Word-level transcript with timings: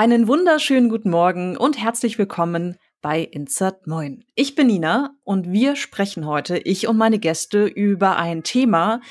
Einen 0.00 0.28
wunderschönen 0.28 0.88
guten 0.88 1.10
Morgen 1.10 1.58
und 1.58 1.76
herzlich 1.76 2.16
willkommen 2.16 2.78
bei 3.02 3.20
Insert 3.20 3.86
Moin. 3.86 4.24
Ich 4.34 4.54
bin 4.54 4.68
Nina 4.68 5.10
und 5.24 5.52
wir 5.52 5.76
sprechen 5.76 6.24
heute, 6.24 6.56
ich 6.56 6.88
und 6.88 6.96
meine 6.96 7.18
Gäste, 7.18 7.66
über 7.66 8.16
ein 8.16 8.42
Thema, 8.42 9.02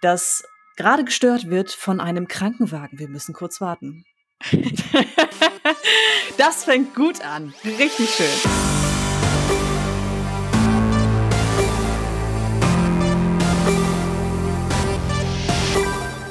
das 0.00 0.42
gerade 0.78 1.04
gestört 1.04 1.50
wird 1.50 1.70
von 1.70 2.00
einem 2.00 2.28
Krankenwagen. 2.28 2.98
Wir 2.98 3.08
müssen 3.08 3.34
kurz 3.34 3.60
warten. 3.60 4.04
das 6.38 6.64
fängt 6.64 6.94
gut 6.94 7.22
an. 7.22 7.52
Richtig 7.78 8.08
schön. 8.08 8.67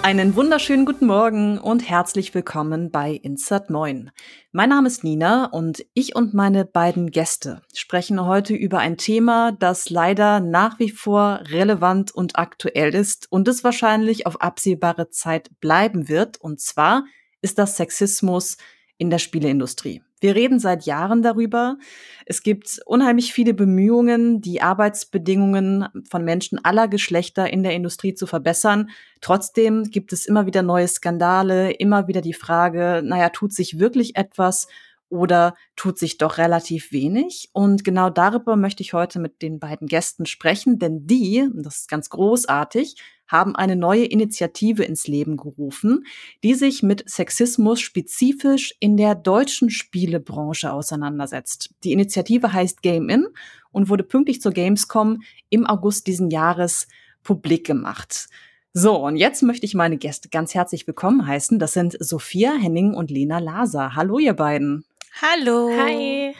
Einen 0.08 0.38
wunderschönen 0.38 0.86
guten 0.86 1.05
Morgen 1.05 1.58
und 1.58 1.82
herzlich 1.82 2.34
willkommen 2.34 2.92
bei 2.92 3.12
Insert 3.12 3.70
Moin. 3.70 4.10
Mein 4.54 4.70
Name 4.70 4.88
ist 4.88 5.04
Nina 5.04 5.48
und 5.48 5.86
ich 5.94 6.16
und 6.16 6.33
meine 6.33 6.64
beiden 6.64 7.11
Gäste 7.11 7.61
sprechen 7.74 8.25
heute 8.25 8.54
über 8.54 8.80
ein 8.80 8.96
Thema, 8.96 9.52
das 9.52 9.89
leider 9.89 10.39
nach 10.39 10.80
wie 10.80 10.92
vor 10.92 11.42
relevant 11.50 12.16
und 12.16 12.39
aktuell 12.39 12.96
ist 12.96 13.30
und 13.30 13.50
es 13.50 13.66
wahrscheinlich 13.66 14.25
auf 14.25 14.39
absehbare 14.39 15.10
Zeit 15.10 15.50
bleiben 15.60 16.08
wird. 16.08 16.39
Und 16.39 16.61
zwar 16.61 17.04
ist 17.42 17.58
das 17.58 17.75
Sexismus 17.75 18.55
in 18.97 19.10
der 19.10 19.19
Spieleindustrie. 19.19 20.01
Wir 20.19 20.36
reden 20.36 20.60
seit 20.60 20.86
Jahren 20.86 21.21
darüber. 21.21 21.78
Es 22.25 22.42
gibt 22.42 22.79
unheimlich 22.86 23.33
viele 23.33 23.54
Bemühungen, 23.54 24.42
die 24.42 24.61
Arbeitsbedingungen 24.61 25.88
von 26.10 26.24
Menschen 26.24 26.64
aller 26.65 26.88
Geschlechter 26.88 27.52
in 27.52 27.61
der 27.61 27.74
Industrie 27.74 28.15
zu 28.15 28.25
verbessern. 28.25 28.89
Trotzdem 29.21 29.83
gibt 29.83 30.14
es 30.14 30.25
immer 30.25 30.47
wieder 30.47 30.64
neue 30.64 30.88
Skandale, 30.88 31.71
immer 31.71 32.08
wieder 32.08 32.22
die 32.22 32.33
Frage, 32.33 33.02
naja, 33.03 33.30
tut 33.30 33.53
sich 33.53 33.78
wirklich 33.78 34.16
etwas 34.16 34.67
oder 35.09 35.55
tut 35.75 36.00
sich 36.00 36.17
doch 36.17 36.38
relativ 36.38 36.91
wenig? 36.91 37.50
Und 37.53 37.83
genau 37.83 38.09
darüber 38.09 38.55
möchte 38.55 38.81
ich 38.81 38.94
heute 38.94 39.19
mit 39.19 39.41
den 39.41 39.59
beiden 39.59 39.88
Gästen 39.88 40.25
sprechen, 40.25 40.79
denn 40.79 41.05
die, 41.05 41.47
das 41.53 41.81
ist 41.81 41.89
ganz 41.89 42.09
großartig, 42.09 42.95
haben 43.28 43.56
eine 43.56 43.75
neue 43.75 44.06
Initiative 44.06 44.83
ins 44.83 45.08
Leben 45.08 45.38
gerufen, 45.38 46.06
die 46.44 46.53
sich 46.53 46.83
mit 46.83 47.09
Sexismus 47.09 47.81
spezifisch 47.81 48.75
in 48.80 48.97
der 48.97 49.16
deutschen 49.16 49.69
Spielebranche 49.69 50.72
auseinandersetzt. 50.72 51.73
Die 51.84 51.92
Initiative 51.92 52.53
heißt 52.53 52.81
Game 52.81 53.09
In 53.09 53.28
und 53.72 53.89
wurde 53.89 54.03
pünktlich 54.03 54.42
zur 54.42 54.52
Gamescom 54.52 55.22
im 55.50 55.67
August 55.67 56.08
diesen 56.08 56.30
Jahres 56.30 56.88
publik 57.23 57.66
gemacht. 57.66 58.28
So, 58.73 58.95
und 58.95 59.17
jetzt 59.17 59.41
möchte 59.41 59.66
ich 59.66 59.73
meine 59.73 59.97
Gäste 59.97 60.30
ganz 60.30 60.53
herzlich 60.53 60.86
willkommen 60.86 61.25
heißen. 61.25 61.58
Das 61.58 61.73
sind 61.73 61.97
Sophia 62.00 62.53
Henning 62.53 62.94
und 62.94 63.09
Lena 63.09 63.39
Laser. 63.39 63.95
Hallo, 63.95 64.19
ihr 64.19 64.34
beiden. 64.34 64.86
Hallo. 65.22 65.72
Hi. 65.75 66.36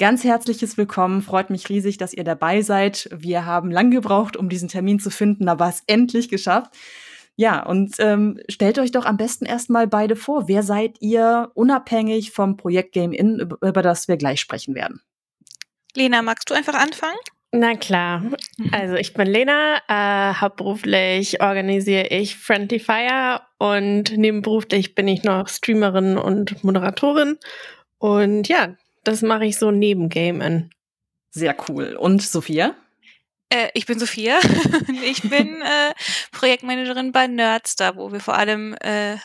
Ganz 0.00 0.24
herzliches 0.24 0.78
Willkommen. 0.78 1.20
Freut 1.20 1.50
mich 1.50 1.68
riesig, 1.68 1.98
dass 1.98 2.14
ihr 2.14 2.24
dabei 2.24 2.62
seid. 2.62 3.06
Wir 3.12 3.44
haben 3.44 3.70
lang 3.70 3.90
gebraucht, 3.90 4.34
um 4.34 4.48
diesen 4.48 4.70
Termin 4.70 4.98
zu 4.98 5.10
finden, 5.10 5.46
aber 5.46 5.68
es 5.68 5.82
endlich 5.86 6.30
geschafft. 6.30 6.72
Ja, 7.36 7.62
und 7.62 7.96
ähm, 7.98 8.40
stellt 8.48 8.78
euch 8.78 8.92
doch 8.92 9.04
am 9.04 9.18
besten 9.18 9.44
erstmal 9.44 9.86
beide 9.86 10.16
vor. 10.16 10.48
Wer 10.48 10.62
seid 10.62 10.96
ihr 11.00 11.50
unabhängig 11.52 12.30
vom 12.30 12.56
Projekt 12.56 12.92
Game 12.92 13.12
In, 13.12 13.40
über 13.60 13.82
das 13.82 14.08
wir 14.08 14.16
gleich 14.16 14.40
sprechen 14.40 14.74
werden? 14.74 15.02
Lena, 15.94 16.22
magst 16.22 16.48
du 16.48 16.54
einfach 16.54 16.74
anfangen? 16.74 17.18
Na 17.52 17.74
klar. 17.74 18.22
Also 18.72 18.94
ich 18.94 19.12
bin 19.12 19.26
Lena, 19.26 19.82
äh, 19.86 20.32
hauptberuflich 20.32 21.42
organisiere 21.42 22.06
ich 22.06 22.38
Friendly 22.38 22.78
Fire 22.78 23.42
und 23.58 24.16
nebenberuflich 24.16 24.94
bin 24.94 25.08
ich 25.08 25.24
noch 25.24 25.46
Streamerin 25.48 26.16
und 26.16 26.64
Moderatorin. 26.64 27.36
Und 27.98 28.48
ja, 28.48 28.76
das 29.04 29.22
mache 29.22 29.46
ich 29.46 29.58
so 29.58 29.70
neben 29.70 30.08
Gamen. 30.08 30.70
Sehr 31.30 31.56
cool. 31.68 31.96
Und 31.96 32.22
Sophia? 32.22 32.74
Äh, 33.48 33.68
ich 33.74 33.86
bin 33.86 33.98
Sophia. 33.98 34.38
ich 35.04 35.22
bin 35.22 35.62
äh, 35.62 35.94
Projektmanagerin 36.32 37.12
bei 37.12 37.26
Nerdstar, 37.26 37.96
wo 37.96 38.12
wir 38.12 38.20
vor 38.20 38.34
allem 38.34 38.74
äh, 38.80 39.16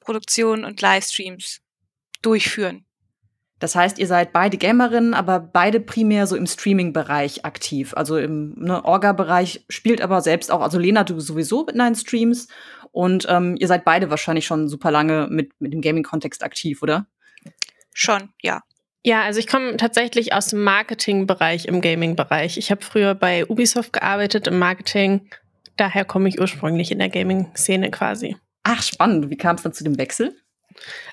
Produktionen 0.00 0.64
und 0.64 0.80
Livestreams 0.80 1.60
durchführen. 2.22 2.84
Das 3.58 3.76
heißt, 3.76 4.00
ihr 4.00 4.08
seid 4.08 4.32
beide 4.32 4.58
Gamerinnen, 4.58 5.14
aber 5.14 5.38
beide 5.38 5.78
primär 5.78 6.26
so 6.26 6.34
im 6.34 6.48
Streaming-Bereich 6.48 7.44
aktiv. 7.44 7.94
Also 7.96 8.18
im 8.18 8.54
ne, 8.56 8.84
Orga-Bereich 8.84 9.64
spielt 9.68 10.00
aber 10.00 10.20
selbst 10.20 10.50
auch, 10.50 10.62
also 10.62 10.80
Lena, 10.80 11.04
du 11.04 11.20
sowieso 11.20 11.64
mit 11.64 11.78
deinen 11.78 11.94
Streams 11.94 12.48
und 12.90 13.26
ähm, 13.28 13.56
ihr 13.60 13.68
seid 13.68 13.84
beide 13.84 14.10
wahrscheinlich 14.10 14.46
schon 14.46 14.68
super 14.68 14.90
lange 14.90 15.28
mit, 15.30 15.52
mit 15.60 15.72
dem 15.72 15.80
Gaming-Kontext 15.80 16.42
aktiv, 16.42 16.82
oder? 16.82 17.06
Schon, 17.94 18.30
ja. 18.42 18.62
Ja, 19.04 19.22
also 19.22 19.40
ich 19.40 19.48
komme 19.48 19.76
tatsächlich 19.76 20.32
aus 20.32 20.48
dem 20.48 20.62
Marketingbereich 20.62 21.66
im 21.66 21.80
Gaming-Bereich. 21.80 22.56
Ich 22.56 22.70
habe 22.70 22.82
früher 22.82 23.14
bei 23.14 23.44
Ubisoft 23.46 23.92
gearbeitet 23.92 24.46
im 24.46 24.58
Marketing. 24.58 25.28
Daher 25.76 26.04
komme 26.04 26.28
ich 26.28 26.40
ursprünglich 26.40 26.92
in 26.92 26.98
der 26.98 27.08
Gaming-Szene 27.08 27.90
quasi. 27.90 28.36
Ach, 28.62 28.82
spannend. 28.82 29.28
Wie 29.30 29.36
kam 29.36 29.56
es 29.56 29.62
dann 29.62 29.72
zu 29.72 29.82
dem 29.82 29.98
Wechsel? 29.98 30.36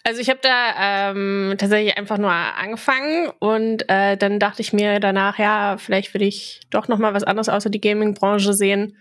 Also 0.04 0.22
ich 0.22 0.30
habe 0.30 0.40
da 0.42 1.12
ähm, 1.12 1.56
tatsächlich 1.58 1.98
einfach 1.98 2.18
nur 2.18 2.32
angefangen 2.32 3.30
und 3.40 3.90
äh, 3.90 4.18
dann 4.18 4.40
dachte 4.40 4.62
ich 4.62 4.72
mir 4.72 5.00
danach, 5.00 5.38
ja, 5.38 5.78
vielleicht 5.78 6.14
will 6.14 6.22
ich 6.22 6.62
doch 6.70 6.88
noch 6.88 6.98
mal 6.98 7.14
was 7.14 7.24
anderes 7.24 7.50
außer 7.50 7.70
die 7.70 7.82
Gaming-Branche 7.82 8.54
sehen 8.54 8.98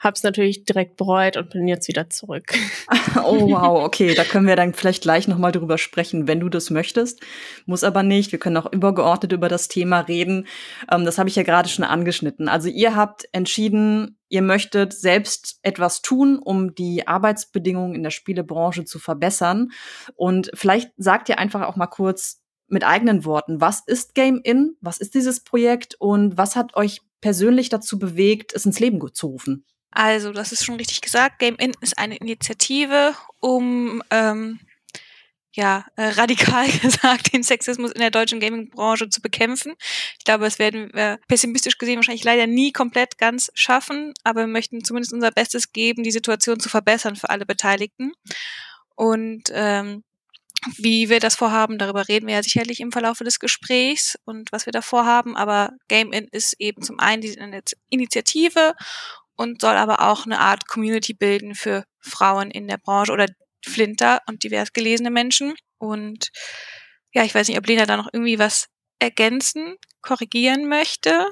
Hab's 0.00 0.22
natürlich 0.22 0.64
direkt 0.64 0.96
bereut 0.96 1.36
und 1.36 1.50
bin 1.50 1.68
jetzt 1.68 1.86
wieder 1.86 2.08
zurück. 2.08 2.54
oh 3.22 3.50
wow, 3.50 3.84
okay, 3.84 4.14
da 4.14 4.24
können 4.24 4.46
wir 4.46 4.56
dann 4.56 4.72
vielleicht 4.72 5.02
gleich 5.02 5.28
noch 5.28 5.36
mal 5.36 5.52
drüber 5.52 5.76
sprechen, 5.76 6.26
wenn 6.26 6.40
du 6.40 6.48
das 6.48 6.70
möchtest. 6.70 7.20
Muss 7.66 7.84
aber 7.84 8.02
nicht. 8.02 8.32
Wir 8.32 8.38
können 8.38 8.56
auch 8.56 8.72
übergeordnet 8.72 9.32
über 9.32 9.50
das 9.50 9.68
Thema 9.68 10.00
reden. 10.00 10.46
Ähm, 10.90 11.04
das 11.04 11.18
habe 11.18 11.28
ich 11.28 11.36
ja 11.36 11.42
gerade 11.42 11.68
schon 11.68 11.84
angeschnitten. 11.84 12.48
Also 12.48 12.70
ihr 12.70 12.96
habt 12.96 13.28
entschieden, 13.32 14.16
ihr 14.30 14.40
möchtet 14.40 14.94
selbst 14.94 15.58
etwas 15.60 16.00
tun, 16.00 16.38
um 16.38 16.74
die 16.74 17.06
Arbeitsbedingungen 17.06 17.94
in 17.94 18.02
der 18.02 18.10
Spielebranche 18.10 18.86
zu 18.86 18.98
verbessern. 18.98 19.70
Und 20.16 20.50
vielleicht 20.54 20.92
sagt 20.96 21.28
ihr 21.28 21.38
einfach 21.38 21.60
auch 21.62 21.76
mal 21.76 21.86
kurz 21.86 22.40
mit 22.68 22.84
eigenen 22.84 23.26
Worten, 23.26 23.60
was 23.60 23.82
ist 23.86 24.14
Game 24.14 24.40
In? 24.42 24.76
Was 24.80 24.98
ist 24.98 25.14
dieses 25.14 25.40
Projekt? 25.40 25.96
Und 25.98 26.38
was 26.38 26.56
hat 26.56 26.74
euch 26.74 27.02
persönlich 27.20 27.68
dazu 27.68 27.98
bewegt, 27.98 28.54
es 28.54 28.64
ins 28.64 28.80
Leben 28.80 29.00
zu 29.12 29.26
rufen? 29.26 29.66
Also, 29.90 30.32
das 30.32 30.52
ist 30.52 30.64
schon 30.64 30.76
richtig 30.76 31.00
gesagt. 31.00 31.38
Game 31.38 31.56
In 31.56 31.72
ist 31.80 31.98
eine 31.98 32.16
Initiative, 32.16 33.14
um 33.40 34.02
ähm, 34.10 34.60
ja, 35.52 35.84
äh, 35.96 36.08
radikal 36.10 36.68
gesagt, 36.82 37.32
den 37.32 37.42
Sexismus 37.42 37.92
in 37.92 38.00
der 38.00 38.10
deutschen 38.10 38.40
Gaming-Branche 38.40 39.08
zu 39.08 39.20
bekämpfen. 39.20 39.74
Ich 40.18 40.24
glaube, 40.24 40.44
das 40.44 40.58
werden 40.58 40.90
wir 40.92 41.18
pessimistisch 41.28 41.78
gesehen 41.78 41.96
wahrscheinlich 41.96 42.24
leider 42.24 42.46
nie 42.46 42.72
komplett 42.72 43.18
ganz 43.18 43.50
schaffen, 43.54 44.14
aber 44.22 44.42
wir 44.42 44.46
möchten 44.46 44.84
zumindest 44.84 45.12
unser 45.12 45.32
Bestes 45.32 45.72
geben, 45.72 46.02
die 46.02 46.12
Situation 46.12 46.60
zu 46.60 46.68
verbessern 46.68 47.16
für 47.16 47.30
alle 47.30 47.46
Beteiligten. 47.46 48.12
Und 48.94 49.50
ähm, 49.52 50.04
wie 50.76 51.08
wir 51.08 51.20
das 51.20 51.36
vorhaben, 51.36 51.78
darüber 51.78 52.06
reden 52.08 52.26
wir 52.26 52.34
ja 52.34 52.42
sicherlich 52.42 52.80
im 52.80 52.92
Verlauf 52.92 53.18
des 53.18 53.38
Gesprächs 53.38 54.18
und 54.26 54.52
was 54.52 54.66
wir 54.66 54.72
da 54.72 54.82
vorhaben. 54.82 55.36
Aber 55.36 55.70
Game 55.88 56.12
In 56.12 56.28
ist 56.30 56.54
eben 56.58 56.82
zum 56.82 57.00
einen 57.00 57.22
diese 57.22 57.38
Initiative 57.88 58.74
und 59.40 59.62
soll 59.62 59.76
aber 59.76 60.02
auch 60.02 60.26
eine 60.26 60.38
Art 60.38 60.68
Community 60.68 61.14
bilden 61.14 61.54
für 61.54 61.84
Frauen 61.98 62.50
in 62.50 62.68
der 62.68 62.76
Branche 62.76 63.10
oder 63.10 63.24
Flinter 63.64 64.20
und 64.26 64.44
divers 64.44 64.74
gelesene 64.74 65.10
Menschen. 65.10 65.54
Und 65.78 66.28
ja, 67.14 67.24
ich 67.24 67.34
weiß 67.34 67.48
nicht, 67.48 67.56
ob 67.56 67.66
Lena 67.66 67.86
da 67.86 67.96
noch 67.96 68.10
irgendwie 68.12 68.38
was 68.38 68.66
ergänzen, 68.98 69.76
korrigieren 70.02 70.68
möchte. 70.68 71.26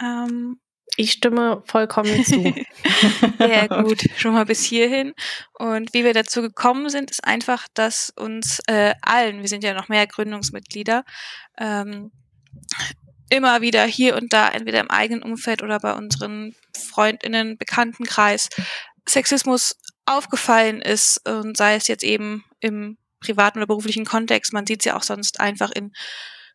Ähm, 0.00 0.60
ich 0.96 1.10
stimme 1.10 1.64
vollkommen 1.66 2.24
zu. 2.24 2.54
Sehr 3.38 3.66
gut, 3.66 4.04
schon 4.16 4.34
mal 4.34 4.46
bis 4.46 4.62
hierhin. 4.62 5.12
Und 5.58 5.92
wie 5.94 6.04
wir 6.04 6.14
dazu 6.14 6.42
gekommen 6.42 6.90
sind, 6.90 7.10
ist 7.10 7.24
einfach, 7.24 7.66
dass 7.74 8.10
uns 8.10 8.60
äh, 8.68 8.94
allen, 9.02 9.40
wir 9.40 9.48
sind 9.48 9.64
ja 9.64 9.74
noch 9.74 9.88
mehr 9.88 10.06
Gründungsmitglieder, 10.06 11.02
ähm, 11.58 12.12
immer 13.30 13.60
wieder 13.60 13.84
hier 13.84 14.16
und 14.16 14.32
da, 14.32 14.48
entweder 14.48 14.80
im 14.80 14.90
eigenen 14.90 15.22
Umfeld 15.22 15.62
oder 15.62 15.78
bei 15.80 15.94
unseren 15.94 16.54
Freundinnen, 16.76 17.58
Bekanntenkreis, 17.58 18.48
Sexismus 19.08 19.76
aufgefallen 20.06 20.80
ist 20.80 21.26
und 21.28 21.56
sei 21.56 21.74
es 21.74 21.88
jetzt 21.88 22.04
eben 22.04 22.44
im 22.60 22.98
privaten 23.20 23.58
oder 23.58 23.66
beruflichen 23.66 24.04
Kontext. 24.04 24.52
Man 24.52 24.66
sieht 24.66 24.80
es 24.80 24.86
ja 24.86 24.96
auch 24.96 25.02
sonst 25.02 25.40
einfach 25.40 25.70
in 25.70 25.92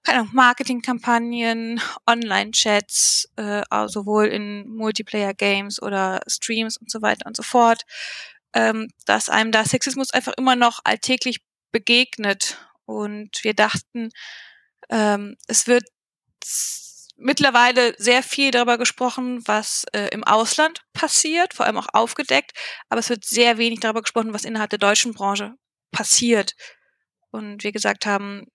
keine 0.03 0.19
Ahnung, 0.19 0.31
Marketingkampagnen, 0.33 1.81
Online-Chats, 2.05 3.29
äh, 3.37 3.63
sowohl 3.87 4.25
in 4.27 4.67
Multiplayer-Games 4.67 5.81
oder 5.81 6.19
Streams 6.27 6.75
und 6.75 6.91
so 6.91 7.01
weiter 7.01 7.25
und 7.25 7.37
so 7.37 7.43
fort, 7.43 7.83
ähm, 8.53 8.89
dass 9.05 9.29
einem 9.29 9.53
da 9.53 9.63
Sexismus 9.63 10.11
einfach 10.11 10.33
immer 10.37 10.57
noch 10.57 10.81
alltäglich 10.83 11.39
begegnet. 11.71 12.57
Und 12.85 13.43
wir 13.43 13.53
dachten, 13.53 14.09
ähm, 14.89 15.37
es 15.47 15.67
wird 15.67 15.85
mittlerweile 17.17 17.95
sehr 17.97 18.23
viel 18.23 18.51
darüber 18.51 18.77
gesprochen, 18.77 19.41
was 19.47 19.85
äh, 19.93 20.07
im 20.11 20.23
Ausland 20.23 20.81
passiert, 20.93 21.53
vor 21.53 21.65
allem 21.65 21.77
auch 21.77 21.87
aufgedeckt, 21.93 22.51
aber 22.89 22.99
es 22.99 23.09
wird 23.09 23.25
sehr 23.25 23.57
wenig 23.57 23.79
darüber 23.79 24.01
gesprochen, 24.01 24.33
was 24.33 24.45
innerhalb 24.45 24.69
der 24.69 24.79
deutschen 24.79 25.13
Branche 25.13 25.53
passiert. 25.91 26.55
und 27.31 27.63
wir 27.63 27.71
gesagt 27.71 28.05
haben, 28.05 28.45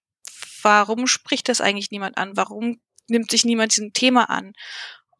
warum 0.62 1.06
spricht 1.06 1.48
das 1.48 1.60
eigentlich 1.60 1.90
niemand 1.90 2.16
an? 2.16 2.36
Warum 2.36 2.80
nimmt 3.08 3.30
sich 3.30 3.44
niemand 3.44 3.74
diesem 3.76 3.92
Thema 3.92 4.30
an? 4.30 4.52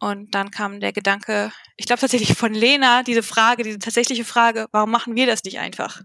Und 0.01 0.35
dann 0.35 0.51
kam 0.51 0.79
der 0.81 0.93
Gedanke, 0.93 1.53
ich 1.77 1.87
glaube 1.87 2.01
tatsächlich 2.01 2.37
von 2.37 2.55
Lena, 2.55 3.03
diese 3.03 3.23
Frage, 3.23 3.65
diese 3.65 3.79
tatsächliche 3.81 4.25
Frage, 4.25 4.67
warum 4.71 4.91
machen 4.91 5.17
wir 5.17 5.27
das 5.27 5.43
nicht 5.43 5.59
einfach? 5.59 6.03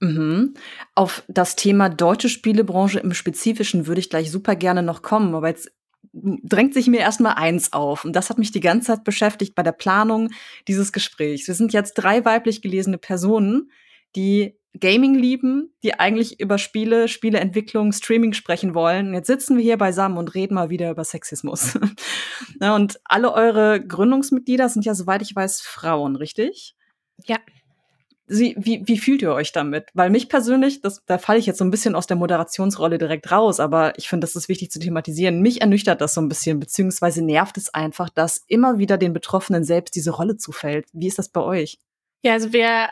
Mhm. 0.00 0.54
Auf 0.94 1.24
das 1.28 1.56
Thema 1.56 1.88
deutsche 1.88 2.28
Spielebranche 2.28 3.00
im 3.00 3.14
Spezifischen 3.14 3.86
würde 3.86 4.00
ich 4.00 4.10
gleich 4.10 4.30
super 4.30 4.54
gerne 4.54 4.82
noch 4.82 5.02
kommen, 5.02 5.34
aber 5.34 5.48
jetzt 5.48 5.70
drängt 6.12 6.74
sich 6.74 6.86
mir 6.86 7.00
erstmal 7.00 7.34
eins 7.34 7.72
auf. 7.72 8.04
Und 8.04 8.14
das 8.14 8.30
hat 8.30 8.38
mich 8.38 8.50
die 8.50 8.60
ganze 8.60 8.88
Zeit 8.88 9.04
beschäftigt 9.04 9.54
bei 9.54 9.62
der 9.62 9.72
Planung 9.72 10.30
dieses 10.68 10.92
Gesprächs. 10.92 11.46
Wir 11.46 11.54
sind 11.54 11.72
jetzt 11.72 11.94
drei 11.94 12.24
weiblich 12.24 12.62
gelesene 12.62 12.98
Personen, 12.98 13.70
die 14.14 14.58
Gaming 14.78 15.14
lieben, 15.14 15.74
die 15.82 15.98
eigentlich 15.98 16.38
über 16.40 16.58
Spiele, 16.58 17.08
Spieleentwicklung, 17.08 17.92
Streaming 17.92 18.34
sprechen 18.34 18.74
wollen. 18.74 19.14
Jetzt 19.14 19.26
sitzen 19.26 19.56
wir 19.56 19.64
hier 19.64 19.78
beisammen 19.78 20.18
und 20.18 20.34
reden 20.34 20.54
mal 20.54 20.70
wieder 20.70 20.90
über 20.90 21.04
Sexismus. 21.04 21.78
und 22.60 23.00
alle 23.04 23.32
eure 23.32 23.84
Gründungsmitglieder 23.84 24.68
sind 24.68 24.84
ja, 24.84 24.94
soweit 24.94 25.22
ich 25.22 25.34
weiß, 25.34 25.62
Frauen, 25.62 26.16
richtig? 26.16 26.74
Ja. 27.24 27.38
Sie, 28.28 28.56
wie, 28.58 28.82
wie 28.86 28.98
fühlt 28.98 29.22
ihr 29.22 29.32
euch 29.32 29.52
damit? 29.52 29.88
Weil 29.94 30.10
mich 30.10 30.28
persönlich, 30.28 30.80
das, 30.80 31.04
da 31.06 31.18
falle 31.18 31.38
ich 31.38 31.46
jetzt 31.46 31.58
so 31.58 31.64
ein 31.64 31.70
bisschen 31.70 31.94
aus 31.94 32.08
der 32.08 32.16
Moderationsrolle 32.16 32.98
direkt 32.98 33.30
raus, 33.30 33.60
aber 33.60 33.96
ich 33.98 34.08
finde, 34.08 34.24
das 34.24 34.34
ist 34.34 34.48
wichtig 34.48 34.70
zu 34.72 34.80
thematisieren. 34.80 35.40
Mich 35.40 35.60
ernüchtert 35.60 36.00
das 36.00 36.14
so 36.14 36.20
ein 36.20 36.28
bisschen, 36.28 36.58
beziehungsweise 36.58 37.24
nervt 37.24 37.56
es 37.56 37.72
einfach, 37.72 38.10
dass 38.10 38.44
immer 38.48 38.78
wieder 38.78 38.98
den 38.98 39.12
Betroffenen 39.12 39.62
selbst 39.62 39.94
diese 39.94 40.10
Rolle 40.10 40.36
zufällt. 40.36 40.86
Wie 40.92 41.06
ist 41.06 41.18
das 41.18 41.28
bei 41.28 41.40
euch? 41.40 41.78
Ja, 42.22 42.32
also 42.32 42.52
wir 42.52 42.88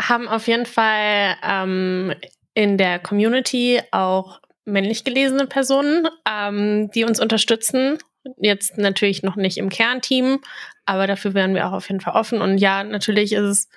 haben 0.00 0.26
auf 0.26 0.48
jeden 0.48 0.66
Fall 0.66 1.36
ähm, 1.44 2.14
in 2.54 2.76
der 2.76 2.98
Community 2.98 3.80
auch 3.92 4.40
männlich 4.64 5.04
gelesene 5.04 5.46
Personen, 5.46 6.08
ähm, 6.28 6.90
die 6.90 7.04
uns 7.04 7.20
unterstützen. 7.20 7.98
Jetzt 8.38 8.78
natürlich 8.78 9.22
noch 9.22 9.36
nicht 9.36 9.58
im 9.58 9.68
Kernteam, 9.68 10.40
aber 10.86 11.06
dafür 11.06 11.34
wären 11.34 11.54
wir 11.54 11.68
auch 11.68 11.72
auf 11.72 11.88
jeden 11.88 12.00
Fall 12.00 12.14
offen. 12.14 12.40
Und 12.40 12.58
ja, 12.58 12.84
natürlich 12.84 13.32
ist 13.32 13.42
es 13.42 13.68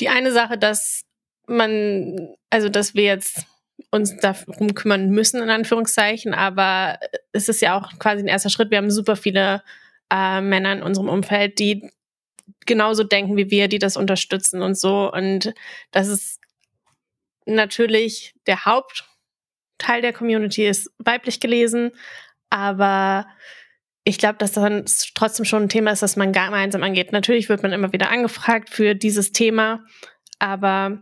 die 0.00 0.08
eine 0.08 0.32
Sache, 0.32 0.58
dass 0.58 1.04
man, 1.46 2.34
also 2.50 2.68
dass 2.68 2.94
wir 2.94 3.04
jetzt 3.04 3.46
uns 3.90 4.16
darum 4.16 4.74
kümmern 4.74 5.10
müssen, 5.10 5.42
in 5.42 5.50
Anführungszeichen, 5.50 6.34
aber 6.34 6.98
es 7.32 7.48
ist 7.48 7.60
ja 7.60 7.78
auch 7.78 7.98
quasi 7.98 8.22
ein 8.22 8.28
erster 8.28 8.50
Schritt. 8.50 8.70
Wir 8.70 8.78
haben 8.78 8.90
super 8.90 9.16
viele 9.16 9.62
äh, 10.12 10.40
Männer 10.40 10.72
in 10.72 10.82
unserem 10.82 11.08
Umfeld, 11.08 11.58
die 11.58 11.90
genauso 12.66 13.04
denken 13.04 13.36
wie 13.36 13.50
wir, 13.50 13.68
die 13.68 13.78
das 13.78 13.96
unterstützen 13.96 14.62
und 14.62 14.78
so. 14.78 15.12
Und 15.12 15.54
das 15.90 16.08
ist 16.08 16.40
natürlich 17.46 18.34
der 18.46 18.64
Hauptteil 18.64 20.02
der 20.02 20.12
Community 20.12 20.66
ist 20.66 20.90
weiblich 20.98 21.40
gelesen, 21.40 21.92
aber 22.50 23.26
ich 24.04 24.18
glaube, 24.18 24.36
dass 24.38 24.52
das 24.52 25.12
trotzdem 25.14 25.44
schon 25.44 25.64
ein 25.64 25.68
Thema 25.68 25.90
ist, 25.90 26.02
das 26.02 26.16
man 26.16 26.32
gemeinsam 26.32 26.82
angeht. 26.82 27.12
Natürlich 27.12 27.48
wird 27.48 27.62
man 27.62 27.72
immer 27.72 27.92
wieder 27.92 28.10
angefragt 28.10 28.70
für 28.70 28.94
dieses 28.94 29.32
Thema, 29.32 29.84
aber 30.38 30.98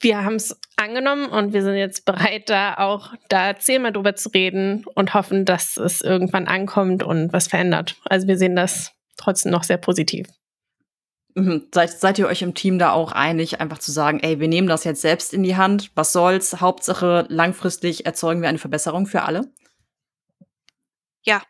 wir 0.00 0.24
haben 0.24 0.36
es 0.36 0.58
angenommen 0.76 1.26
und 1.26 1.52
wir 1.52 1.62
sind 1.62 1.74
jetzt 1.74 2.04
bereit, 2.04 2.48
da 2.48 2.74
auch 2.74 3.12
da 3.28 3.58
zehnmal 3.58 3.92
drüber 3.92 4.14
zu 4.14 4.30
reden 4.30 4.84
und 4.94 5.14
hoffen, 5.14 5.44
dass 5.44 5.76
es 5.76 6.00
irgendwann 6.00 6.46
ankommt 6.46 7.02
und 7.02 7.32
was 7.32 7.48
verändert. 7.48 7.96
Also 8.04 8.26
wir 8.28 8.38
sehen 8.38 8.56
das 8.56 8.92
trotzdem 9.16 9.52
noch 9.52 9.64
sehr 9.64 9.76
positiv. 9.76 10.26
Mhm. 11.34 11.68
Seid, 11.74 11.90
seid 11.90 12.18
ihr 12.18 12.28
euch 12.28 12.42
im 12.42 12.54
Team 12.54 12.78
da 12.78 12.92
auch 12.92 13.12
einig, 13.12 13.60
einfach 13.60 13.78
zu 13.78 13.92
sagen, 13.92 14.20
ey, 14.20 14.40
wir 14.40 14.48
nehmen 14.48 14.68
das 14.68 14.84
jetzt 14.84 15.02
selbst 15.02 15.34
in 15.34 15.42
die 15.42 15.56
Hand, 15.56 15.90
was 15.94 16.12
soll's, 16.12 16.60
Hauptsache 16.60 17.26
langfristig 17.28 18.06
erzeugen 18.06 18.42
wir 18.42 18.48
eine 18.48 18.58
Verbesserung 18.58 19.06
für 19.06 19.22
alle? 19.22 19.52
Ja, 21.22 21.42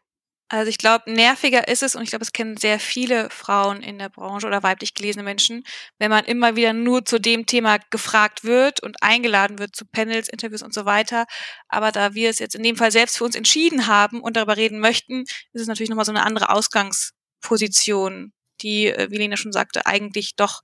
also 0.52 0.69
ich 0.69 0.79
glaube, 0.79 1.08
nerviger 1.08 1.69
ist 1.69 1.85
es, 1.85 1.94
und 1.94 2.02
ich 2.02 2.11
glaube, 2.11 2.25
es 2.25 2.32
kennen 2.32 2.56
sehr 2.56 2.81
viele 2.81 3.31
Frauen 3.31 3.85
in 3.85 4.00
der 4.00 4.08
Branche 4.08 4.49
oder 4.49 4.64
weiblich 4.64 4.94
gelesene 4.94 5.23
Menschen, 5.23 5.62
wenn 6.00 6.11
man 6.11 6.25
immer 6.25 6.56
wieder 6.56 6.73
nur 6.73 7.05
zu 7.05 7.20
dem 7.20 7.47
Thema 7.47 7.79
gefragt 7.91 8.43
wird 8.43 8.82
und 8.82 9.00
eingeladen 9.00 9.61
wird 9.61 9.76
zu 9.76 9.87
Panels, 9.87 10.29
Interviews 10.29 10.62
und 10.62 10.75
so 10.75 10.85
weiter. 10.87 11.26
Aber 11.69 11.93
da 11.93 12.14
wir 12.14 12.29
es 12.29 12.41
jetzt 12.41 12.56
in 12.56 12.64
dem 12.64 12.75
Fall 12.75 12.91
selbst 12.91 13.17
für 13.19 13.25
uns 13.25 13.37
entschieden 13.37 13.87
haben 13.87 14.20
und 14.20 14.37
darüber 14.37 14.56
reden 14.56 14.81
möchten, 14.81 15.20
ist 15.23 15.62
es 15.62 15.69
natürlich 15.69 15.88
nochmal 15.88 16.05
so 16.05 16.11
eine 16.11 16.26
andere 16.26 16.50
Ausgangsposition, 16.50 18.32
die, 18.61 18.87
äh, 18.88 19.08
wie 19.08 19.19
Lena 19.19 19.37
schon 19.37 19.53
sagte, 19.53 19.87
eigentlich 19.87 20.35
doch 20.35 20.62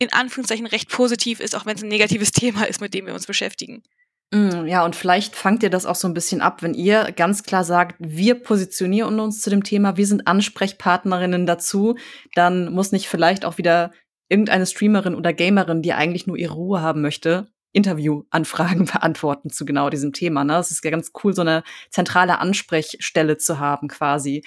in 0.00 0.12
Anführungszeichen 0.12 0.66
recht 0.66 0.88
positiv 0.88 1.38
ist, 1.38 1.54
auch 1.54 1.64
wenn 1.64 1.76
es 1.76 1.82
ein 1.84 1.88
negatives 1.88 2.32
Thema 2.32 2.64
ist, 2.64 2.80
mit 2.80 2.92
dem 2.92 3.06
wir 3.06 3.14
uns 3.14 3.26
beschäftigen. 3.26 3.84
Mm, 4.32 4.66
ja, 4.66 4.84
und 4.84 4.96
vielleicht 4.96 5.36
fangt 5.36 5.62
ihr 5.62 5.70
das 5.70 5.86
auch 5.86 5.94
so 5.94 6.08
ein 6.08 6.14
bisschen 6.14 6.40
ab, 6.40 6.62
wenn 6.62 6.74
ihr 6.74 7.12
ganz 7.12 7.42
klar 7.42 7.64
sagt, 7.64 7.96
wir 7.98 8.34
positionieren 8.34 9.20
uns 9.20 9.40
zu 9.40 9.50
dem 9.50 9.64
Thema, 9.64 9.96
wir 9.96 10.06
sind 10.06 10.26
Ansprechpartnerinnen 10.26 11.46
dazu, 11.46 11.96
dann 12.34 12.72
muss 12.72 12.92
nicht 12.92 13.08
vielleicht 13.08 13.44
auch 13.44 13.58
wieder 13.58 13.92
irgendeine 14.28 14.66
Streamerin 14.66 15.14
oder 15.14 15.32
Gamerin, 15.32 15.82
die 15.82 15.92
eigentlich 15.92 16.26
nur 16.26 16.36
ihre 16.36 16.54
Ruhe 16.54 16.80
haben 16.80 17.02
möchte, 17.02 17.48
Interviewanfragen 17.72 18.86
beantworten 18.92 19.50
zu 19.50 19.64
genau 19.64 19.90
diesem 19.90 20.12
Thema. 20.12 20.44
Ne? 20.44 20.56
Es 20.56 20.70
ist 20.70 20.84
ja 20.84 20.90
ganz 20.90 21.12
cool, 21.22 21.34
so 21.34 21.42
eine 21.42 21.62
zentrale 21.90 22.38
Ansprechstelle 22.38 23.36
zu 23.36 23.58
haben 23.58 23.88
quasi. 23.88 24.44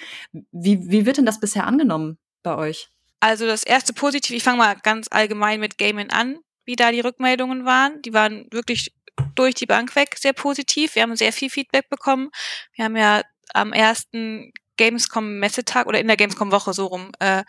Wie, 0.50 0.90
wie 0.90 1.06
wird 1.06 1.18
denn 1.18 1.26
das 1.26 1.40
bisher 1.40 1.66
angenommen 1.66 2.18
bei 2.42 2.56
euch? 2.56 2.90
Also 3.20 3.46
das 3.46 3.64
erste 3.64 3.92
Positiv, 3.92 4.34
ich 4.34 4.42
fange 4.42 4.58
mal 4.58 4.76
ganz 4.82 5.08
allgemein 5.10 5.60
mit 5.60 5.78
Gaming 5.78 6.10
an, 6.10 6.38
wie 6.64 6.76
da 6.76 6.92
die 6.92 7.00
Rückmeldungen 7.00 7.64
waren. 7.64 8.00
Die 8.02 8.12
waren 8.12 8.46
wirklich 8.50 8.94
durch 9.34 9.54
die 9.54 9.66
Bank 9.66 9.94
weg 9.96 10.16
sehr 10.18 10.32
positiv. 10.32 10.94
Wir 10.94 11.02
haben 11.02 11.16
sehr 11.16 11.32
viel 11.32 11.50
Feedback 11.50 11.88
bekommen. 11.88 12.30
Wir 12.74 12.84
haben 12.84 12.96
ja 12.96 13.22
am 13.54 13.72
ersten 13.72 14.52
Gamescom 14.76 15.38
Messetag 15.38 15.86
oder 15.86 16.00
in 16.00 16.06
der 16.06 16.16
Gamescom 16.16 16.52
Woche 16.52 16.72
so 16.72 16.86
rum 16.86 17.12
äh, 17.18 17.44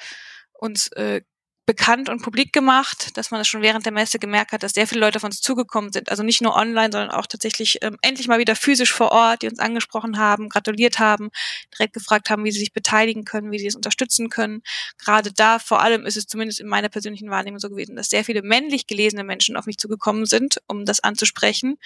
uns 0.53 0.91
äh, 0.93 1.21
bekannt 1.69 2.09
und 2.09 2.23
publik 2.23 2.51
gemacht, 2.51 3.15
dass 3.15 3.29
man 3.29 3.39
das 3.39 3.47
schon 3.47 3.61
während 3.61 3.85
der 3.85 3.93
Messe 3.93 4.17
gemerkt 4.17 4.53
hat, 4.53 4.63
dass 4.63 4.73
sehr 4.73 4.87
viele 4.87 5.01
Leute 5.01 5.17
auf 5.17 5.23
uns 5.23 5.39
zugekommen 5.39 5.93
sind. 5.93 6.09
Also 6.09 6.23
nicht 6.23 6.41
nur 6.41 6.55
online, 6.55 6.89
sondern 6.91 7.11
auch 7.11 7.27
tatsächlich 7.27 7.77
ähm, 7.83 7.95
endlich 8.01 8.27
mal 8.27 8.39
wieder 8.39 8.55
physisch 8.55 8.91
vor 8.91 9.11
Ort, 9.11 9.43
die 9.43 9.49
uns 9.49 9.59
angesprochen 9.59 10.17
haben, 10.17 10.49
gratuliert 10.49 10.97
haben, 10.97 11.29
direkt 11.71 11.93
gefragt 11.93 12.31
haben, 12.31 12.43
wie 12.43 12.51
sie 12.51 12.57
sich 12.57 12.73
beteiligen 12.73 13.23
können, 13.23 13.51
wie 13.51 13.59
sie 13.59 13.67
es 13.67 13.75
unterstützen 13.75 14.29
können. 14.29 14.63
Gerade 14.97 15.31
da 15.31 15.59
vor 15.59 15.79
allem 15.79 16.07
ist 16.07 16.17
es 16.17 16.25
zumindest 16.25 16.59
in 16.59 16.67
meiner 16.67 16.89
persönlichen 16.89 17.29
Wahrnehmung 17.29 17.59
so 17.59 17.69
gewesen, 17.69 17.95
dass 17.95 18.09
sehr 18.09 18.23
viele 18.23 18.41
männlich 18.41 18.87
gelesene 18.87 19.23
Menschen 19.23 19.55
auf 19.55 19.67
mich 19.67 19.77
zugekommen 19.77 20.25
sind, 20.25 20.59
um 20.65 20.85
das 20.85 21.01
anzusprechen. 21.01 21.77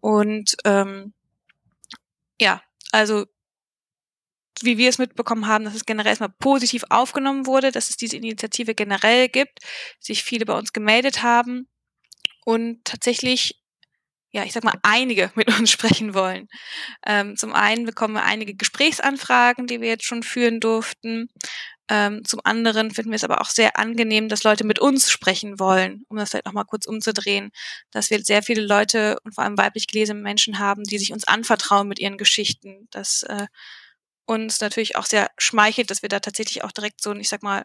Und 0.00 0.54
ähm, 0.64 1.12
ja, 2.40 2.62
also 2.92 3.26
wie 4.64 4.78
wir 4.78 4.88
es 4.88 4.98
mitbekommen 4.98 5.46
haben, 5.46 5.64
dass 5.64 5.74
es 5.74 5.86
generell 5.86 6.10
erstmal 6.10 6.34
positiv 6.38 6.84
aufgenommen 6.90 7.46
wurde, 7.46 7.72
dass 7.72 7.90
es 7.90 7.96
diese 7.96 8.16
Initiative 8.16 8.74
generell 8.74 9.28
gibt, 9.28 9.60
sich 10.00 10.22
viele 10.22 10.44
bei 10.44 10.56
uns 10.56 10.72
gemeldet 10.72 11.22
haben 11.22 11.68
und 12.44 12.84
tatsächlich, 12.84 13.60
ja, 14.30 14.42
ich 14.44 14.52
sag 14.52 14.64
mal, 14.64 14.78
einige 14.82 15.30
mit 15.36 15.48
uns 15.58 15.70
sprechen 15.70 16.14
wollen. 16.14 16.48
Ähm, 17.06 17.36
zum 17.36 17.52
einen 17.52 17.84
bekommen 17.84 18.14
wir 18.14 18.24
einige 18.24 18.54
Gesprächsanfragen, 18.54 19.66
die 19.66 19.80
wir 19.80 19.88
jetzt 19.88 20.04
schon 20.04 20.22
führen 20.22 20.60
durften. 20.60 21.28
Ähm, 21.90 22.24
zum 22.24 22.40
anderen 22.44 22.90
finden 22.90 23.10
wir 23.10 23.16
es 23.16 23.24
aber 23.24 23.40
auch 23.40 23.48
sehr 23.48 23.78
angenehm, 23.78 24.28
dass 24.28 24.44
Leute 24.44 24.64
mit 24.64 24.78
uns 24.78 25.10
sprechen 25.10 25.58
wollen, 25.58 26.04
um 26.08 26.18
das 26.18 26.30
vielleicht 26.30 26.46
nochmal 26.46 26.66
kurz 26.66 26.86
umzudrehen, 26.86 27.50
dass 27.90 28.10
wir 28.10 28.22
sehr 28.22 28.42
viele 28.42 28.62
Leute 28.62 29.18
und 29.24 29.34
vor 29.34 29.44
allem 29.44 29.56
weiblich 29.56 29.86
gelesene 29.86 30.20
Menschen 30.20 30.58
haben, 30.58 30.84
die 30.84 30.98
sich 30.98 31.12
uns 31.12 31.24
anvertrauen 31.24 31.88
mit 31.88 31.98
ihren 31.98 32.18
Geschichten, 32.18 32.88
dass 32.90 33.22
äh, 33.22 33.46
uns 34.28 34.60
natürlich 34.60 34.96
auch 34.96 35.06
sehr 35.06 35.30
schmeichelt, 35.38 35.90
dass 35.90 36.02
wir 36.02 36.08
da 36.08 36.20
tatsächlich 36.20 36.62
auch 36.62 36.72
direkt 36.72 37.02
so, 37.02 37.12
ich 37.14 37.28
sag 37.28 37.42
mal, 37.42 37.64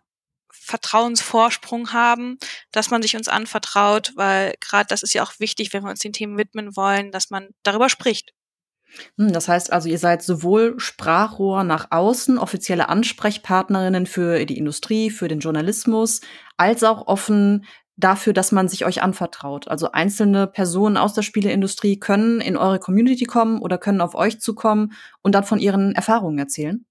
Vertrauensvorsprung 0.52 1.94
haben, 1.94 2.38
dass 2.72 2.90
man 2.90 3.02
sich 3.02 3.16
uns 3.16 3.28
anvertraut, 3.28 4.14
weil 4.16 4.54
gerade 4.60 4.86
das 4.88 5.04
ist 5.04 5.14
ja 5.14 5.24
auch 5.24 5.34
wichtig, 5.40 5.74
wenn 5.74 5.84
wir 5.84 5.90
uns 5.90 6.00
den 6.00 6.14
Themen 6.14 6.38
widmen 6.38 6.76
wollen, 6.76 7.12
dass 7.12 7.30
man 7.30 7.50
darüber 7.64 7.90
spricht. 7.90 8.34
Hm, 9.18 9.34
das 9.34 9.48
heißt 9.48 9.74
also, 9.74 9.90
ihr 9.90 9.98
seid 9.98 10.24
sowohl 10.24 10.80
Sprachrohr 10.80 11.64
nach 11.64 11.88
außen, 11.90 12.38
offizielle 12.38 12.90
Ansprechpartnerinnen 12.90 14.06
für 14.06 14.46
die 14.46 14.58
Industrie, 14.58 15.10
für 15.10 15.28
den 15.28 15.40
Journalismus, 15.40 16.22
als 16.58 16.84
auch 16.84 17.08
offen 17.08 17.66
dafür, 17.96 18.34
dass 18.34 18.52
man 18.52 18.68
sich 18.68 18.86
euch 18.86 19.02
anvertraut. 19.02 19.68
Also 19.68 19.92
einzelne 19.92 20.48
Personen 20.48 20.98
aus 20.98 21.14
der 21.14 21.22
Spieleindustrie 21.22 22.00
können 22.00 22.42
in 22.42 22.58
eure 22.58 22.80
Community 22.80 23.26
kommen 23.26 23.62
oder 23.62 23.78
können 23.78 24.02
auf 24.02 24.16
euch 24.16 24.40
zukommen 24.40 24.94
und 25.22 25.34
dann 25.34 25.44
von 25.44 25.60
ihren 25.60 25.94
Erfahrungen 25.94 26.40
erzählen. 26.40 26.86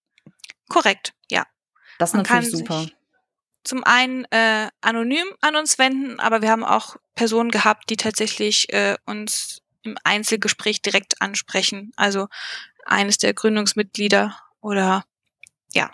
Korrekt, 0.68 1.12
ja. 1.30 1.44
Das 1.98 2.10
ist 2.10 2.14
man 2.14 2.22
natürlich 2.22 2.50
super. 2.50 2.86
Zum 3.64 3.84
einen 3.84 4.24
äh, 4.30 4.68
anonym 4.80 5.26
an 5.40 5.56
uns 5.56 5.78
wenden, 5.78 6.18
aber 6.18 6.42
wir 6.42 6.50
haben 6.50 6.64
auch 6.64 6.96
Personen 7.14 7.50
gehabt, 7.50 7.90
die 7.90 7.96
tatsächlich 7.96 8.72
äh, 8.72 8.96
uns 9.06 9.62
im 9.82 9.96
Einzelgespräch 10.02 10.82
direkt 10.82 11.20
ansprechen. 11.20 11.92
Also 11.96 12.28
eines 12.84 13.18
der 13.18 13.34
Gründungsmitglieder 13.34 14.36
oder 14.60 15.04
ja, 15.72 15.90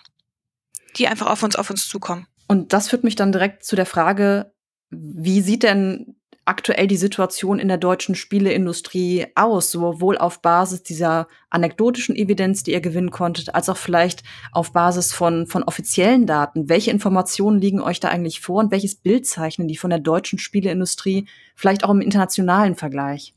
die 0.97 1.09
einfach 1.09 1.27
auf 1.27 1.43
uns 1.43 1.57
auf 1.57 1.71
uns 1.71 1.89
zukommen. 1.89 2.27
Und 2.47 2.73
das 2.73 2.89
führt 2.89 3.05
mich 3.05 3.17
dann 3.17 3.33
direkt 3.33 3.65
zu 3.65 3.77
der 3.77 3.87
Frage, 3.87 4.53
wie 4.91 5.41
sieht 5.41 5.63
denn 5.63 6.17
aktuell 6.49 6.87
die 6.87 6.97
Situation 6.97 7.59
in 7.59 7.69
der 7.69 7.77
deutschen 7.77 8.15
Spieleindustrie 8.15 9.27
aus, 9.35 9.71
sowohl 9.71 10.17
auf 10.17 10.41
Basis 10.41 10.83
dieser 10.83 11.29
anekdotischen 11.51 12.17
Evidenz, 12.17 12.63
die 12.63 12.73
ihr 12.73 12.81
gewinnen 12.81 13.11
konntet, 13.11 13.55
als 13.55 13.69
auch 13.69 13.77
vielleicht 13.77 14.23
auf 14.53 14.73
Basis 14.73 15.13
von, 15.13 15.47
von 15.47 15.63
offiziellen 15.63 16.27
Daten? 16.27 16.71
Welche 16.71 16.91
Informationen 16.91 17.61
liegen 17.61 17.83
euch 17.83 18.01
da 18.01 18.09
eigentlich 18.09 18.41
vor 18.41 18.61
und 18.61 18.71
welches 18.71 18.97
Bild 18.97 19.27
zeichnen 19.27 19.69
die 19.69 19.77
von 19.77 19.91
der 19.91 19.99
deutschen 19.99 20.39
Spieleindustrie, 20.39 21.29
vielleicht 21.55 21.85
auch 21.85 21.91
im 21.91 22.01
internationalen 22.01 22.77
Vergleich? 22.77 23.35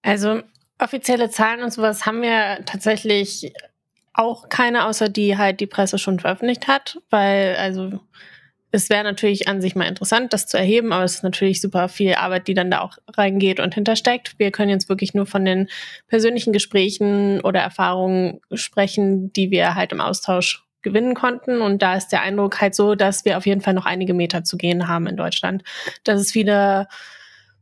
Also 0.00 0.40
offizielle 0.78 1.28
Zahlen 1.28 1.62
und 1.62 1.72
sowas 1.72 2.06
haben 2.06 2.22
wir 2.22 2.64
tatsächlich 2.64 3.52
auch 4.14 4.48
keine, 4.48 4.86
außer 4.86 5.10
die 5.10 5.36
halt 5.36 5.60
die 5.60 5.66
Presse 5.66 5.98
schon 5.98 6.20
veröffentlicht 6.20 6.68
hat, 6.68 6.98
weil 7.10 7.56
also 7.56 8.00
es 8.72 8.90
wäre 8.90 9.04
natürlich 9.04 9.48
an 9.48 9.60
sich 9.60 9.74
mal 9.76 9.86
interessant, 9.86 10.32
das 10.32 10.46
zu 10.46 10.58
erheben, 10.58 10.92
aber 10.92 11.04
es 11.04 11.16
ist 11.16 11.22
natürlich 11.22 11.60
super 11.60 11.88
viel 11.88 12.14
Arbeit, 12.14 12.48
die 12.48 12.54
dann 12.54 12.70
da 12.70 12.80
auch 12.80 12.98
reingeht 13.08 13.60
und 13.60 13.74
hintersteckt. 13.74 14.38
Wir 14.38 14.50
können 14.50 14.70
jetzt 14.70 14.88
wirklich 14.88 15.14
nur 15.14 15.26
von 15.26 15.44
den 15.44 15.68
persönlichen 16.08 16.52
Gesprächen 16.52 17.40
oder 17.40 17.60
Erfahrungen 17.60 18.40
sprechen, 18.52 19.32
die 19.32 19.50
wir 19.50 19.74
halt 19.74 19.92
im 19.92 20.00
Austausch 20.00 20.64
gewinnen 20.82 21.14
konnten. 21.14 21.60
Und 21.60 21.82
da 21.82 21.96
ist 21.96 22.08
der 22.08 22.22
Eindruck 22.22 22.60
halt 22.60 22.74
so, 22.74 22.94
dass 22.94 23.24
wir 23.24 23.38
auf 23.38 23.46
jeden 23.46 23.60
Fall 23.60 23.74
noch 23.74 23.86
einige 23.86 24.14
Meter 24.14 24.44
zu 24.44 24.56
gehen 24.56 24.88
haben 24.88 25.06
in 25.06 25.16
Deutschland. 25.16 25.62
Dass 26.04 26.20
es 26.20 26.32
viele 26.32 26.86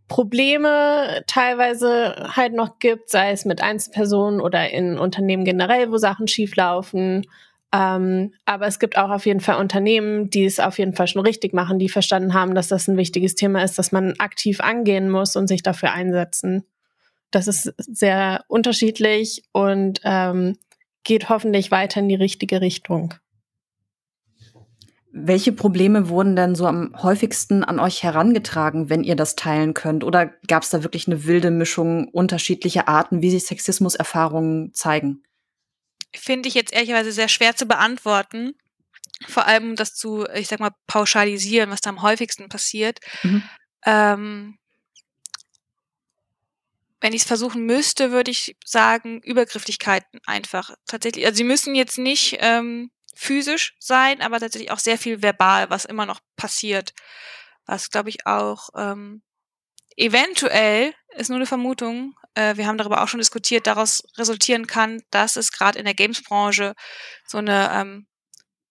Probleme 0.08 1.22
teilweise 1.26 2.30
halt 2.36 2.52
noch 2.52 2.78
gibt, 2.78 3.08
sei 3.08 3.30
es 3.30 3.44
mit 3.44 3.62
Einzelpersonen 3.62 4.40
oder 4.40 4.70
in 4.70 4.98
Unternehmen 4.98 5.44
generell, 5.44 5.90
wo 5.90 5.96
Sachen 5.96 6.28
schieflaufen. 6.28 7.26
Ähm, 7.74 8.32
aber 8.44 8.68
es 8.68 8.78
gibt 8.78 8.96
auch 8.96 9.10
auf 9.10 9.26
jeden 9.26 9.40
Fall 9.40 9.56
Unternehmen, 9.56 10.30
die 10.30 10.44
es 10.44 10.60
auf 10.60 10.78
jeden 10.78 10.94
Fall 10.94 11.08
schon 11.08 11.22
richtig 11.22 11.52
machen, 11.52 11.80
die 11.80 11.88
verstanden 11.88 12.32
haben, 12.32 12.54
dass 12.54 12.68
das 12.68 12.86
ein 12.86 12.96
wichtiges 12.96 13.34
Thema 13.34 13.64
ist, 13.64 13.80
dass 13.80 13.90
man 13.90 14.14
aktiv 14.18 14.60
angehen 14.60 15.10
muss 15.10 15.34
und 15.34 15.48
sich 15.48 15.64
dafür 15.64 15.90
einsetzen. 15.90 16.64
Das 17.32 17.48
ist 17.48 17.74
sehr 17.78 18.44
unterschiedlich 18.46 19.42
und 19.50 20.00
ähm, 20.04 20.56
geht 21.02 21.28
hoffentlich 21.28 21.72
weiter 21.72 21.98
in 21.98 22.08
die 22.08 22.14
richtige 22.14 22.60
Richtung. 22.60 23.14
Welche 25.10 25.50
Probleme 25.50 26.08
wurden 26.08 26.36
denn 26.36 26.54
so 26.54 26.66
am 26.66 26.94
häufigsten 27.02 27.64
an 27.64 27.80
euch 27.80 28.04
herangetragen, 28.04 28.88
wenn 28.88 29.02
ihr 29.02 29.16
das 29.16 29.34
teilen 29.34 29.74
könnt? 29.74 30.04
Oder 30.04 30.30
gab 30.46 30.62
es 30.62 30.70
da 30.70 30.84
wirklich 30.84 31.08
eine 31.08 31.24
wilde 31.24 31.50
Mischung 31.50 32.06
unterschiedlicher 32.08 32.86
Arten, 32.86 33.20
wie 33.20 33.30
sich 33.30 33.46
Sexismuserfahrungen 33.46 34.72
zeigen? 34.74 35.24
Finde 36.14 36.48
ich 36.48 36.54
jetzt 36.54 36.72
ehrlicherweise 36.72 37.12
sehr 37.12 37.28
schwer 37.28 37.56
zu 37.56 37.66
beantworten. 37.66 38.54
Vor 39.28 39.46
allem 39.46 39.76
das 39.76 39.94
zu, 39.94 40.26
ich 40.34 40.48
sag 40.48 40.60
mal, 40.60 40.74
pauschalisieren, 40.86 41.70
was 41.70 41.80
da 41.80 41.90
am 41.90 42.02
häufigsten 42.02 42.48
passiert. 42.48 42.98
Mhm. 43.22 43.42
Ähm, 43.86 44.58
wenn 47.00 47.12
ich 47.12 47.22
es 47.22 47.28
versuchen 47.28 47.66
müsste, 47.66 48.12
würde 48.12 48.30
ich 48.30 48.56
sagen, 48.64 49.20
Übergrifflichkeiten 49.22 50.20
einfach 50.26 50.70
tatsächlich. 50.86 51.26
Also 51.26 51.36
sie 51.36 51.44
müssen 51.44 51.74
jetzt 51.74 51.98
nicht 51.98 52.38
ähm, 52.40 52.90
physisch 53.14 53.76
sein, 53.78 54.22
aber 54.22 54.40
tatsächlich 54.40 54.70
auch 54.70 54.78
sehr 54.78 54.98
viel 54.98 55.22
verbal, 55.22 55.68
was 55.70 55.84
immer 55.84 56.06
noch 56.06 56.20
passiert. 56.36 56.94
Was, 57.66 57.90
glaube 57.90 58.08
ich, 58.08 58.26
auch 58.26 58.70
ähm, 58.74 59.22
eventuell, 59.96 60.94
ist 61.16 61.28
nur 61.28 61.36
eine 61.36 61.46
Vermutung, 61.46 62.14
äh, 62.34 62.56
wir 62.56 62.66
haben 62.66 62.78
darüber 62.78 63.02
auch 63.02 63.08
schon 63.08 63.20
diskutiert, 63.20 63.66
daraus 63.66 64.02
resultieren 64.16 64.66
kann, 64.66 65.02
dass 65.10 65.36
es 65.36 65.52
gerade 65.52 65.78
in 65.78 65.84
der 65.84 65.94
Games-Branche 65.94 66.74
so 67.26 67.38
eine 67.38 67.70
ähm, 67.72 68.06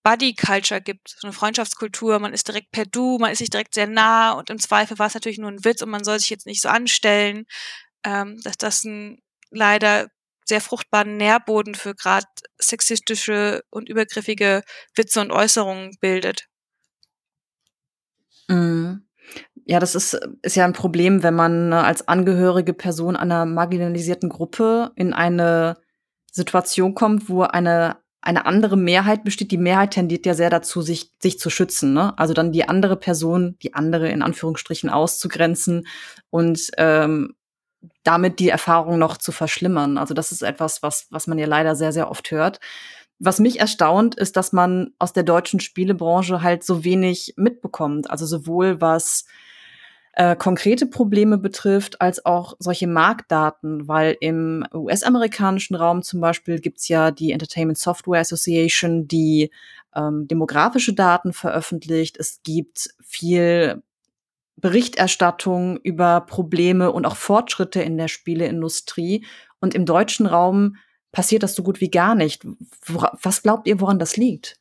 Buddy-Culture 0.03 0.81
gibt, 0.81 1.09
so 1.09 1.27
eine 1.27 1.33
Freundschaftskultur, 1.33 2.19
man 2.19 2.33
ist 2.33 2.47
direkt 2.47 2.71
per 2.71 2.85
Du, 2.85 3.17
man 3.19 3.31
ist 3.31 3.39
sich 3.39 3.49
direkt 3.49 3.73
sehr 3.73 3.87
nah 3.87 4.33
und 4.33 4.49
im 4.49 4.59
Zweifel 4.59 4.99
war 4.99 5.07
es 5.07 5.13
natürlich 5.13 5.37
nur 5.37 5.49
ein 5.49 5.63
Witz 5.63 5.81
und 5.81 5.89
man 5.89 6.03
soll 6.03 6.19
sich 6.19 6.29
jetzt 6.29 6.45
nicht 6.45 6.61
so 6.61 6.69
anstellen, 6.69 7.45
ähm, 8.03 8.39
dass 8.43 8.57
das 8.57 8.83
ein 8.83 9.19
leider 9.49 10.09
sehr 10.45 10.59
fruchtbaren 10.59 11.15
Nährboden 11.15 11.73
für 11.73 11.95
gerade 11.95 12.27
sexistische 12.59 13.63
und 13.69 13.87
übergriffige 13.87 14.63
Witze 14.95 15.21
und 15.21 15.31
Äußerungen 15.31 15.95
bildet. 16.01 16.47
Mhm 18.49 19.07
ja, 19.65 19.79
das 19.79 19.95
ist, 19.95 20.19
ist 20.41 20.55
ja 20.55 20.65
ein 20.65 20.73
Problem, 20.73 21.23
wenn 21.23 21.35
man 21.35 21.69
ne, 21.69 21.83
als 21.83 22.07
angehörige 22.07 22.73
Person 22.73 23.15
einer 23.15 23.45
marginalisierten 23.45 24.29
Gruppe 24.29 24.91
in 24.95 25.13
eine 25.13 25.77
Situation 26.31 26.95
kommt, 26.95 27.29
wo 27.29 27.43
eine, 27.43 27.97
eine 28.21 28.45
andere 28.45 28.75
Mehrheit 28.75 29.23
besteht. 29.23 29.51
Die 29.51 29.57
Mehrheit 29.57 29.91
tendiert 29.91 30.25
ja 30.25 30.33
sehr 30.33 30.49
dazu, 30.49 30.81
sich, 30.81 31.11
sich 31.19 31.39
zu 31.39 31.49
schützen. 31.49 31.93
Ne? 31.93 32.17
Also 32.17 32.33
dann 32.33 32.51
die 32.51 32.67
andere 32.67 32.97
Person, 32.97 33.57
die 33.61 33.73
andere 33.73 34.09
in 34.09 34.21
Anführungsstrichen 34.21 34.89
auszugrenzen 34.89 35.87
und 36.29 36.71
ähm, 36.77 37.35
damit 38.03 38.39
die 38.39 38.49
Erfahrung 38.49 38.97
noch 38.97 39.17
zu 39.17 39.31
verschlimmern. 39.31 39.97
Also 39.97 40.13
das 40.13 40.31
ist 40.31 40.41
etwas, 40.41 40.83
was, 40.83 41.07
was 41.09 41.27
man 41.27 41.37
ja 41.37 41.45
leider 41.45 41.75
sehr, 41.75 41.91
sehr 41.91 42.09
oft 42.09 42.31
hört. 42.31 42.59
Was 43.19 43.39
mich 43.39 43.59
erstaunt, 43.59 44.15
ist, 44.15 44.35
dass 44.35 44.51
man 44.51 44.91
aus 44.99 45.13
der 45.13 45.23
deutschen 45.23 45.59
Spielebranche 45.59 46.41
halt 46.41 46.63
so 46.63 46.83
wenig 46.83 47.35
mitbekommt. 47.37 48.09
Also 48.09 48.25
sowohl 48.25 48.81
was 48.81 49.25
äh, 50.15 50.35
konkrete 50.35 50.85
Probleme 50.85 51.39
betrifft, 51.39 51.99
als 51.99 52.23
auch 52.25 52.55
solche 52.59 52.87
Marktdaten, 52.87 53.87
weil 53.87 54.15
im 54.19 54.63
US-amerikanischen 54.73 55.75
Raum 55.75 56.03
zum 56.03 56.21
Beispiel 56.21 56.59
gibt's 56.59 56.87
ja 56.87 57.09
die 57.09 57.31
Entertainment 57.31 57.79
Software 57.79 58.21
Association, 58.21 59.07
die 59.07 59.49
ähm, 59.95 60.27
demografische 60.27 60.93
Daten 60.93 61.33
veröffentlicht. 61.33 62.17
Es 62.17 62.41
gibt 62.43 62.89
viel 63.01 63.81
Berichterstattung 64.55 65.77
über 65.77 66.21
Probleme 66.21 66.91
und 66.91 67.05
auch 67.05 67.15
Fortschritte 67.15 67.81
in 67.81 67.97
der 67.97 68.07
Spieleindustrie. 68.07 69.25
Und 69.59 69.73
im 69.73 69.85
deutschen 69.85 70.27
Raum 70.27 70.75
passiert 71.11 71.41
das 71.41 71.55
so 71.55 71.63
gut 71.63 71.81
wie 71.81 71.89
gar 71.89 72.13
nicht. 72.13 72.45
Wora, 72.85 73.17
was 73.21 73.41
glaubt 73.41 73.67
ihr, 73.67 73.81
woran 73.81 73.99
das 73.99 74.15
liegt? 74.15 74.59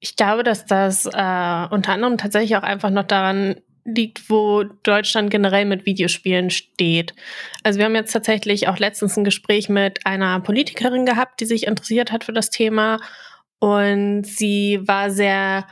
Ich 0.00 0.16
glaube, 0.16 0.42
dass 0.42 0.66
das 0.66 1.06
äh, 1.06 1.08
unter 1.08 1.92
anderem 1.92 2.18
tatsächlich 2.18 2.56
auch 2.56 2.62
einfach 2.62 2.90
noch 2.90 3.04
daran 3.04 3.56
liegt, 3.86 4.28
wo 4.28 4.64
Deutschland 4.82 5.30
generell 5.30 5.64
mit 5.64 5.86
Videospielen 5.86 6.50
steht. 6.50 7.14
Also 7.62 7.78
wir 7.78 7.86
haben 7.86 7.94
jetzt 7.94 8.12
tatsächlich 8.12 8.68
auch 8.68 8.78
letztens 8.78 9.16
ein 9.16 9.24
Gespräch 9.24 9.68
mit 9.68 10.04
einer 10.04 10.40
Politikerin 10.40 11.06
gehabt, 11.06 11.40
die 11.40 11.46
sich 11.46 11.66
interessiert 11.66 12.12
hat 12.12 12.24
für 12.24 12.32
das 12.32 12.50
Thema 12.50 12.98
und 13.58 14.24
sie 14.24 14.80
war 14.84 15.10
sehr 15.10 15.66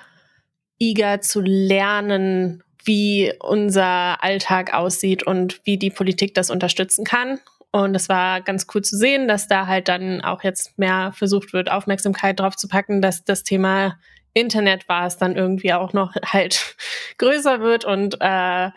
eager 0.78 1.21
zu 1.21 1.40
lernen, 1.40 2.62
wie 2.85 3.33
unser 3.40 4.23
Alltag 4.23 4.75
aussieht 4.75 5.23
und 5.23 5.61
wie 5.64 5.78
die 5.78 5.90
Politik 5.90 6.35
das 6.35 6.50
unterstützen 6.50 7.04
kann. 7.04 7.38
Und 7.71 7.94
es 7.94 8.09
war 8.09 8.40
ganz 8.40 8.66
cool 8.75 8.83
zu 8.83 8.97
sehen, 8.97 9.26
dass 9.26 9.49
da 9.49 9.66
halt 9.66 9.88
dann 9.88 10.21
auch 10.21 10.44
jetzt 10.44 10.78
mehr 10.78 11.12
versucht 11.12 11.52
wird, 11.52 11.71
Aufmerksamkeit 11.71 12.38
drauf 12.38 12.56
zu 12.56 12.68
packen, 12.68 13.02
dass 13.02 13.25
das 13.25 13.42
Thema 13.42 13.99
Internet 14.34 14.88
war 14.88 15.06
es 15.06 15.16
dann 15.16 15.36
irgendwie 15.36 15.72
auch 15.72 15.92
noch 15.92 16.14
halt 16.24 16.76
größer 17.18 17.60
wird. 17.60 17.84
Und 17.84 18.16
äh, 18.20 18.70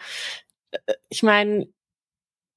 ich 1.09 1.23
meine, 1.23 1.67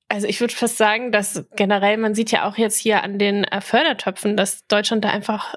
also 0.09 0.27
ich 0.27 0.41
würde 0.41 0.55
fast 0.55 0.77
sagen, 0.77 1.13
dass 1.13 1.47
generell, 1.57 1.97
man 1.97 2.15
sieht 2.15 2.31
ja 2.31 2.49
auch 2.49 2.57
jetzt 2.57 2.79
hier 2.79 3.03
an 3.03 3.19
den 3.19 3.45
äh, 3.45 3.61
Fördertöpfen, 3.61 4.37
dass 4.37 4.67
Deutschland 4.67 5.05
da 5.05 5.11
einfach 5.11 5.55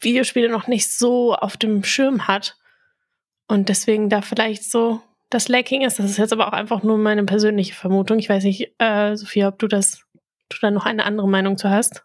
Videospiele 0.00 0.48
noch 0.48 0.66
nicht 0.66 0.90
so 0.96 1.34
auf 1.34 1.56
dem 1.56 1.84
Schirm 1.84 2.26
hat. 2.26 2.56
Und 3.48 3.68
deswegen 3.68 4.08
da 4.08 4.22
vielleicht 4.22 4.70
so 4.70 5.02
das 5.28 5.48
Lacking 5.48 5.82
ist. 5.82 5.98
Das 5.98 6.10
ist 6.10 6.18
jetzt 6.18 6.32
aber 6.32 6.48
auch 6.48 6.52
einfach 6.52 6.82
nur 6.82 6.98
meine 6.98 7.24
persönliche 7.24 7.74
Vermutung. 7.74 8.18
Ich 8.18 8.28
weiß 8.28 8.44
nicht, 8.44 8.74
äh, 8.78 9.16
Sophia, 9.16 9.48
ob 9.48 9.58
du 9.58 9.66
das, 9.66 10.02
du 10.48 10.56
da 10.60 10.70
noch 10.70 10.86
eine 10.86 11.04
andere 11.04 11.28
Meinung 11.28 11.56
zu 11.56 11.70
hast. 11.70 12.04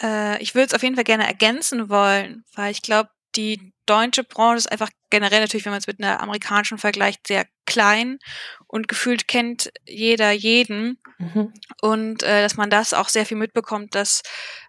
Äh, 0.00 0.42
ich 0.42 0.54
würde 0.54 0.66
es 0.66 0.74
auf 0.74 0.82
jeden 0.82 0.94
Fall 0.94 1.04
gerne 1.04 1.26
ergänzen 1.26 1.88
wollen, 1.88 2.44
weil 2.54 2.70
ich 2.70 2.82
glaube, 2.82 3.10
die 3.36 3.72
deutsche 3.86 4.24
Branche 4.24 4.58
ist 4.58 4.72
einfach 4.72 4.90
generell 5.10 5.40
natürlich, 5.40 5.64
wenn 5.64 5.72
man 5.72 5.80
es 5.80 5.86
mit 5.86 6.00
einer 6.00 6.20
amerikanischen 6.20 6.78
vergleicht, 6.78 7.26
sehr 7.26 7.46
klein 7.66 8.18
und 8.66 8.88
gefühlt 8.88 9.28
kennt 9.28 9.70
jeder 9.86 10.32
jeden. 10.32 10.98
Mhm. 11.18 11.52
Und 11.80 12.22
äh, 12.22 12.42
dass 12.42 12.56
man 12.56 12.70
das 12.70 12.94
auch 12.94 13.08
sehr 13.08 13.26
viel 13.26 13.36
mitbekommt, 13.36 13.94
dass 13.94 14.22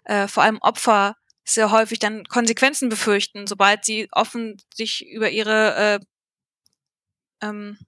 äh, 0.04 0.28
vor 0.28 0.42
allem 0.42 0.58
Opfer 0.58 1.16
sehr 1.44 1.70
häufig 1.70 1.98
dann 1.98 2.24
Konsequenzen 2.24 2.88
befürchten, 2.88 3.46
sobald 3.46 3.84
sie 3.84 4.08
offen 4.12 4.56
sich 4.74 5.06
über 5.06 5.30
ihre 5.30 6.00
äh, 7.40 7.46
ähm, 7.46 7.78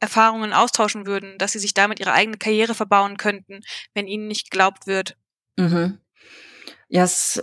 Erfahrungen 0.00 0.52
austauschen 0.52 1.06
würden, 1.06 1.38
dass 1.38 1.52
sie 1.52 1.58
sich 1.58 1.74
damit 1.74 2.00
ihre 2.00 2.12
eigene 2.12 2.36
Karriere 2.36 2.74
verbauen 2.74 3.16
könnten, 3.16 3.60
wenn 3.94 4.06
ihnen 4.06 4.26
nicht 4.26 4.50
geglaubt 4.50 4.86
wird. 4.86 5.16
Mhm. 5.56 6.00
Ja, 6.88 7.04
es 7.04 7.42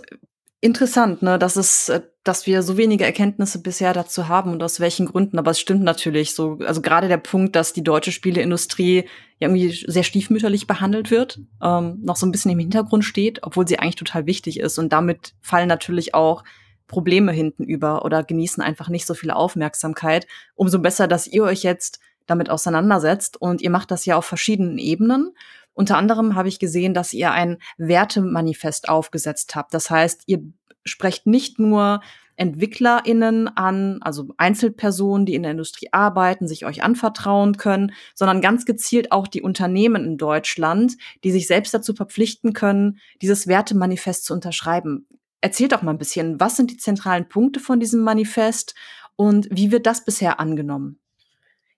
interessant, 0.62 1.22
ne, 1.22 1.38
dass 1.38 1.56
es, 1.56 1.90
äh, 1.90 2.00
dass 2.24 2.46
wir 2.46 2.62
so 2.62 2.76
wenige 2.78 3.04
Erkenntnisse 3.04 3.60
bisher 3.60 3.92
dazu 3.92 4.28
haben 4.28 4.52
und 4.52 4.62
aus 4.62 4.78
welchen 4.80 5.06
Gründen. 5.06 5.38
Aber 5.38 5.50
es 5.50 5.60
stimmt 5.60 5.82
natürlich 5.82 6.34
so. 6.34 6.58
Also 6.64 6.80
gerade 6.80 7.08
der 7.08 7.18
Punkt, 7.18 7.56
dass 7.56 7.72
die 7.72 7.82
deutsche 7.82 8.12
Spieleindustrie 8.12 9.08
irgendwie 9.40 9.72
sehr 9.72 10.04
stiefmütterlich 10.04 10.68
behandelt 10.68 11.10
wird, 11.10 11.40
ähm, 11.60 11.98
noch 12.02 12.16
so 12.16 12.24
ein 12.24 12.32
bisschen 12.32 12.52
im 12.52 12.60
Hintergrund 12.60 13.04
steht, 13.04 13.40
obwohl 13.42 13.66
sie 13.66 13.80
eigentlich 13.80 13.96
total 13.96 14.26
wichtig 14.26 14.60
ist. 14.60 14.78
Und 14.78 14.92
damit 14.92 15.34
fallen 15.40 15.68
natürlich 15.68 16.14
auch 16.14 16.44
Probleme 16.86 17.32
hinten 17.32 17.64
über 17.64 18.04
oder 18.04 18.22
genießen 18.22 18.62
einfach 18.62 18.88
nicht 18.88 19.06
so 19.06 19.14
viel 19.14 19.32
Aufmerksamkeit. 19.32 20.28
Umso 20.54 20.78
besser, 20.78 21.08
dass 21.08 21.26
ihr 21.26 21.42
euch 21.42 21.64
jetzt 21.64 21.98
damit 22.26 22.50
auseinandersetzt. 22.50 23.36
Und 23.40 23.62
ihr 23.62 23.70
macht 23.70 23.90
das 23.90 24.06
ja 24.06 24.16
auf 24.16 24.26
verschiedenen 24.26 24.78
Ebenen. 24.78 25.32
Unter 25.74 25.96
anderem 25.96 26.34
habe 26.34 26.48
ich 26.48 26.58
gesehen, 26.58 26.94
dass 26.94 27.12
ihr 27.12 27.32
ein 27.32 27.58
Wertemanifest 27.78 28.88
aufgesetzt 28.88 29.54
habt. 29.54 29.72
Das 29.74 29.90
heißt, 29.90 30.24
ihr 30.26 30.42
sprecht 30.84 31.26
nicht 31.26 31.58
nur 31.58 32.00
EntwicklerInnen 32.36 33.48
an, 33.56 33.98
also 34.02 34.28
Einzelpersonen, 34.36 35.26
die 35.26 35.34
in 35.34 35.42
der 35.42 35.52
Industrie 35.52 35.88
arbeiten, 35.92 36.48
sich 36.48 36.64
euch 36.64 36.82
anvertrauen 36.82 37.56
können, 37.56 37.92
sondern 38.14 38.40
ganz 38.40 38.64
gezielt 38.64 39.12
auch 39.12 39.28
die 39.28 39.42
Unternehmen 39.42 40.04
in 40.04 40.16
Deutschland, 40.16 40.96
die 41.24 41.30
sich 41.30 41.46
selbst 41.46 41.74
dazu 41.74 41.94
verpflichten 41.94 42.52
können, 42.52 42.98
dieses 43.20 43.46
Wertemanifest 43.46 44.24
zu 44.24 44.34
unterschreiben. 44.34 45.06
Erzählt 45.40 45.72
doch 45.72 45.82
mal 45.82 45.92
ein 45.92 45.98
bisschen, 45.98 46.40
was 46.40 46.56
sind 46.56 46.70
die 46.70 46.76
zentralen 46.76 47.28
Punkte 47.28 47.60
von 47.60 47.80
diesem 47.80 48.02
Manifest 48.02 48.74
und 49.16 49.48
wie 49.50 49.70
wird 49.70 49.86
das 49.86 50.04
bisher 50.04 50.40
angenommen? 50.40 50.98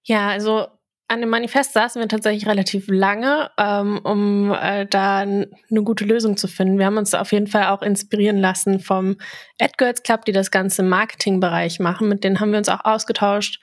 Ja, 0.04 0.28
also 0.28 0.68
an 1.08 1.20
dem 1.20 1.28
Manifest 1.28 1.74
saßen 1.74 2.00
wir 2.00 2.08
tatsächlich 2.08 2.46
relativ 2.46 2.86
lange, 2.88 3.50
ähm, 3.58 4.00
um 4.04 4.52
äh, 4.52 4.86
da 4.86 5.18
eine 5.18 5.48
gute 5.84 6.04
Lösung 6.04 6.36
zu 6.36 6.48
finden. 6.48 6.78
Wir 6.78 6.86
haben 6.86 6.96
uns 6.96 7.12
auf 7.14 7.32
jeden 7.32 7.46
Fall 7.46 7.66
auch 7.66 7.82
inspirieren 7.82 8.38
lassen 8.38 8.80
vom 8.80 9.16
AdGirls 9.60 10.02
Club, 10.02 10.24
die 10.24 10.32
das 10.32 10.50
ganze 10.50 10.82
im 10.82 10.88
Marketingbereich 10.88 11.78
machen. 11.78 12.08
Mit 12.08 12.24
denen 12.24 12.40
haben 12.40 12.52
wir 12.52 12.58
uns 12.58 12.68
auch 12.68 12.84
ausgetauscht, 12.84 13.60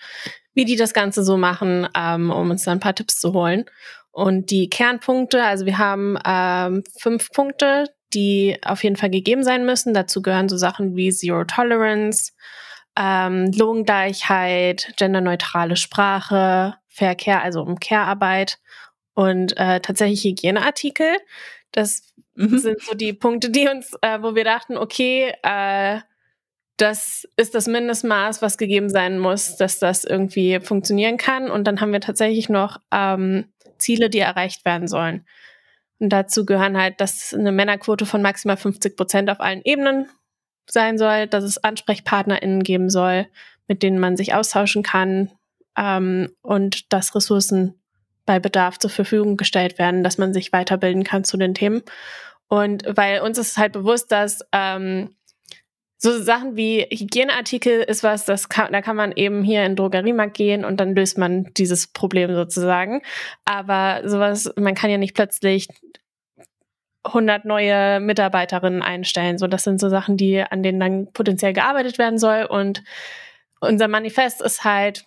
wie 0.53 0.65
die 0.65 0.75
das 0.75 0.93
Ganze 0.93 1.23
so 1.23 1.37
machen, 1.37 1.87
ähm, 1.97 2.29
um 2.29 2.51
uns 2.51 2.63
da 2.63 2.71
ein 2.71 2.79
paar 2.79 2.95
Tipps 2.95 3.19
zu 3.19 3.33
holen. 3.33 3.65
Und 4.11 4.51
die 4.51 4.69
Kernpunkte, 4.69 5.43
also 5.43 5.65
wir 5.65 5.77
haben 5.77 6.17
ähm, 6.25 6.83
fünf 6.99 7.31
Punkte, 7.31 7.85
die 8.13 8.57
auf 8.63 8.83
jeden 8.83 8.97
Fall 8.97 9.09
gegeben 9.09 9.43
sein 9.43 9.65
müssen. 9.65 9.93
Dazu 9.93 10.21
gehören 10.21 10.49
so 10.49 10.57
Sachen 10.57 10.95
wie 10.95 11.11
Zero 11.11 11.45
Tolerance, 11.45 12.33
ähm, 12.99 13.51
Lohngleichheit, 13.53 14.93
genderneutrale 14.97 15.77
Sprache, 15.77 16.75
Verkehr, 16.91 17.41
also 17.41 17.61
um 17.61 17.79
Care-Arbeit 17.79 18.59
und 19.13 19.57
äh, 19.57 19.79
tatsächlich 19.79 20.23
Hygieneartikel. 20.25 21.17
Das 21.71 22.13
mhm. 22.35 22.57
sind 22.59 22.81
so 22.81 22.93
die 22.93 23.13
Punkte, 23.13 23.49
die 23.49 23.67
uns, 23.69 23.93
äh, 24.01 24.21
wo 24.21 24.35
wir 24.35 24.43
dachten, 24.43 24.77
okay, 24.77 25.33
äh, 25.41 26.01
das 26.75 27.27
ist 27.37 27.55
das 27.55 27.67
Mindestmaß, 27.67 28.41
was 28.41 28.57
gegeben 28.57 28.89
sein 28.89 29.19
muss, 29.19 29.55
dass 29.55 29.79
das 29.79 30.03
irgendwie 30.03 30.59
funktionieren 30.59 31.17
kann. 31.17 31.49
Und 31.49 31.65
dann 31.65 31.79
haben 31.79 31.93
wir 31.93 32.01
tatsächlich 32.01 32.49
noch 32.49 32.77
ähm, 32.91 33.45
Ziele, 33.77 34.09
die 34.09 34.19
erreicht 34.19 34.65
werden 34.65 34.87
sollen. 34.87 35.25
Und 35.99 36.09
dazu 36.09 36.45
gehören 36.45 36.77
halt, 36.77 36.99
dass 36.99 37.33
eine 37.33 37.51
Männerquote 37.51 38.05
von 38.05 38.21
maximal 38.21 38.57
50 38.57 38.97
Prozent 38.97 39.29
auf 39.29 39.39
allen 39.39 39.61
Ebenen 39.63 40.09
sein 40.69 40.97
soll, 40.97 41.27
dass 41.27 41.43
es 41.43 41.63
AnsprechpartnerInnen 41.63 42.63
geben 42.63 42.89
soll, 42.89 43.27
mit 43.67 43.83
denen 43.83 43.99
man 43.99 44.17
sich 44.17 44.33
austauschen 44.33 44.83
kann, 44.83 45.31
ähm, 45.77 46.29
und 46.41 46.91
dass 46.93 47.15
Ressourcen 47.15 47.75
bei 48.25 48.39
Bedarf 48.39 48.77
zur 48.77 48.89
Verfügung 48.89 49.37
gestellt 49.37 49.79
werden, 49.79 50.03
dass 50.03 50.17
man 50.17 50.33
sich 50.33 50.53
weiterbilden 50.53 51.03
kann 51.03 51.23
zu 51.23 51.37
den 51.37 51.53
Themen. 51.53 51.81
Und 52.47 52.83
weil 52.87 53.21
uns 53.21 53.37
ist 53.37 53.57
halt 53.57 53.73
bewusst, 53.73 54.11
dass 54.11 54.41
ähm, 54.51 55.15
so 55.97 56.19
Sachen 56.21 56.55
wie 56.55 56.81
Hygieneartikel 56.81 57.81
ist 57.81 58.03
was, 58.03 58.25
das 58.25 58.49
kann, 58.49 58.73
da 58.73 58.81
kann 58.81 58.95
man 58.95 59.11
eben 59.11 59.43
hier 59.43 59.63
in 59.63 59.71
den 59.71 59.75
Drogeriemarkt 59.75 60.35
gehen 60.35 60.65
und 60.65 60.77
dann 60.77 60.95
löst 60.95 61.17
man 61.17 61.51
dieses 61.55 61.87
Problem 61.87 62.33
sozusagen. 62.33 63.03
Aber 63.45 64.01
sowas, 64.03 64.51
man 64.55 64.73
kann 64.73 64.89
ja 64.89 64.97
nicht 64.97 65.13
plötzlich 65.13 65.67
100 67.03 67.45
neue 67.45 67.99
Mitarbeiterinnen 67.99 68.81
einstellen. 68.81 69.37
So, 69.37 69.47
das 69.47 69.63
sind 69.63 69.79
so 69.79 69.89
Sachen, 69.89 70.17
die 70.17 70.41
an 70.41 70.63
denen 70.63 70.79
dann 70.79 71.13
potenziell 71.13 71.53
gearbeitet 71.53 71.97
werden 71.97 72.17
soll. 72.17 72.45
Und 72.45 72.83
unser 73.59 73.87
Manifest 73.87 74.41
ist 74.41 74.63
halt 74.63 75.05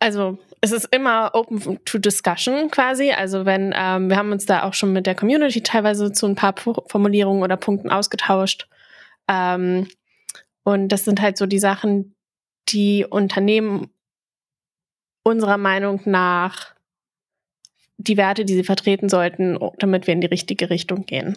also 0.00 0.38
es 0.60 0.72
ist 0.72 0.86
immer 0.92 1.30
open 1.34 1.84
to 1.84 1.98
discussion 1.98 2.70
quasi. 2.70 3.12
Also 3.12 3.44
wenn 3.44 3.72
ähm, 3.76 4.08
wir 4.08 4.16
haben 4.16 4.32
uns 4.32 4.46
da 4.46 4.64
auch 4.64 4.74
schon 4.74 4.92
mit 4.92 5.06
der 5.06 5.14
Community 5.14 5.62
teilweise 5.62 6.12
zu 6.12 6.26
ein 6.26 6.34
paar 6.34 6.54
Formulierungen 6.56 7.42
oder 7.42 7.56
Punkten 7.56 7.90
ausgetauscht. 7.90 8.68
Ähm, 9.28 9.88
und 10.64 10.88
das 10.88 11.04
sind 11.04 11.20
halt 11.20 11.38
so 11.38 11.46
die 11.46 11.58
Sachen, 11.58 12.14
die 12.68 13.06
Unternehmen 13.08 13.90
unserer 15.22 15.58
Meinung 15.58 16.00
nach 16.04 16.74
die 17.96 18.16
Werte, 18.16 18.44
die 18.44 18.54
sie 18.54 18.64
vertreten 18.64 19.08
sollten, 19.08 19.58
damit 19.78 20.06
wir 20.06 20.14
in 20.14 20.20
die 20.20 20.28
richtige 20.28 20.70
Richtung 20.70 21.04
gehen. 21.06 21.36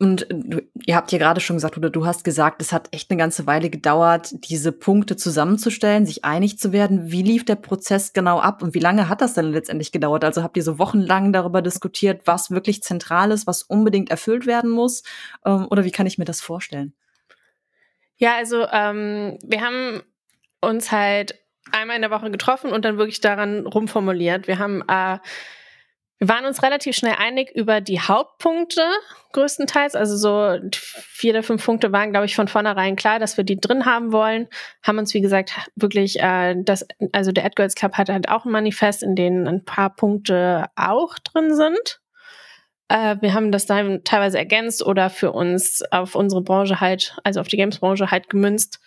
Und 0.00 0.26
du, 0.30 0.62
ihr 0.86 0.96
habt 0.96 1.12
ja 1.12 1.18
gerade 1.18 1.42
schon 1.42 1.56
gesagt, 1.56 1.76
oder 1.76 1.90
du 1.90 2.06
hast 2.06 2.24
gesagt, 2.24 2.62
es 2.62 2.72
hat 2.72 2.88
echt 2.90 3.10
eine 3.10 3.18
ganze 3.18 3.46
Weile 3.46 3.68
gedauert, 3.68 4.30
diese 4.48 4.72
Punkte 4.72 5.14
zusammenzustellen, 5.14 6.06
sich 6.06 6.24
einig 6.24 6.58
zu 6.58 6.72
werden. 6.72 7.12
Wie 7.12 7.22
lief 7.22 7.44
der 7.44 7.56
Prozess 7.56 8.14
genau 8.14 8.40
ab 8.40 8.62
und 8.62 8.72
wie 8.72 8.78
lange 8.78 9.10
hat 9.10 9.20
das 9.20 9.34
denn 9.34 9.52
letztendlich 9.52 9.92
gedauert? 9.92 10.24
Also 10.24 10.42
habt 10.42 10.56
ihr 10.56 10.62
so 10.62 10.78
wochenlang 10.78 11.34
darüber 11.34 11.60
diskutiert, 11.60 12.22
was 12.24 12.50
wirklich 12.50 12.82
zentral 12.82 13.30
ist, 13.30 13.46
was 13.46 13.62
unbedingt 13.62 14.10
erfüllt 14.10 14.46
werden 14.46 14.70
muss? 14.70 15.02
Ähm, 15.44 15.66
oder 15.68 15.84
wie 15.84 15.90
kann 15.90 16.06
ich 16.06 16.16
mir 16.16 16.24
das 16.24 16.40
vorstellen? 16.40 16.94
Ja, 18.16 18.36
also 18.36 18.66
ähm, 18.72 19.36
wir 19.42 19.60
haben 19.60 20.02
uns 20.62 20.90
halt 20.92 21.34
einmal 21.72 21.96
in 21.96 22.02
der 22.02 22.10
Woche 22.10 22.30
getroffen 22.30 22.72
und 22.72 22.86
dann 22.86 22.96
wirklich 22.96 23.20
daran 23.20 23.66
rumformuliert. 23.66 24.46
Wir 24.46 24.58
haben 24.58 24.82
äh, 24.88 25.18
wir 26.20 26.28
waren 26.28 26.44
uns 26.44 26.62
relativ 26.62 26.94
schnell 26.94 27.14
einig 27.18 27.50
über 27.50 27.80
die 27.80 27.98
Hauptpunkte 27.98 28.82
größtenteils. 29.32 29.94
Also 29.94 30.16
so 30.18 30.58
vier 30.70 31.32
der 31.32 31.42
fünf 31.42 31.64
Punkte 31.64 31.92
waren, 31.92 32.10
glaube 32.10 32.26
ich, 32.26 32.36
von 32.36 32.46
vornherein 32.46 32.94
klar, 32.94 33.18
dass 33.18 33.38
wir 33.38 33.44
die 33.44 33.58
drin 33.58 33.86
haben 33.86 34.12
wollen. 34.12 34.46
Haben 34.82 34.98
uns, 34.98 35.14
wie 35.14 35.22
gesagt, 35.22 35.52
wirklich, 35.76 36.20
äh, 36.20 36.56
das, 36.62 36.86
also 37.12 37.32
der 37.32 37.46
AdGirls 37.46 37.74
Club 37.74 37.94
hat 37.94 38.10
halt 38.10 38.28
auch 38.28 38.44
ein 38.44 38.52
Manifest, 38.52 39.02
in 39.02 39.16
dem 39.16 39.46
ein 39.46 39.64
paar 39.64 39.96
Punkte 39.96 40.66
auch 40.76 41.18
drin 41.18 41.56
sind. 41.56 42.00
Äh, 42.88 43.16
wir 43.22 43.32
haben 43.32 43.50
das 43.50 43.64
dann 43.64 44.04
teilweise 44.04 44.36
ergänzt 44.36 44.84
oder 44.84 45.08
für 45.08 45.32
uns 45.32 45.82
auf 45.90 46.14
unsere 46.14 46.42
Branche 46.42 46.80
halt, 46.80 47.16
also 47.24 47.40
auf 47.40 47.48
die 47.48 47.56
Games-Branche 47.56 48.10
halt 48.10 48.28
gemünzt. 48.28 48.78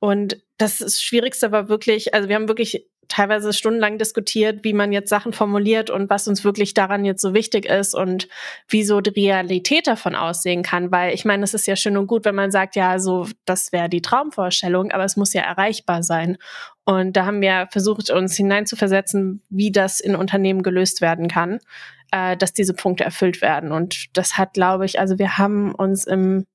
Und 0.00 0.42
das 0.58 1.00
Schwierigste 1.00 1.52
war 1.52 1.68
wirklich, 1.68 2.12
also 2.12 2.28
wir 2.28 2.34
haben 2.34 2.48
wirklich 2.48 2.88
teilweise 3.12 3.52
stundenlang 3.52 3.98
diskutiert, 3.98 4.64
wie 4.64 4.72
man 4.72 4.90
jetzt 4.90 5.10
Sachen 5.10 5.34
formuliert 5.34 5.90
und 5.90 6.08
was 6.08 6.26
uns 6.28 6.44
wirklich 6.44 6.72
daran 6.72 7.04
jetzt 7.04 7.20
so 7.20 7.34
wichtig 7.34 7.66
ist 7.66 7.94
und 7.94 8.26
wie 8.68 8.84
so 8.84 9.02
die 9.02 9.10
Realität 9.10 9.86
davon 9.86 10.14
aussehen 10.14 10.62
kann. 10.62 10.90
Weil 10.90 11.12
ich 11.12 11.26
meine, 11.26 11.44
es 11.44 11.52
ist 11.52 11.66
ja 11.66 11.76
schön 11.76 11.98
und 11.98 12.06
gut, 12.06 12.24
wenn 12.24 12.34
man 12.34 12.50
sagt, 12.50 12.74
ja, 12.74 12.98
so, 12.98 13.28
das 13.44 13.70
wäre 13.70 13.90
die 13.90 14.00
Traumvorstellung, 14.00 14.92
aber 14.92 15.04
es 15.04 15.16
muss 15.16 15.34
ja 15.34 15.42
erreichbar 15.42 16.02
sein. 16.02 16.38
Und 16.84 17.16
da 17.16 17.26
haben 17.26 17.42
wir 17.42 17.68
versucht, 17.70 18.10
uns 18.10 18.34
hineinzuversetzen, 18.34 19.42
wie 19.50 19.70
das 19.70 20.00
in 20.00 20.16
Unternehmen 20.16 20.62
gelöst 20.62 21.02
werden 21.02 21.28
kann, 21.28 21.58
äh, 22.12 22.36
dass 22.36 22.54
diese 22.54 22.72
Punkte 22.72 23.04
erfüllt 23.04 23.42
werden. 23.42 23.72
Und 23.72 24.16
das 24.16 24.38
hat, 24.38 24.54
glaube 24.54 24.86
ich, 24.86 24.98
also 24.98 25.18
wir 25.18 25.36
haben 25.36 25.74
uns 25.74 26.06
im 26.06 26.46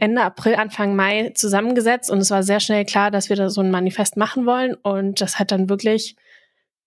Ende 0.00 0.22
April, 0.22 0.54
Anfang 0.54 0.94
Mai 0.94 1.32
zusammengesetzt 1.34 2.10
und 2.10 2.18
es 2.18 2.30
war 2.30 2.42
sehr 2.42 2.60
schnell 2.60 2.84
klar, 2.84 3.10
dass 3.10 3.28
wir 3.28 3.36
da 3.36 3.50
so 3.50 3.60
ein 3.60 3.70
Manifest 3.70 4.16
machen 4.16 4.46
wollen. 4.46 4.74
Und 4.74 5.20
das 5.20 5.38
hat 5.38 5.50
dann 5.50 5.68
wirklich 5.68 6.16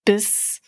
bis 0.04 0.60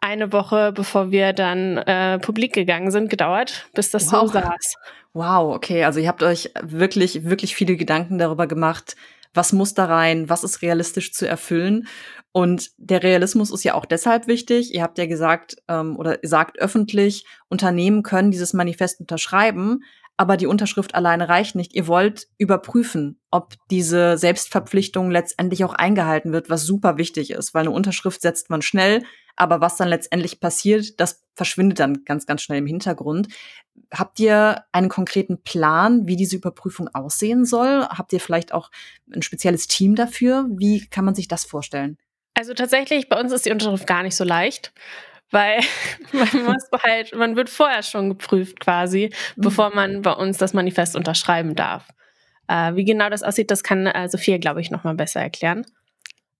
eine 0.00 0.32
Woche, 0.32 0.72
bevor 0.72 1.10
wir 1.10 1.32
dann 1.32 1.78
äh, 1.78 2.18
publik 2.18 2.52
gegangen 2.52 2.90
sind, 2.90 3.10
gedauert, 3.10 3.68
bis 3.74 3.90
das 3.90 4.12
wow. 4.12 4.22
so 4.22 4.26
saß. 4.28 4.74
Wow, 5.12 5.54
okay. 5.54 5.84
Also 5.84 6.00
ihr 6.00 6.08
habt 6.08 6.22
euch 6.22 6.50
wirklich, 6.62 7.24
wirklich 7.24 7.54
viele 7.54 7.76
Gedanken 7.76 8.18
darüber 8.18 8.46
gemacht, 8.46 8.96
was 9.34 9.52
muss 9.52 9.74
da 9.74 9.86
rein, 9.86 10.28
was 10.28 10.44
ist 10.44 10.62
realistisch 10.62 11.12
zu 11.12 11.26
erfüllen. 11.26 11.86
Und 12.32 12.70
der 12.76 13.02
Realismus 13.02 13.50
ist 13.50 13.64
ja 13.64 13.74
auch 13.74 13.84
deshalb 13.84 14.26
wichtig. 14.26 14.74
Ihr 14.74 14.82
habt 14.82 14.98
ja 14.98 15.06
gesagt 15.06 15.56
ähm, 15.68 15.96
oder 15.96 16.18
sagt 16.22 16.60
öffentlich, 16.60 17.24
Unternehmen 17.48 18.02
können 18.02 18.30
dieses 18.30 18.52
Manifest 18.52 19.00
unterschreiben, 19.00 19.82
aber 20.20 20.36
die 20.36 20.46
Unterschrift 20.46 20.94
alleine 20.94 21.30
reicht 21.30 21.54
nicht. 21.54 21.74
Ihr 21.74 21.86
wollt 21.86 22.28
überprüfen, 22.36 23.18
ob 23.30 23.54
diese 23.70 24.18
Selbstverpflichtung 24.18 25.10
letztendlich 25.10 25.64
auch 25.64 25.72
eingehalten 25.72 26.30
wird, 26.30 26.50
was 26.50 26.66
super 26.66 26.98
wichtig 26.98 27.30
ist, 27.30 27.54
weil 27.54 27.62
eine 27.62 27.70
Unterschrift 27.70 28.20
setzt 28.20 28.50
man 28.50 28.60
schnell, 28.60 29.02
aber 29.34 29.62
was 29.62 29.76
dann 29.76 29.88
letztendlich 29.88 30.38
passiert, 30.38 31.00
das 31.00 31.24
verschwindet 31.32 31.80
dann 31.80 32.04
ganz, 32.04 32.26
ganz 32.26 32.42
schnell 32.42 32.58
im 32.58 32.66
Hintergrund. 32.66 33.28
Habt 33.94 34.20
ihr 34.20 34.62
einen 34.72 34.90
konkreten 34.90 35.42
Plan, 35.42 36.06
wie 36.06 36.16
diese 36.16 36.36
Überprüfung 36.36 36.88
aussehen 36.88 37.46
soll? 37.46 37.86
Habt 37.86 38.12
ihr 38.12 38.20
vielleicht 38.20 38.52
auch 38.52 38.70
ein 39.10 39.22
spezielles 39.22 39.68
Team 39.68 39.94
dafür? 39.94 40.46
Wie 40.50 40.86
kann 40.86 41.06
man 41.06 41.14
sich 41.14 41.28
das 41.28 41.46
vorstellen? 41.46 41.96
Also 42.34 42.52
tatsächlich, 42.52 43.08
bei 43.08 43.18
uns 43.18 43.32
ist 43.32 43.46
die 43.46 43.52
Unterschrift 43.52 43.86
gar 43.86 44.02
nicht 44.02 44.16
so 44.16 44.24
leicht 44.24 44.74
weil 45.30 45.60
man 46.12 46.44
muss 46.44 46.68
halt, 46.82 47.14
man 47.14 47.36
wird 47.36 47.50
vorher 47.50 47.82
schon 47.82 48.10
geprüft 48.10 48.60
quasi, 48.60 49.12
mhm. 49.36 49.42
bevor 49.42 49.74
man 49.74 50.02
bei 50.02 50.12
uns 50.12 50.38
das 50.38 50.52
Manifest 50.52 50.96
unterschreiben 50.96 51.54
darf. 51.54 51.88
Äh, 52.48 52.74
wie 52.74 52.84
genau 52.84 53.08
das 53.08 53.22
aussieht, 53.22 53.50
das 53.50 53.62
kann 53.62 53.86
äh, 53.86 54.08
Sophia, 54.08 54.38
glaube 54.38 54.60
ich, 54.60 54.70
nochmal 54.70 54.94
besser 54.94 55.20
erklären. 55.20 55.64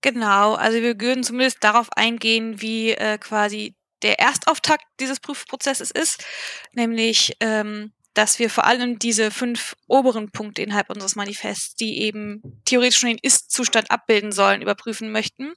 Genau, 0.03 0.55
also 0.55 0.81
wir 0.81 1.01
würden 1.01 1.23
zumindest 1.23 1.63
darauf 1.63 1.89
eingehen, 1.95 2.61
wie 2.61 2.93
äh, 2.93 3.19
quasi 3.19 3.75
der 4.03 4.19
Erstauftakt 4.19 4.85
dieses 4.99 5.21
Prüfprozesses 5.21 5.91
ist, 5.91 6.25
nämlich 6.73 7.37
ähm, 7.41 7.93
dass 8.15 8.39
wir 8.39 8.51
vor 8.51 8.65
allem 8.65 8.99
diese 8.99 9.31
fünf 9.31 9.77
oberen 9.87 10.31
Punkte 10.33 10.63
innerhalb 10.63 10.91
unseres 10.91 11.17
Manifests, 11.17 11.77
die 11.77 12.03
eben 12.03 12.43
theoretisch 12.65 12.99
schon 12.99 13.11
den 13.11 13.19
Ist-Zustand 13.23 13.91
abbilden 13.91 14.33
sollen, 14.33 14.63
überprüfen 14.63 15.13
möchten. 15.13 15.53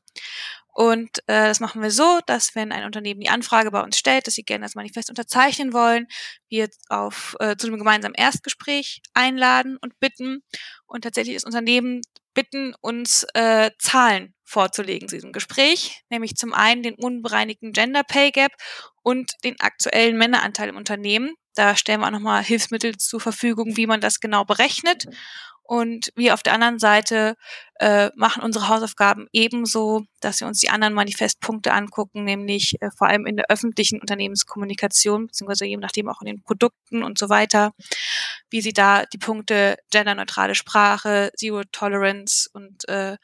Und 0.74 1.20
äh, 1.28 1.48
das 1.48 1.60
machen 1.60 1.82
wir 1.84 1.92
so, 1.92 2.20
dass 2.26 2.56
wenn 2.56 2.72
ein 2.72 2.86
Unternehmen 2.86 3.20
die 3.20 3.30
Anfrage 3.30 3.70
bei 3.70 3.82
uns 3.82 3.98
stellt, 3.98 4.26
dass 4.26 4.34
sie 4.34 4.44
gerne 4.44 4.66
das 4.66 4.74
Manifest 4.74 5.10
unterzeichnen 5.10 5.72
wollen, 5.72 6.08
wir 6.50 6.68
auf 6.90 7.36
äh, 7.40 7.56
zu 7.56 7.68
einem 7.68 7.78
gemeinsamen 7.78 8.16
Erstgespräch 8.16 9.02
einladen 9.14 9.78
und 9.80 10.00
bitten 10.00 10.42
und 10.88 11.04
tatsächlich 11.04 11.36
das 11.36 11.44
Unternehmen 11.44 12.02
bitten, 12.34 12.74
uns 12.82 13.24
äh, 13.36 13.70
Zahlen 13.78 14.34
vorzulegen 14.44 15.08
zu 15.08 15.16
diesem 15.16 15.32
Gespräch, 15.32 16.02
nämlich 16.10 16.36
zum 16.36 16.54
einen 16.54 16.82
den 16.82 16.96
unbereinigten 16.96 17.72
Gender 17.72 18.04
Pay 18.04 18.32
Gap 18.32 18.54
und 19.04 19.34
den 19.44 19.60
aktuellen 19.60 20.18
Männeranteil 20.18 20.70
im 20.70 20.78
Unternehmen. 20.78 21.36
Da 21.56 21.76
stellen 21.76 22.02
wir 22.02 22.08
auch 22.08 22.12
nochmal 22.12 22.44
Hilfsmittel 22.44 22.98
zur 22.98 23.20
Verfügung, 23.20 23.78
wie 23.78 23.86
man 23.86 24.02
das 24.02 24.20
genau 24.20 24.44
berechnet. 24.44 25.06
Und 25.66 26.12
wir 26.16 26.34
auf 26.34 26.44
der 26.44 26.54
anderen 26.54 26.78
Seite 26.78 27.36
äh, 27.80 28.10
machen 28.16 28.44
unsere 28.44 28.68
Hausaufgaben 28.68 29.28
ebenso, 29.32 30.04
dass 30.20 30.42
wir 30.42 30.48
uns 30.48 30.60
die 30.60 30.70
anderen 30.70 30.94
Manifestpunkte 30.94 31.72
angucken, 31.72 32.26
nämlich 32.26 32.82
äh, 32.82 32.90
vor 32.98 33.08
allem 33.08 33.26
in 33.26 33.38
der 33.38 33.50
öffentlichen 33.50 34.02
Unternehmenskommunikation, 34.02 35.28
beziehungsweise 35.28 35.66
je 35.66 35.78
nachdem 35.78 36.10
auch 36.10 36.22
in 36.22 36.28
den 36.28 36.44
Produkten 36.44 37.02
und 37.02 37.18
so 37.18 37.30
weiter, 37.30 37.72
wie 38.50 38.62
sie 38.62 38.74
da 38.74 39.06
die 39.06 39.18
Punkte 39.18 39.78
genderneutrale 39.90 40.54
Sprache, 40.54 41.32
Zero 41.38 41.64
Tolerance 41.72 42.50
und 42.52 42.88
äh, 42.90 43.18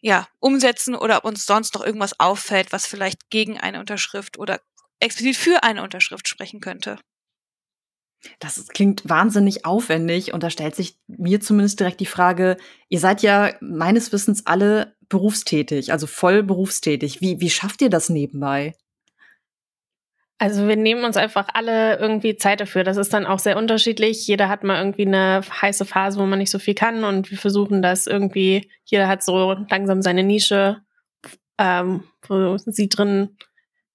ja, 0.00 0.28
umsetzen 0.40 0.94
oder 0.94 1.18
ob 1.18 1.24
uns 1.24 1.46
sonst 1.46 1.74
noch 1.74 1.84
irgendwas 1.84 2.18
auffällt, 2.18 2.72
was 2.72 2.86
vielleicht 2.86 3.30
gegen 3.30 3.58
eine 3.58 3.80
Unterschrift 3.80 4.38
oder 4.38 4.60
explizit 5.00 5.36
für 5.36 5.62
eine 5.62 5.82
Unterschrift 5.82 6.28
sprechen 6.28 6.60
könnte. 6.60 6.98
Das 8.38 8.68
klingt 8.68 9.08
wahnsinnig 9.08 9.64
aufwendig 9.64 10.32
und 10.32 10.42
da 10.42 10.50
stellt 10.50 10.74
sich 10.74 10.98
mir 11.06 11.40
zumindest 11.40 11.80
direkt 11.80 12.00
die 12.00 12.06
Frage, 12.06 12.56
ihr 12.88 13.00
seid 13.00 13.22
ja 13.22 13.52
meines 13.60 14.12
Wissens 14.12 14.46
alle 14.46 14.94
berufstätig, 15.08 15.92
also 15.92 16.06
voll 16.06 16.42
berufstätig. 16.42 17.20
Wie, 17.20 17.40
wie 17.40 17.50
schafft 17.50 17.82
ihr 17.82 17.90
das 17.90 18.08
nebenbei? 18.08 18.74
Also 20.38 20.66
wir 20.66 20.76
nehmen 20.76 21.04
uns 21.04 21.16
einfach 21.16 21.48
alle 21.54 21.98
irgendwie 21.98 22.36
Zeit 22.36 22.60
dafür. 22.60 22.82
Das 22.82 22.96
ist 22.96 23.12
dann 23.14 23.24
auch 23.24 23.38
sehr 23.38 23.56
unterschiedlich. 23.56 24.26
Jeder 24.26 24.48
hat 24.48 24.64
mal 24.64 24.78
irgendwie 24.78 25.06
eine 25.06 25.40
heiße 25.40 25.84
Phase, 25.84 26.18
wo 26.18 26.26
man 26.26 26.38
nicht 26.38 26.50
so 26.50 26.58
viel 26.58 26.74
kann 26.74 27.04
und 27.04 27.30
wir 27.30 27.38
versuchen 27.38 27.82
das 27.82 28.06
irgendwie, 28.06 28.68
jeder 28.84 29.08
hat 29.08 29.22
so 29.22 29.52
langsam 29.70 30.02
seine 30.02 30.24
Nische, 30.24 30.82
ähm, 31.58 32.04
wo 32.26 32.56
sie 32.58 32.88
drin 32.88 33.36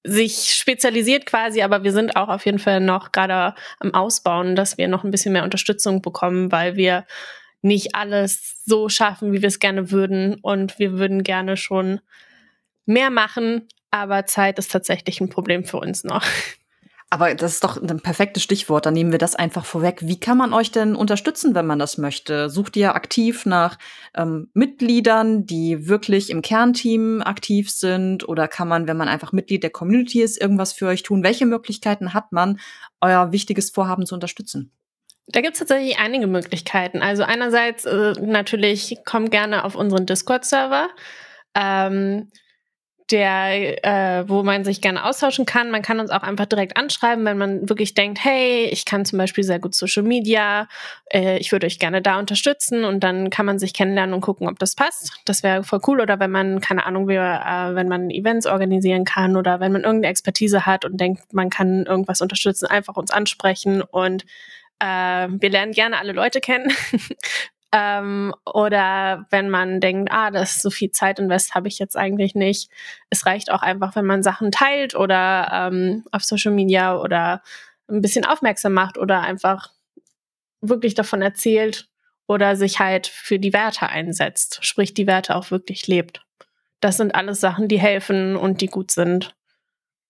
sich 0.03 0.53
spezialisiert 0.53 1.25
quasi, 1.25 1.62
aber 1.62 1.83
wir 1.83 1.91
sind 1.91 2.15
auch 2.15 2.29
auf 2.29 2.45
jeden 2.45 2.59
Fall 2.59 2.79
noch 2.79 3.12
gerade 3.12 3.55
am 3.79 3.93
Ausbauen, 3.93 4.55
dass 4.55 4.77
wir 4.77 4.88
noch 4.88 5.03
ein 5.03 5.12
bisschen 5.12 5.33
mehr 5.33 5.43
Unterstützung 5.43 6.01
bekommen, 6.01 6.51
weil 6.51 6.75
wir 6.75 7.05
nicht 7.62 7.95
alles 7.95 8.63
so 8.65 8.88
schaffen, 8.88 9.33
wie 9.33 9.41
wir 9.41 9.47
es 9.47 9.59
gerne 9.59 9.91
würden 9.91 10.35
und 10.35 10.79
wir 10.79 10.93
würden 10.93 11.23
gerne 11.23 11.57
schon 11.57 11.99
mehr 12.85 13.09
machen, 13.09 13.67
aber 13.91 14.25
Zeit 14.25 14.57
ist 14.59 14.71
tatsächlich 14.71 15.19
ein 15.19 15.29
Problem 15.29 15.65
für 15.65 15.77
uns 15.77 16.03
noch. 16.03 16.25
Aber 17.12 17.34
das 17.34 17.54
ist 17.54 17.63
doch 17.63 17.82
ein 17.82 18.02
perfektes 18.02 18.43
Stichwort. 18.43 18.86
Dann 18.86 18.93
nehmen 18.93 19.12
wir 19.12 19.17
das 19.17 19.36
einfach 19.36 19.65
vorweg. 19.65 20.00
Wie 20.02 20.19
kann 20.19 20.38
man 20.38 20.54
euch 20.54 20.72
denn 20.72 20.95
unterstützen, 20.95 21.56
wenn 21.56 21.65
man 21.65 21.80
das 21.80 21.98
möchte? 21.98 22.50
Sucht 22.52 22.76
ihr 22.78 22.93
aktiv 22.93 23.48
nach 23.48 23.80
ähm, 24.15 24.50
Mitgliedern, 24.54 25.48
die 25.48 25.88
wirklich 25.88 26.30
im 26.30 26.43
Kernteam 26.43 27.24
aktiv 27.24 27.72
sind? 27.72 28.30
Oder 28.30 28.48
kann 28.48 28.67
man, 28.67 28.88
wenn 28.88 28.98
man 28.98 29.08
einfach 29.08 29.32
Mitglied 29.32 29.63
der 29.63 29.72
Community 29.72 30.22
ist, 30.22 30.39
irgendwas 30.39 30.74
für 30.74 30.86
euch 30.86 31.02
tun? 31.02 31.24
Welche 31.24 31.48
Möglichkeiten 31.48 32.13
hat 32.13 32.32
man, 32.32 32.60
euer 33.02 33.32
wichtiges 33.32 33.72
Vorhaben 33.72 34.06
zu 34.06 34.13
unterstützen? 34.13 34.72
Da 35.26 35.41
gibt 35.41 35.54
es 35.54 35.60
tatsächlich 35.60 35.98
einige 35.98 36.28
Möglichkeiten. 36.28 37.02
Also 37.02 37.24
einerseits 37.24 37.86
äh, 37.86 38.13
natürlich 38.19 38.98
kommt 39.04 39.32
gerne 39.32 39.63
auf 39.63 39.76
unseren 39.76 40.06
Discord-Server. 40.06 40.89
Ähm, 41.56 42.30
der, 43.12 43.84
äh, 43.84 44.30
wo 44.30 44.43
man 44.43 44.63
sich 44.63 44.82
gerne 44.82 45.04
austauschen 45.04 45.45
kann. 45.45 45.72
Man 45.72 45.82
kann 45.82 46.00
uns 46.00 46.12
auch 46.12 46.22
einfach 46.22 46.45
direkt 46.45 46.78
anschreiben, 46.78 47.26
wenn 47.26 47.38
man 47.38 47.67
wirklich 47.67 47.93
denkt, 47.93 48.24
hey, 48.24 48.65
ich 48.65 48.86
kann 48.86 49.06
zum 49.06 49.17
Beispiel 49.17 49.43
sehr 49.43 49.60
gut 49.60 49.74
Social 49.74 50.04
Media, 50.04 50.67
äh, 51.12 51.38
ich 51.38 51.52
würde 51.52 51.65
euch 51.65 51.80
gerne 51.80 52.02
da 52.02 52.19
unterstützen 52.19 52.84
und 52.84 53.04
dann 53.04 53.30
kann 53.30 53.45
man 53.45 53.58
sich 53.58 53.74
kennenlernen 53.74 54.13
und 54.13 54.22
gucken, 54.22 54.48
ob 54.48 54.60
das 54.60 54.76
passt. 54.76 55.13
Das 55.26 55.43
wäre 55.43 55.63
voll 55.63 55.80
cool. 55.88 56.02
Oder 56.02 56.19
wenn 56.19 56.32
man, 56.32 56.62
keine 56.62 56.86
Ahnung, 56.86 57.08
wie, 57.08 57.15
äh, 57.15 57.76
wenn 57.76 57.88
man 57.88 58.10
Events 58.10 58.45
organisieren 58.45 59.06
kann 59.06 59.36
oder 59.36 59.60
wenn 59.60 59.72
man 59.72 59.84
irgendeine 59.84 60.12
Expertise 60.12 60.65
hat 60.65 60.86
und 60.86 61.00
denkt, 61.00 61.34
man 61.34 61.50
kann 61.50 61.86
irgendwas 61.86 62.22
unterstützen, 62.22 62.67
einfach 62.67 62.95
uns 62.95 63.12
ansprechen 63.12 63.82
und 63.82 64.26
äh, 64.80 65.28
wir 65.30 65.50
lernen 65.50 65.74
gerne 65.74 65.98
alle 65.98 66.13
Leute 66.13 66.41
kennen. 66.41 66.72
Ähm, 67.71 68.34
oder 68.45 69.27
wenn 69.29 69.49
man 69.49 69.79
denkt, 69.79 70.12
ah, 70.12 70.32
das 70.32 70.62
so 70.62 70.69
viel 70.69 70.91
Zeit 70.91 71.19
invest 71.19 71.53
habe 71.53 71.67
ich 71.67 71.77
jetzt 71.77 71.95
eigentlich 71.95 72.34
nicht. 72.34 72.71
Es 73.10 73.25
reicht 73.25 73.51
auch 73.51 73.62
einfach, 73.62 73.95
wenn 73.95 74.05
man 74.05 74.23
Sachen 74.23 74.51
teilt 74.51 74.95
oder 74.95 75.49
ähm, 75.51 76.03
auf 76.12 76.23
Social 76.23 76.51
Media 76.51 76.97
oder 76.97 77.43
ein 77.88 78.01
bisschen 78.01 78.25
aufmerksam 78.25 78.73
macht 78.73 78.97
oder 78.97 79.21
einfach 79.21 79.69
wirklich 80.62 80.95
davon 80.95 81.21
erzählt 81.21 81.89
oder 82.27 82.55
sich 82.55 82.79
halt 82.79 83.08
für 83.08 83.39
die 83.39 83.53
Werte 83.53 83.88
einsetzt, 83.88 84.60
sprich 84.62 84.93
die 84.93 85.08
Werte 85.08 85.36
auch 85.36 85.51
wirklich 85.51 85.88
lebt. 85.88 86.21
Das 86.79 86.97
sind 86.97 87.13
alles 87.13 87.39
Sachen, 87.39 87.67
die 87.67 87.79
helfen 87.79 88.36
und 88.36 88.62
die 88.62 88.67
gut 88.67 88.91
sind 88.91 89.36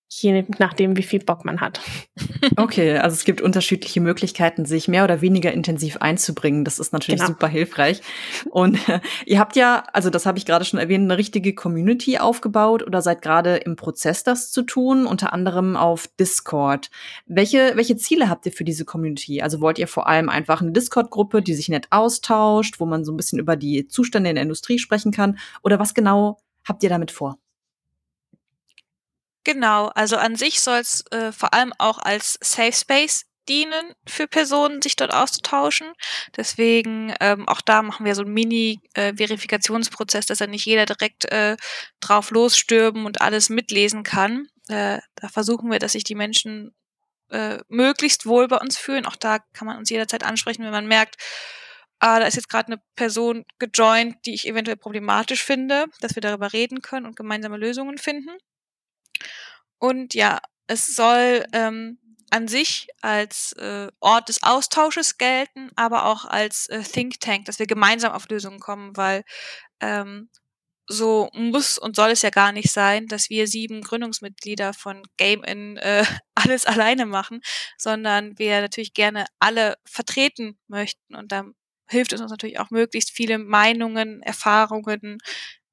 je 0.09 0.43
nachdem, 0.57 0.97
wie 0.97 1.03
viel 1.03 1.19
Bock 1.19 1.45
man 1.45 1.61
hat. 1.61 1.79
Okay, 2.55 2.97
also 2.97 3.15
es 3.15 3.25
gibt 3.25 3.41
unterschiedliche 3.41 4.01
Möglichkeiten, 4.01 4.65
sich 4.65 4.87
mehr 4.87 5.03
oder 5.03 5.21
weniger 5.21 5.51
intensiv 5.51 5.97
einzubringen. 5.97 6.63
Das 6.63 6.79
ist 6.79 6.93
natürlich 6.93 7.19
genau. 7.19 7.33
super 7.33 7.47
hilfreich. 7.47 8.01
Und 8.49 8.87
äh, 8.89 8.99
ihr 9.25 9.39
habt 9.39 9.55
ja, 9.55 9.83
also 9.93 10.09
das 10.09 10.25
habe 10.25 10.37
ich 10.37 10.45
gerade 10.45 10.65
schon 10.65 10.79
erwähnt, 10.79 11.03
eine 11.03 11.17
richtige 11.17 11.53
Community 11.53 12.17
aufgebaut 12.17 12.83
oder 12.83 13.01
seid 13.01 13.21
gerade 13.21 13.57
im 13.57 13.75
Prozess, 13.75 14.23
das 14.23 14.51
zu 14.51 14.63
tun, 14.63 15.05
unter 15.05 15.33
anderem 15.33 15.75
auf 15.75 16.07
Discord. 16.19 16.89
Welche, 17.25 17.73
welche 17.75 17.97
Ziele 17.97 18.29
habt 18.29 18.45
ihr 18.45 18.51
für 18.51 18.63
diese 18.63 18.85
Community? 18.85 19.41
Also 19.41 19.61
wollt 19.61 19.79
ihr 19.79 19.87
vor 19.87 20.07
allem 20.07 20.29
einfach 20.29 20.61
eine 20.61 20.71
Discord-Gruppe, 20.71 21.41
die 21.41 21.53
sich 21.53 21.69
nett 21.69 21.87
austauscht, 21.89 22.79
wo 22.79 22.85
man 22.85 23.03
so 23.03 23.11
ein 23.11 23.17
bisschen 23.17 23.39
über 23.39 23.55
die 23.55 23.87
Zustände 23.87 24.29
in 24.29 24.35
der 24.35 24.43
Industrie 24.43 24.79
sprechen 24.79 25.11
kann? 25.11 25.37
Oder 25.61 25.79
was 25.79 25.93
genau 25.93 26.39
habt 26.65 26.83
ihr 26.83 26.89
damit 26.89 27.11
vor? 27.11 27.37
Genau, 29.51 29.87
also 29.95 30.15
an 30.15 30.35
sich 30.35 30.61
soll 30.61 30.77
es 30.77 31.03
äh, 31.09 31.31
vor 31.31 31.55
allem 31.55 31.73
auch 31.79 31.97
als 31.97 32.37
Safe 32.39 32.71
Space 32.71 33.25
dienen 33.47 33.95
für 34.07 34.27
Personen, 34.27 34.79
sich 34.79 34.95
dort 34.95 35.11
auszutauschen. 35.11 35.91
Deswegen 36.37 37.15
ähm, 37.19 37.49
auch 37.49 37.61
da 37.61 37.81
machen 37.81 38.05
wir 38.05 38.13
so 38.13 38.21
einen 38.21 38.33
Mini-Verifikationsprozess, 38.35 40.25
äh, 40.25 40.27
dass 40.27 40.37
dann 40.37 40.51
nicht 40.51 40.67
jeder 40.67 40.85
direkt 40.85 41.25
äh, 41.31 41.57
drauf 41.99 42.29
losstürben 42.29 43.07
und 43.07 43.21
alles 43.21 43.49
mitlesen 43.49 44.03
kann. 44.03 44.49
Äh, 44.67 44.99
da 45.15 45.29
versuchen 45.29 45.71
wir, 45.71 45.79
dass 45.79 45.93
sich 45.93 46.03
die 46.03 46.13
Menschen 46.13 46.75
äh, 47.31 47.57
möglichst 47.69 48.27
wohl 48.27 48.47
bei 48.47 48.57
uns 48.57 48.77
fühlen. 48.77 49.07
Auch 49.07 49.15
da 49.15 49.39
kann 49.53 49.65
man 49.65 49.77
uns 49.77 49.89
jederzeit 49.89 50.23
ansprechen, 50.23 50.63
wenn 50.63 50.69
man 50.69 50.85
merkt, 50.87 51.15
ah, 51.97 52.19
da 52.19 52.27
ist 52.27 52.35
jetzt 52.35 52.49
gerade 52.49 52.73
eine 52.73 52.81
Person 52.95 53.45
gejoint, 53.57 54.15
die 54.27 54.35
ich 54.35 54.47
eventuell 54.47 54.77
problematisch 54.77 55.43
finde, 55.43 55.85
dass 56.01 56.13
wir 56.13 56.21
darüber 56.21 56.53
reden 56.53 56.83
können 56.83 57.07
und 57.07 57.15
gemeinsame 57.15 57.57
Lösungen 57.57 57.97
finden. 57.97 58.37
Und 59.79 60.13
ja, 60.13 60.39
es 60.67 60.95
soll 60.95 61.45
ähm, 61.53 61.97
an 62.29 62.47
sich 62.47 62.87
als 63.01 63.53
äh, 63.53 63.87
Ort 63.99 64.29
des 64.29 64.43
Austausches 64.43 65.17
gelten, 65.17 65.71
aber 65.75 66.05
auch 66.05 66.25
als 66.25 66.67
äh, 66.67 66.81
Think 66.83 67.19
Tank, 67.19 67.45
dass 67.45 67.59
wir 67.59 67.67
gemeinsam 67.67 68.11
auf 68.11 68.29
Lösungen 68.29 68.59
kommen, 68.59 68.95
weil 68.95 69.23
ähm, 69.81 70.29
so 70.87 71.29
muss 71.33 71.77
und 71.77 71.95
soll 71.95 72.11
es 72.11 72.23
ja 72.23 72.31
gar 72.31 72.51
nicht 72.51 72.71
sein, 72.71 73.07
dass 73.07 73.29
wir 73.29 73.47
sieben 73.47 73.81
Gründungsmitglieder 73.81 74.73
von 74.73 75.03
Game 75.17 75.43
In 75.43 75.77
äh, 75.77 76.03
alles 76.35 76.65
alleine 76.65 77.05
machen, 77.05 77.41
sondern 77.77 78.37
wir 78.39 78.61
natürlich 78.61 78.93
gerne 78.93 79.25
alle 79.39 79.75
vertreten 79.85 80.57
möchten 80.67 81.15
und 81.15 81.31
da 81.31 81.45
hilft 81.87 82.13
es 82.13 82.21
uns 82.21 82.31
natürlich 82.31 82.59
auch 82.59 82.69
möglichst 82.71 83.11
viele 83.11 83.39
Meinungen, 83.39 84.21
Erfahrungen 84.21 85.17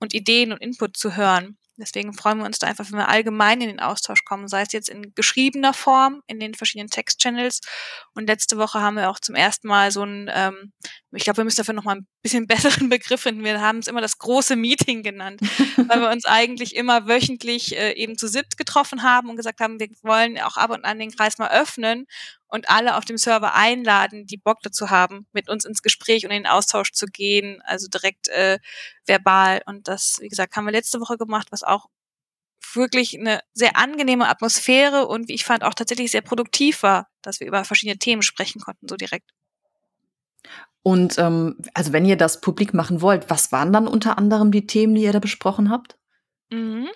und 0.01 0.15
Ideen 0.15 0.53
und 0.53 0.63
Input 0.63 0.97
zu 0.97 1.17
hören. 1.17 1.59
Deswegen 1.79 2.15
freuen 2.15 2.39
wir 2.39 2.47
uns 2.47 2.59
da 2.59 2.67
einfach, 2.67 2.87
wenn 2.91 2.99
wir 2.99 3.09
allgemein 3.09 3.61
in 3.61 3.69
den 3.69 3.81
Austausch 3.81 4.25
kommen, 4.25 4.49
sei 4.49 4.63
es 4.63 4.73
jetzt 4.73 4.89
in 4.89 5.15
geschriebener 5.15 5.75
Form, 5.75 6.23
in 6.27 6.41
den 6.41 6.55
verschiedenen 6.55 6.89
Text-Channels. 6.89 7.61
Und 8.15 8.29
letzte 8.29 8.57
Woche 8.57 8.81
haben 8.81 8.97
wir 8.97 9.11
auch 9.11 9.21
zum 9.21 9.35
ersten 9.35 9.69
Mal 9.69 9.91
so 9.91 10.03
ein, 10.03 10.31
ähm, 10.33 10.73
ich 11.13 11.25
glaube, 11.25 11.39
wir 11.39 11.45
müssen 11.45 11.59
dafür 11.59 11.75
nochmal 11.75 11.97
ein 11.97 12.07
bisschen 12.27 12.49
besseren 12.49 12.89
Begriff 12.89 13.21
finden. 13.21 13.45
Wir 13.45 13.61
haben 13.61 13.79
es 13.79 13.87
immer 13.87 14.01
das 14.01 14.19
große 14.19 14.57
Meeting 14.57 15.05
genannt, 15.05 15.41
weil 15.77 16.01
wir 16.01 16.11
uns 16.13 16.25
eigentlich 16.25 16.75
immer 16.75 17.07
wöchentlich 17.07 17.77
äh, 17.77 17.93
eben 17.93 18.19
zu 18.19 18.27
siebt 18.27 18.57
getroffen 18.59 19.05
haben 19.05 19.31
und 19.31 19.37
gesagt 19.37 19.61
haben, 19.61 19.79
wir 19.79 19.89
wollen 20.03 20.37
auch 20.41 20.57
ab 20.57 20.71
und 20.71 20.85
an 20.85 20.99
den 20.99 21.13
Kreis 21.13 21.39
mal 21.39 21.51
öffnen 21.51 22.07
und 22.49 22.69
alle 22.69 22.97
auf 22.97 23.05
dem 23.05 23.17
Server 23.17 23.55
einladen, 23.55 24.27
die 24.27 24.39
Bock 24.39 24.59
dazu 24.63 24.91
haben, 24.91 25.29
mit 25.33 25.49
uns 25.49 25.65
ins 25.65 25.83
Gespräch 25.83 26.25
und 26.25 26.33
in 26.33 26.43
den 26.43 26.51
Austausch 26.51 26.91
zu 26.91 27.07
gehen, 27.07 27.63
also 27.65 27.87
direkt 27.87 28.27
äh, 28.29 28.59
verbal. 29.05 29.63
Und 29.67 29.87
das, 29.87 30.19
wie 30.21 30.29
gesagt, 30.29 30.57
haben 30.57 30.65
wir 30.65 30.73
letzte 30.73 31.01
Woche 31.01 31.19
gemacht, 31.19 31.49
was 31.53 31.63
auch 31.63 31.87
wirklich 32.75 33.17
eine 33.17 33.41
sehr 33.55 33.77
angenehme 33.77 34.29
Atmosphäre 34.29 35.07
und 35.07 35.29
wie 35.29 35.35
ich 35.35 35.45
fand 35.45 35.63
auch 35.63 35.75
tatsächlich 35.75 36.11
sehr 36.11 36.23
produktiv 36.23 36.83
war, 36.83 37.09
dass 37.23 37.39
wir 37.39 37.47
über 37.47 37.65
verschiedene 37.65 37.99
Themen 37.99 38.23
sprechen 38.23 38.61
konnten, 38.61 38.89
so 38.89 38.97
direkt. 38.97 39.31
Und 40.87 41.19
ähm, 41.19 41.57
also 41.75 41.93
wenn 41.93 42.05
ihr 42.05 42.17
das 42.17 42.41
publik 42.41 42.73
machen 42.73 43.01
wollt, 43.01 43.29
was 43.29 43.51
waren 43.51 43.73
dann 43.73 43.89
unter 43.89 44.19
anderem 44.19 44.53
die 44.53 44.69
Themen, 44.69 44.95
die 44.95 45.03
ihr 45.03 45.13
da 45.13 45.19
besprochen 45.19 45.69
habt? 45.69 45.99
Mhm. 46.49 46.87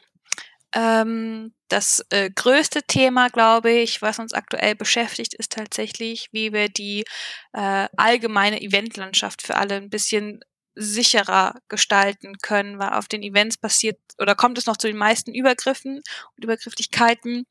Ähm, 0.72 1.52
das 1.66 2.06
äh, 2.10 2.30
größte 2.30 2.84
Thema, 2.84 3.30
glaube 3.30 3.72
ich, 3.72 4.00
was 4.00 4.20
uns 4.20 4.32
aktuell 4.32 4.76
beschäftigt, 4.76 5.34
ist 5.34 5.50
tatsächlich, 5.50 6.28
wie 6.30 6.52
wir 6.52 6.68
die 6.68 7.04
äh, 7.52 7.88
allgemeine 7.96 8.62
Eventlandschaft 8.62 9.42
für 9.42 9.56
alle 9.56 9.74
ein 9.74 9.90
bisschen 9.90 10.38
sicherer 10.76 11.56
gestalten 11.66 12.34
können, 12.42 12.78
weil 12.78 12.90
auf 12.90 13.08
den 13.08 13.24
Events 13.24 13.58
passiert 13.58 13.98
oder 14.20 14.36
kommt 14.36 14.56
es 14.56 14.66
noch 14.66 14.76
zu 14.76 14.86
den 14.86 14.98
meisten 14.98 15.34
Übergriffen 15.34 15.96
und 15.96 16.44
Übergrifflichkeiten, 16.44 17.44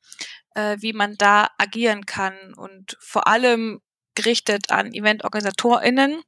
äh, 0.56 0.78
wie 0.80 0.93
man 0.93 1.15
da 1.17 1.49
agieren 1.58 2.06
kann 2.06 2.54
und 2.56 2.95
vor 3.02 3.28
allem 3.28 3.82
gerichtet 4.15 4.71
an 4.71 4.93
EventorganisatorInnen, 4.93 6.21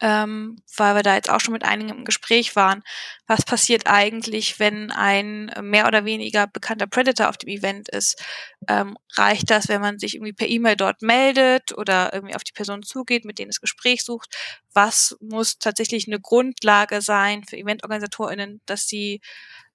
ähm, 0.00 0.56
weil 0.76 0.94
wir 0.96 1.02
da 1.02 1.14
jetzt 1.14 1.30
auch 1.30 1.40
schon 1.40 1.52
mit 1.52 1.64
einigen 1.64 1.90
im 1.90 2.04
Gespräch 2.04 2.56
waren. 2.56 2.82
Was 3.26 3.44
passiert 3.44 3.86
eigentlich, 3.86 4.58
wenn 4.58 4.90
ein 4.90 5.52
mehr 5.60 5.86
oder 5.86 6.04
weniger 6.04 6.46
bekannter 6.46 6.86
Predator 6.86 7.28
auf 7.28 7.36
dem 7.36 7.48
Event 7.48 7.88
ist? 7.88 8.22
Ähm, 8.68 8.96
reicht 9.16 9.50
das, 9.50 9.68
wenn 9.68 9.80
man 9.80 9.98
sich 9.98 10.14
irgendwie 10.14 10.32
per 10.32 10.48
E-Mail 10.48 10.76
dort 10.76 11.02
meldet 11.02 11.76
oder 11.76 12.12
irgendwie 12.12 12.34
auf 12.34 12.44
die 12.44 12.52
Person 12.52 12.82
zugeht, 12.82 13.24
mit 13.24 13.38
denen 13.38 13.50
das 13.50 13.60
Gespräch 13.60 14.04
sucht? 14.04 14.34
Was 14.72 15.16
muss 15.20 15.58
tatsächlich 15.58 16.06
eine 16.06 16.20
Grundlage 16.20 17.02
sein 17.02 17.44
für 17.44 17.56
EventorganisatorInnen, 17.56 18.60
dass 18.66 18.86
sie 18.86 19.20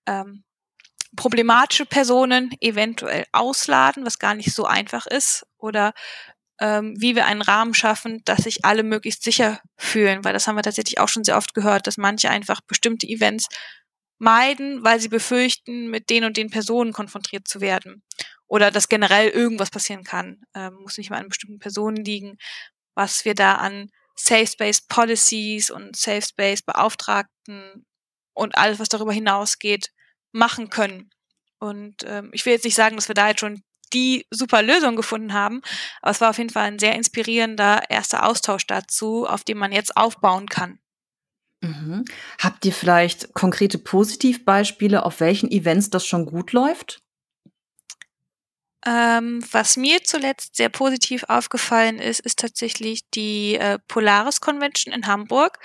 ähm, 0.06 0.44
problematische 1.16 1.86
Personen 1.86 2.52
eventuell 2.60 3.26
ausladen, 3.32 4.06
was 4.06 4.20
gar 4.20 4.36
nicht 4.36 4.54
so 4.54 4.66
einfach 4.66 5.06
ist? 5.06 5.46
Oder 5.58 5.94
ähm, 6.60 6.96
wie 7.00 7.16
wir 7.16 7.26
einen 7.26 7.42
Rahmen 7.42 7.74
schaffen, 7.74 8.22
dass 8.26 8.44
sich 8.44 8.64
alle 8.66 8.84
möglichst 8.84 9.24
sicher 9.24 9.60
fühlen, 9.78 10.24
weil 10.24 10.34
das 10.34 10.48
haben 10.48 10.56
wir 10.56 10.64
tatsächlich 10.64 11.00
auch 11.00 11.10
schon 11.10 11.24
sehr 11.24 11.38
oft 11.38 11.54
gehört, 11.54 11.88
dass 11.88 11.98
manche 11.98 12.30
einfach 12.30 12.62
bestimmte 12.68 13.08
Events 13.08 13.48
meiden, 14.20 14.84
weil 14.84 15.00
sie 15.00 15.10
befürchten, 15.10 15.90
mit 15.90 16.10
den 16.10 16.24
und 16.24 16.38
den 16.38 16.50
Personen 16.50 16.94
konfrontiert 16.94 17.48
zu 17.48 17.62
werden. 17.62 18.04
Oder 18.48 18.72
dass 18.72 18.88
generell 18.88 19.30
irgendwas 19.30 19.72
passieren 19.72 20.04
kann. 20.04 20.42
Ähm, 20.56 20.76
muss 20.82 20.98
nicht 20.98 21.10
mal 21.10 21.20
an 21.20 21.30
bestimmten 21.30 21.60
Personen 21.60 21.98
liegen. 21.98 22.38
Was 22.96 23.26
wir 23.26 23.34
da 23.34 23.56
an 23.56 23.90
Safe 24.16 24.48
Space 24.48 24.86
Policies 24.88 25.72
und 25.72 25.96
Safe 25.96 26.22
Space 26.22 26.62
Beauftragten 26.62 27.86
und 28.34 28.56
alles, 28.58 28.80
was 28.80 28.90
darüber 28.90 29.12
hinausgeht, 29.12 29.90
machen 30.32 30.70
können. 30.70 31.10
Und 31.60 32.04
ähm, 32.06 32.30
ich 32.34 32.46
will 32.46 32.54
jetzt 32.54 32.66
nicht 32.66 32.76
sagen, 32.76 32.96
dass 32.96 33.08
wir 33.08 33.16
da 33.16 33.30
jetzt 33.30 33.40
schon 33.40 33.64
die 33.94 34.26
super 34.30 34.62
Lösung 34.62 34.96
gefunden 34.96 35.34
haben. 35.34 35.62
Aber 36.02 36.12
es 36.12 36.22
war 36.22 36.30
auf 36.32 36.38
jeden 36.38 36.50
Fall 36.50 36.66
ein 36.66 36.80
sehr 36.80 36.96
inspirierender 36.96 37.84
erster 37.90 38.28
Austausch 38.28 38.68
dazu, 38.68 39.28
auf 39.28 39.44
dem 39.44 39.58
man 39.58 39.72
jetzt 39.72 39.96
aufbauen 39.96 40.48
kann. 40.48 40.80
Mhm. 41.62 42.04
Habt 42.40 42.66
ihr 42.66 42.74
vielleicht 42.74 43.34
konkrete 43.34 43.78
Positivbeispiele, 43.78 45.06
auf 45.06 45.22
welchen 45.22 45.50
Events 45.50 45.90
das 45.90 46.06
schon 46.06 46.26
gut 46.26 46.52
läuft? 46.52 47.02
Ähm, 48.86 49.42
was 49.52 49.78
mir 49.78 50.04
zuletzt 50.04 50.58
sehr 50.58 50.68
positiv 50.68 51.24
aufgefallen 51.30 52.00
ist, 52.00 52.20
ist 52.20 52.40
tatsächlich 52.40 53.10
die 53.12 53.56
äh, 53.56 53.80
Polaris 53.88 54.42
Convention 54.42 54.94
in 54.94 55.08
Hamburg 55.08 55.58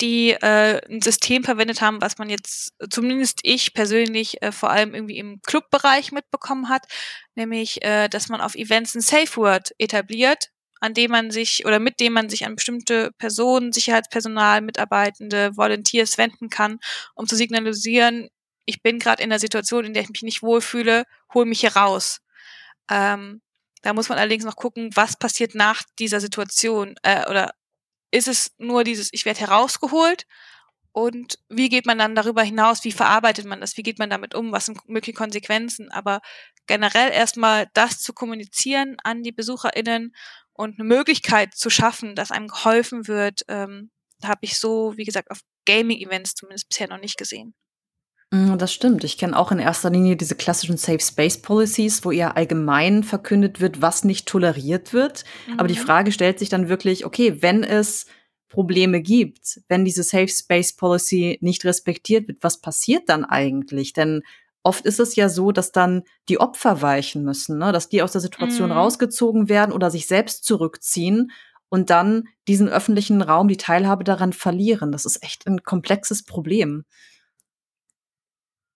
die 0.00 0.30
äh, 0.30 0.80
ein 0.88 1.02
System 1.02 1.44
verwendet 1.44 1.80
haben, 1.80 2.00
was 2.00 2.18
man 2.18 2.30
jetzt, 2.30 2.72
zumindest 2.90 3.40
ich 3.42 3.74
persönlich, 3.74 4.42
äh, 4.42 4.52
vor 4.52 4.70
allem 4.70 4.94
irgendwie 4.94 5.18
im 5.18 5.40
Clubbereich 5.42 6.12
mitbekommen 6.12 6.68
hat, 6.68 6.86
nämlich, 7.34 7.82
äh, 7.84 8.08
dass 8.08 8.28
man 8.28 8.40
auf 8.40 8.54
Events 8.54 8.94
ein 8.94 9.00
Safe 9.00 9.36
Word 9.36 9.72
etabliert, 9.78 10.50
an 10.80 10.94
dem 10.94 11.10
man 11.10 11.30
sich 11.30 11.66
oder 11.66 11.78
mit 11.78 12.00
dem 12.00 12.14
man 12.14 12.30
sich 12.30 12.46
an 12.46 12.56
bestimmte 12.56 13.10
Personen, 13.18 13.72
Sicherheitspersonal, 13.72 14.62
Mitarbeitende, 14.62 15.56
Volunteers 15.56 16.16
wenden 16.18 16.48
kann, 16.48 16.78
um 17.14 17.26
zu 17.26 17.36
signalisieren, 17.36 18.30
ich 18.64 18.82
bin 18.82 18.98
gerade 18.98 19.22
in 19.22 19.30
einer 19.30 19.40
Situation, 19.40 19.84
in 19.84 19.94
der 19.94 20.04
ich 20.04 20.10
mich 20.10 20.22
nicht 20.22 20.42
wohlfühle, 20.42 21.04
hol 21.34 21.44
mich 21.44 21.60
hier 21.60 21.76
raus. 21.76 22.20
Ähm, 22.90 23.42
da 23.82 23.92
muss 23.92 24.08
man 24.08 24.18
allerdings 24.18 24.44
noch 24.44 24.56
gucken, 24.56 24.90
was 24.94 25.18
passiert 25.18 25.54
nach 25.54 25.82
dieser 25.98 26.20
Situation 26.20 26.94
äh, 27.02 27.28
oder 27.28 27.52
ist 28.10 28.28
es 28.28 28.54
nur 28.58 28.84
dieses, 28.84 29.12
ich 29.12 29.24
werde 29.24 29.40
herausgeholt 29.40 30.26
und 30.92 31.38
wie 31.48 31.68
geht 31.68 31.86
man 31.86 31.98
dann 31.98 32.14
darüber 32.14 32.42
hinaus, 32.42 32.84
wie 32.84 32.92
verarbeitet 32.92 33.46
man 33.46 33.60
das, 33.60 33.76
wie 33.76 33.82
geht 33.82 33.98
man 33.98 34.10
damit 34.10 34.34
um, 34.34 34.52
was 34.52 34.66
sind 34.66 34.88
mögliche 34.88 35.16
Konsequenzen, 35.16 35.90
aber 35.90 36.20
generell 36.66 37.12
erstmal 37.12 37.68
das 37.74 38.00
zu 38.00 38.12
kommunizieren 38.12 38.96
an 39.04 39.22
die 39.22 39.32
BesucherInnen 39.32 40.14
und 40.52 40.78
eine 40.78 40.88
Möglichkeit 40.88 41.54
zu 41.54 41.70
schaffen, 41.70 42.14
dass 42.14 42.32
einem 42.32 42.48
geholfen 42.48 43.06
wird, 43.08 43.42
ähm, 43.48 43.90
habe 44.22 44.40
ich 44.42 44.58
so, 44.58 44.96
wie 44.96 45.04
gesagt, 45.04 45.30
auf 45.30 45.40
Gaming-Events 45.66 46.34
zumindest 46.34 46.68
bisher 46.68 46.88
noch 46.88 47.00
nicht 47.00 47.16
gesehen. 47.16 47.54
Mm, 48.30 48.56
das 48.58 48.72
stimmt. 48.72 49.02
Ich 49.04 49.18
kenne 49.18 49.36
auch 49.36 49.50
in 49.50 49.58
erster 49.58 49.90
Linie 49.90 50.16
diese 50.16 50.36
klassischen 50.36 50.76
Safe 50.76 51.00
Space 51.00 51.38
Policies, 51.42 52.04
wo 52.04 52.12
eher 52.12 52.36
allgemein 52.36 53.02
verkündet 53.02 53.60
wird, 53.60 53.82
was 53.82 54.04
nicht 54.04 54.26
toleriert 54.26 54.92
wird. 54.92 55.24
Aber 55.56 55.68
die 55.68 55.78
mhm. 55.78 55.84
Frage 55.84 56.12
stellt 56.12 56.38
sich 56.38 56.48
dann 56.48 56.68
wirklich, 56.68 57.04
okay, 57.04 57.42
wenn 57.42 57.64
es 57.64 58.06
Probleme 58.48 59.00
gibt, 59.00 59.60
wenn 59.68 59.84
diese 59.84 60.02
Safe 60.02 60.28
Space 60.28 60.74
Policy 60.74 61.38
nicht 61.40 61.64
respektiert 61.64 62.28
wird, 62.28 62.42
was 62.42 62.60
passiert 62.60 63.08
dann 63.08 63.24
eigentlich? 63.24 63.92
Denn 63.92 64.22
oft 64.62 64.84
ist 64.84 65.00
es 65.00 65.16
ja 65.16 65.28
so, 65.28 65.52
dass 65.52 65.72
dann 65.72 66.02
die 66.28 66.38
Opfer 66.38 66.82
weichen 66.82 67.24
müssen, 67.24 67.58
ne? 67.58 67.72
dass 67.72 67.88
die 67.88 68.02
aus 68.02 68.12
der 68.12 68.20
Situation 68.20 68.70
mhm. 68.70 68.76
rausgezogen 68.76 69.48
werden 69.48 69.72
oder 69.72 69.90
sich 69.90 70.06
selbst 70.06 70.44
zurückziehen 70.44 71.30
und 71.68 71.90
dann 71.90 72.28
diesen 72.48 72.68
öffentlichen 72.68 73.22
Raum, 73.22 73.48
die 73.48 73.56
Teilhabe 73.56 74.04
daran 74.04 74.32
verlieren. 74.32 74.92
Das 74.92 75.04
ist 75.04 75.22
echt 75.22 75.46
ein 75.46 75.62
komplexes 75.62 76.24
Problem. 76.24 76.84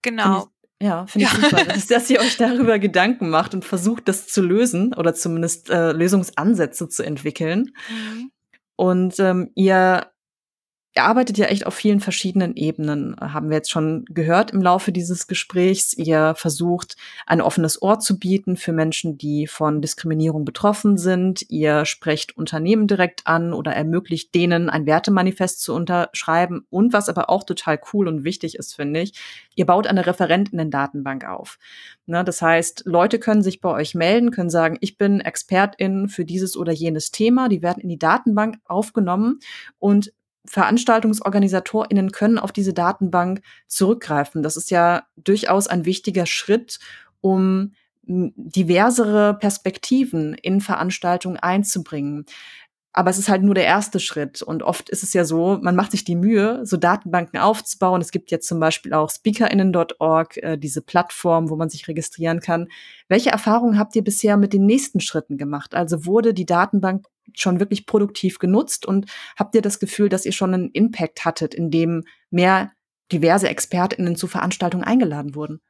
Genau. 0.04 0.48
Ja, 0.82 1.06
finde 1.06 1.26
ich 1.26 1.32
ja. 1.32 1.48
super, 1.48 1.64
dass, 1.64 1.86
dass, 1.88 2.10
ihr 2.10 2.20
euch 2.20 2.36
darüber 2.36 2.78
Gedanken 2.78 3.30
macht 3.30 3.54
und 3.54 3.64
versucht, 3.64 4.06
das 4.06 4.28
zu 4.28 4.42
lösen 4.42 4.92
oder 4.94 5.14
zumindest 5.14 5.70
äh, 5.70 5.92
Lösungsansätze 5.92 6.88
zu 6.88 7.02
entwickeln. 7.02 7.72
Mhm. 7.88 8.30
Und 8.76 9.18
ähm, 9.18 9.50
ihr 9.54 10.10
Ihr 10.96 11.02
arbeitet 11.02 11.38
ja 11.38 11.46
echt 11.46 11.66
auf 11.66 11.74
vielen 11.74 11.98
verschiedenen 11.98 12.54
Ebenen, 12.54 13.16
haben 13.18 13.48
wir 13.48 13.56
jetzt 13.56 13.72
schon 13.72 14.04
gehört 14.10 14.52
im 14.52 14.62
Laufe 14.62 14.92
dieses 14.92 15.26
Gesprächs. 15.26 15.92
Ihr 15.92 16.34
versucht, 16.36 16.96
ein 17.26 17.40
offenes 17.40 17.82
Ohr 17.82 17.98
zu 17.98 18.16
bieten 18.16 18.56
für 18.56 18.70
Menschen, 18.70 19.18
die 19.18 19.48
von 19.48 19.82
Diskriminierung 19.82 20.44
betroffen 20.44 20.96
sind. 20.96 21.50
Ihr 21.50 21.84
sprecht 21.84 22.36
Unternehmen 22.36 22.86
direkt 22.86 23.26
an 23.26 23.52
oder 23.52 23.72
ermöglicht 23.72 24.36
denen, 24.36 24.70
ein 24.70 24.86
Wertemanifest 24.86 25.60
zu 25.62 25.74
unterschreiben. 25.74 26.64
Und 26.70 26.92
was 26.92 27.08
aber 27.08 27.28
auch 27.28 27.42
total 27.42 27.80
cool 27.92 28.06
und 28.06 28.22
wichtig 28.22 28.54
ist, 28.54 28.76
finde 28.76 29.00
ich, 29.00 29.14
ihr 29.56 29.66
baut 29.66 29.88
eine 29.88 30.06
Referentinnen-Datenbank 30.06 31.24
auf. 31.24 31.58
Ne, 32.06 32.22
das 32.22 32.40
heißt, 32.40 32.84
Leute 32.86 33.18
können 33.18 33.42
sich 33.42 33.60
bei 33.60 33.70
euch 33.70 33.96
melden, 33.96 34.30
können 34.30 34.50
sagen, 34.50 34.78
ich 34.80 34.96
bin 34.96 35.20
Expertin 35.20 36.06
für 36.08 36.24
dieses 36.24 36.56
oder 36.56 36.72
jenes 36.72 37.10
Thema. 37.10 37.48
Die 37.48 37.62
werden 37.62 37.80
in 37.80 37.88
die 37.88 37.98
Datenbank 37.98 38.58
aufgenommen 38.64 39.40
und 39.80 40.12
VeranstaltungsorganisatorInnen 40.46 42.12
können 42.12 42.38
auf 42.38 42.52
diese 42.52 42.74
Datenbank 42.74 43.40
zurückgreifen. 43.66 44.42
Das 44.42 44.56
ist 44.56 44.70
ja 44.70 45.04
durchaus 45.16 45.66
ein 45.66 45.84
wichtiger 45.84 46.26
Schritt, 46.26 46.78
um 47.20 47.72
diversere 48.06 49.34
Perspektiven 49.34 50.34
in 50.34 50.60
Veranstaltungen 50.60 51.38
einzubringen. 51.38 52.26
Aber 52.96 53.10
es 53.10 53.18
ist 53.18 53.28
halt 53.28 53.42
nur 53.42 53.56
der 53.56 53.64
erste 53.64 53.98
Schritt. 53.98 54.40
Und 54.40 54.62
oft 54.62 54.88
ist 54.88 55.02
es 55.02 55.14
ja 55.14 55.24
so, 55.24 55.58
man 55.60 55.74
macht 55.74 55.90
sich 55.90 56.04
die 56.04 56.14
Mühe, 56.14 56.64
so 56.64 56.76
Datenbanken 56.76 57.40
aufzubauen. 57.40 58.00
Es 58.00 58.12
gibt 58.12 58.30
jetzt 58.30 58.46
zum 58.46 58.60
Beispiel 58.60 58.92
auch 58.94 59.10
speakerinnen.org, 59.10 60.36
äh, 60.36 60.56
diese 60.56 60.80
Plattform, 60.80 61.50
wo 61.50 61.56
man 61.56 61.70
sich 61.70 61.88
registrieren 61.88 62.38
kann. 62.38 62.68
Welche 63.08 63.30
Erfahrungen 63.30 63.80
habt 63.80 63.96
ihr 63.96 64.04
bisher 64.04 64.36
mit 64.36 64.52
den 64.52 64.64
nächsten 64.64 65.00
Schritten 65.00 65.38
gemacht? 65.38 65.74
Also 65.74 66.06
wurde 66.06 66.34
die 66.34 66.46
Datenbank 66.46 67.06
schon 67.34 67.60
wirklich 67.60 67.86
produktiv 67.86 68.38
genutzt 68.38 68.86
und 68.86 69.10
habt 69.36 69.54
ihr 69.54 69.62
das 69.62 69.78
Gefühl, 69.78 70.08
dass 70.08 70.26
ihr 70.26 70.32
schon 70.32 70.54
einen 70.54 70.70
Impact 70.70 71.24
hattet, 71.24 71.54
indem 71.54 72.04
mehr 72.30 72.72
diverse 73.12 73.48
ExpertInnen 73.48 74.16
zu 74.16 74.26
Veranstaltungen 74.26 74.84
eingeladen 74.84 75.34
wurden? 75.34 75.60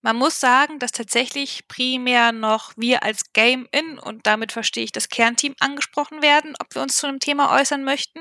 Man 0.00 0.16
muss 0.16 0.38
sagen, 0.38 0.78
dass 0.78 0.92
tatsächlich 0.92 1.66
primär 1.66 2.30
noch 2.32 2.72
wir 2.76 3.02
als 3.02 3.32
Game-In 3.32 3.98
und 3.98 4.26
damit 4.26 4.52
verstehe 4.52 4.84
ich 4.84 4.92
das 4.92 5.08
Kernteam 5.08 5.54
angesprochen 5.58 6.22
werden, 6.22 6.54
ob 6.60 6.72
wir 6.74 6.82
uns 6.82 6.96
zu 6.96 7.08
einem 7.08 7.18
Thema 7.18 7.58
äußern 7.58 7.82
möchten. 7.82 8.20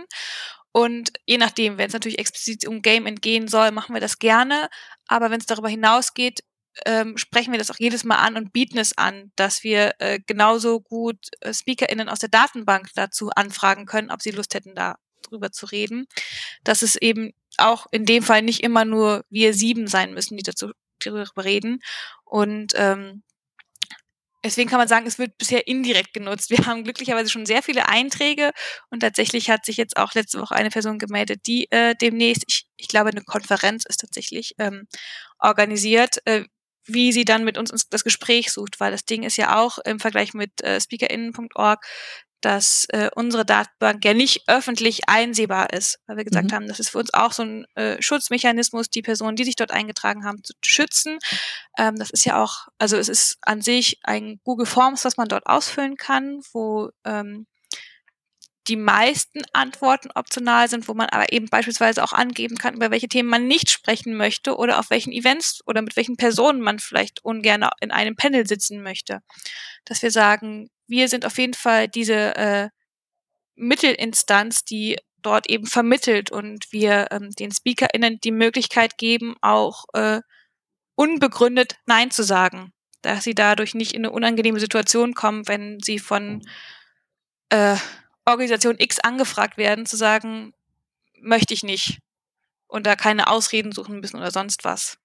Und 0.71 1.11
je 1.25 1.37
nachdem, 1.37 1.77
wenn 1.77 1.87
es 1.87 1.93
natürlich 1.93 2.19
explizit 2.19 2.67
um 2.67 2.81
Game-In 2.81 3.15
gehen 3.15 3.47
soll, 3.47 3.71
machen 3.71 3.93
wir 3.95 4.01
das 4.01 4.19
gerne. 4.19 4.69
Aber 5.07 5.31
wenn 5.31 5.39
es 5.39 5.45
darüber 5.45 5.69
hinausgeht, 5.69 6.41
ähm, 6.85 7.17
sprechen 7.17 7.51
wir 7.51 7.59
das 7.59 7.71
auch 7.71 7.79
jedes 7.79 8.03
Mal 8.03 8.17
an 8.17 8.35
und 8.35 8.53
bieten 8.53 8.77
es 8.77 8.97
an, 8.97 9.31
dass 9.35 9.63
wir 9.63 9.95
äh, 9.99 10.19
genauso 10.25 10.79
gut 10.79 11.17
äh, 11.41 11.53
SpeakerInnen 11.53 12.09
aus 12.09 12.19
der 12.19 12.29
Datenbank 12.29 12.89
dazu 12.95 13.29
anfragen 13.35 13.85
können, 13.85 14.11
ob 14.11 14.21
sie 14.21 14.31
Lust 14.31 14.53
hätten, 14.53 14.75
da 14.75 14.95
drüber 15.23 15.51
zu 15.51 15.65
reden, 15.65 16.07
dass 16.63 16.81
es 16.81 16.95
eben 16.95 17.33
auch 17.57 17.87
in 17.91 18.05
dem 18.05 18.23
Fall 18.23 18.41
nicht 18.41 18.61
immer 18.61 18.85
nur 18.85 19.25
wir 19.29 19.53
sieben 19.53 19.87
sein 19.87 20.13
müssen, 20.13 20.37
die 20.37 20.43
dazu 20.43 20.71
darüber 20.99 21.43
reden. 21.43 21.79
Und 22.23 22.73
ähm, 22.75 23.23
Deswegen 24.47 24.69
kann 24.69 24.79
man 24.79 24.87
sagen, 24.87 25.05
es 25.07 25.19
wird 25.19 25.37
bisher 25.37 25.67
indirekt 25.67 26.13
genutzt. 26.13 26.49
Wir 26.49 26.65
haben 26.65 26.83
glücklicherweise 26.83 27.29
schon 27.29 27.45
sehr 27.45 27.63
viele 27.63 27.89
Einträge 27.89 28.51
und 28.89 29.01
tatsächlich 29.01 29.49
hat 29.49 29.65
sich 29.65 29.75
jetzt 29.75 29.97
auch 29.97 30.13
letzte 30.13 30.39
Woche 30.39 30.55
eine 30.55 30.69
Person 30.69 30.99
gemeldet, 30.99 31.41
die 31.47 31.69
äh, 31.71 31.95
demnächst, 31.95 32.45
ich, 32.47 32.65
ich 32.77 32.87
glaube, 32.87 33.09
eine 33.09 33.23
Konferenz 33.23 33.83
ist 33.85 33.99
tatsächlich 33.99 34.53
ähm, 34.57 34.87
organisiert, 35.39 36.19
äh, 36.25 36.45
wie 36.87 37.11
sie 37.11 37.25
dann 37.25 37.43
mit 37.43 37.57
uns 37.57 37.71
das 37.89 38.03
Gespräch 38.03 38.51
sucht, 38.51 38.79
weil 38.79 38.91
das 38.91 39.05
Ding 39.05 39.23
ist 39.23 39.37
ja 39.37 39.57
auch 39.57 39.77
im 39.79 39.99
Vergleich 39.99 40.33
mit 40.33 40.61
äh, 40.63 40.79
speakerinnen.org 40.79 41.85
dass 42.41 42.85
äh, 42.89 43.09
unsere 43.15 43.45
Datenbank 43.45 44.05
ja 44.05 44.13
nicht 44.13 44.43
öffentlich 44.47 45.09
einsehbar 45.09 45.73
ist, 45.73 45.99
weil 46.05 46.17
wir 46.17 46.23
gesagt 46.23 46.51
mhm. 46.51 46.55
haben, 46.55 46.67
das 46.67 46.79
ist 46.79 46.89
für 46.89 46.99
uns 46.99 47.13
auch 47.13 47.31
so 47.31 47.43
ein 47.43 47.65
äh, 47.75 48.01
Schutzmechanismus, 48.01 48.89
die 48.89 49.01
Personen, 49.01 49.35
die 49.35 49.43
sich 49.43 49.55
dort 49.55 49.71
eingetragen 49.71 50.23
haben, 50.23 50.43
zu 50.43 50.53
schützen. 50.63 51.17
Ähm, 51.77 51.95
das 51.95 52.11
ist 52.11 52.25
ja 52.25 52.41
auch, 52.41 52.67
also 52.77 52.97
es 52.97 53.09
ist 53.09 53.37
an 53.41 53.61
sich 53.61 53.99
ein 54.03 54.39
Google 54.43 54.67
Forms, 54.67 55.03
was 55.03 55.17
man 55.17 55.27
dort 55.27 55.47
ausfüllen 55.47 55.97
kann, 55.97 56.41
wo 56.53 56.89
ähm, 57.05 57.47
die 58.67 58.75
meisten 58.75 59.41
Antworten 59.53 60.09
optional 60.13 60.67
sind, 60.67 60.87
wo 60.87 60.93
man 60.93 61.09
aber 61.09 61.31
eben 61.31 61.47
beispielsweise 61.47 62.03
auch 62.03 62.13
angeben 62.13 62.57
kann, 62.57 62.75
über 62.75 62.91
welche 62.91 63.07
Themen 63.07 63.29
man 63.29 63.47
nicht 63.47 63.69
sprechen 63.69 64.15
möchte 64.15 64.57
oder 64.57 64.79
auf 64.79 64.89
welchen 64.89 65.13
Events 65.13 65.61
oder 65.65 65.81
mit 65.81 65.95
welchen 65.95 66.17
Personen 66.17 66.61
man 66.61 66.79
vielleicht 66.79 67.23
ungern 67.23 67.67
in 67.81 67.91
einem 67.91 68.15
Panel 68.15 68.45
sitzen 68.45 68.81
möchte. 68.81 69.21
Dass 69.85 70.01
wir 70.01 70.11
sagen, 70.11 70.69
wir 70.87 71.09
sind 71.09 71.25
auf 71.25 71.37
jeden 71.37 71.53
Fall 71.53 71.87
diese 71.87 72.35
äh, 72.35 72.69
Mittelinstanz, 73.55 74.63
die 74.63 74.97
dort 75.21 75.49
eben 75.49 75.65
vermittelt 75.65 76.31
und 76.31 76.71
wir 76.71 77.07
ähm, 77.11 77.31
den 77.31 77.51
SpeakerInnen 77.51 78.19
die 78.23 78.31
Möglichkeit 78.31 78.97
geben, 78.97 79.35
auch 79.41 79.85
äh, 79.93 80.21
unbegründet 80.95 81.75
Nein 81.85 82.11
zu 82.11 82.23
sagen, 82.23 82.71
dass 83.01 83.23
sie 83.23 83.35
dadurch 83.35 83.75
nicht 83.75 83.93
in 83.93 84.05
eine 84.05 84.11
unangenehme 84.11 84.59
Situation 84.59 85.13
kommen, 85.13 85.47
wenn 85.47 85.79
sie 85.81 85.99
von 85.99 86.41
äh, 87.49 87.77
Organisation 88.27 88.75
X 88.77 88.99
angefragt 88.99 89.57
werden, 89.57 89.85
zu 89.85 89.95
sagen, 89.97 90.53
möchte 91.19 91.53
ich 91.53 91.63
nicht 91.63 91.99
und 92.67 92.85
da 92.85 92.95
keine 92.95 93.27
Ausreden 93.27 93.71
suchen 93.71 93.99
müssen 93.99 94.17
oder 94.17 94.31
sonst 94.31 94.65
was. 94.65 94.97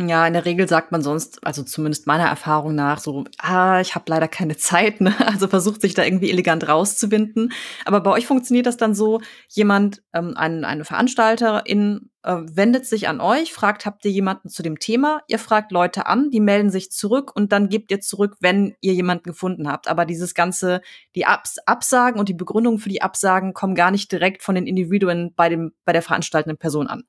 Ja, 0.00 0.24
in 0.28 0.32
der 0.32 0.44
Regel 0.44 0.68
sagt 0.68 0.92
man 0.92 1.02
sonst, 1.02 1.44
also 1.44 1.64
zumindest 1.64 2.06
meiner 2.06 2.26
Erfahrung 2.26 2.76
nach, 2.76 3.00
so, 3.00 3.24
ah, 3.38 3.80
ich 3.80 3.96
habe 3.96 4.04
leider 4.06 4.28
keine 4.28 4.56
Zeit, 4.56 5.00
ne? 5.00 5.12
also 5.26 5.48
versucht 5.48 5.80
sich 5.80 5.94
da 5.94 6.04
irgendwie 6.04 6.30
elegant 6.30 6.68
rauszuwinden. 6.68 7.52
Aber 7.84 8.00
bei 8.00 8.12
euch 8.12 8.24
funktioniert 8.24 8.66
das 8.66 8.76
dann 8.76 8.94
so, 8.94 9.20
jemand, 9.48 10.02
ähm, 10.12 10.34
ein, 10.36 10.64
eine 10.64 10.84
Veranstalterin 10.84 12.10
äh, 12.22 12.36
wendet 12.44 12.86
sich 12.86 13.08
an 13.08 13.20
euch, 13.20 13.52
fragt, 13.52 13.86
habt 13.86 14.04
ihr 14.04 14.12
jemanden 14.12 14.50
zu 14.50 14.62
dem 14.62 14.78
Thema? 14.78 15.22
Ihr 15.26 15.40
fragt 15.40 15.72
Leute 15.72 16.06
an, 16.06 16.30
die 16.30 16.40
melden 16.40 16.70
sich 16.70 16.92
zurück 16.92 17.34
und 17.34 17.50
dann 17.50 17.68
gebt 17.68 17.90
ihr 17.90 18.00
zurück, 18.00 18.36
wenn 18.38 18.76
ihr 18.80 18.94
jemanden 18.94 19.24
gefunden 19.24 19.66
habt. 19.68 19.88
Aber 19.88 20.04
dieses 20.04 20.32
ganze, 20.34 20.80
die 21.16 21.26
Abs 21.26 21.58
Absagen 21.66 22.20
und 22.20 22.28
die 22.28 22.34
Begründungen 22.34 22.78
für 22.78 22.88
die 22.88 23.02
Absagen 23.02 23.52
kommen 23.52 23.74
gar 23.74 23.90
nicht 23.90 24.12
direkt 24.12 24.44
von 24.44 24.54
den 24.54 24.68
Individuen 24.68 25.34
bei 25.34 25.48
dem, 25.48 25.72
bei 25.84 25.92
der 25.92 26.02
veranstaltenden 26.02 26.56
Person 26.56 26.86
an. 26.86 27.02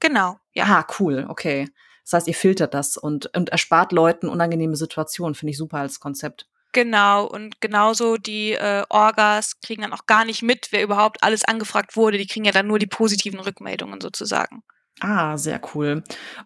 Genau, 0.00 0.36
ja. 0.52 0.64
Ah, 0.66 0.86
cool, 0.98 1.24
okay. 1.30 1.66
Das 2.04 2.12
heißt, 2.12 2.28
ihr 2.28 2.34
filtert 2.34 2.74
das 2.74 2.96
und, 2.96 3.34
und 3.34 3.48
erspart 3.48 3.92
Leuten 3.92 4.28
unangenehme 4.28 4.76
Situationen. 4.76 5.34
Finde 5.34 5.50
ich 5.50 5.58
super 5.58 5.78
als 5.78 6.00
Konzept. 6.00 6.46
Genau, 6.72 7.24
und 7.26 7.60
genauso 7.60 8.16
die 8.16 8.52
äh, 8.52 8.84
Orgas 8.88 9.60
kriegen 9.60 9.82
dann 9.82 9.92
auch 9.92 10.06
gar 10.06 10.24
nicht 10.24 10.42
mit, 10.42 10.68
wer 10.70 10.82
überhaupt 10.82 11.22
alles 11.22 11.44
angefragt 11.44 11.96
wurde. 11.96 12.18
Die 12.18 12.26
kriegen 12.26 12.44
ja 12.44 12.52
dann 12.52 12.66
nur 12.66 12.80
die 12.80 12.88
positiven 12.88 13.38
Rückmeldungen 13.38 14.00
sozusagen. 14.00 14.64
Ah, 15.00 15.36
sehr 15.36 15.60
cool. 15.74 16.02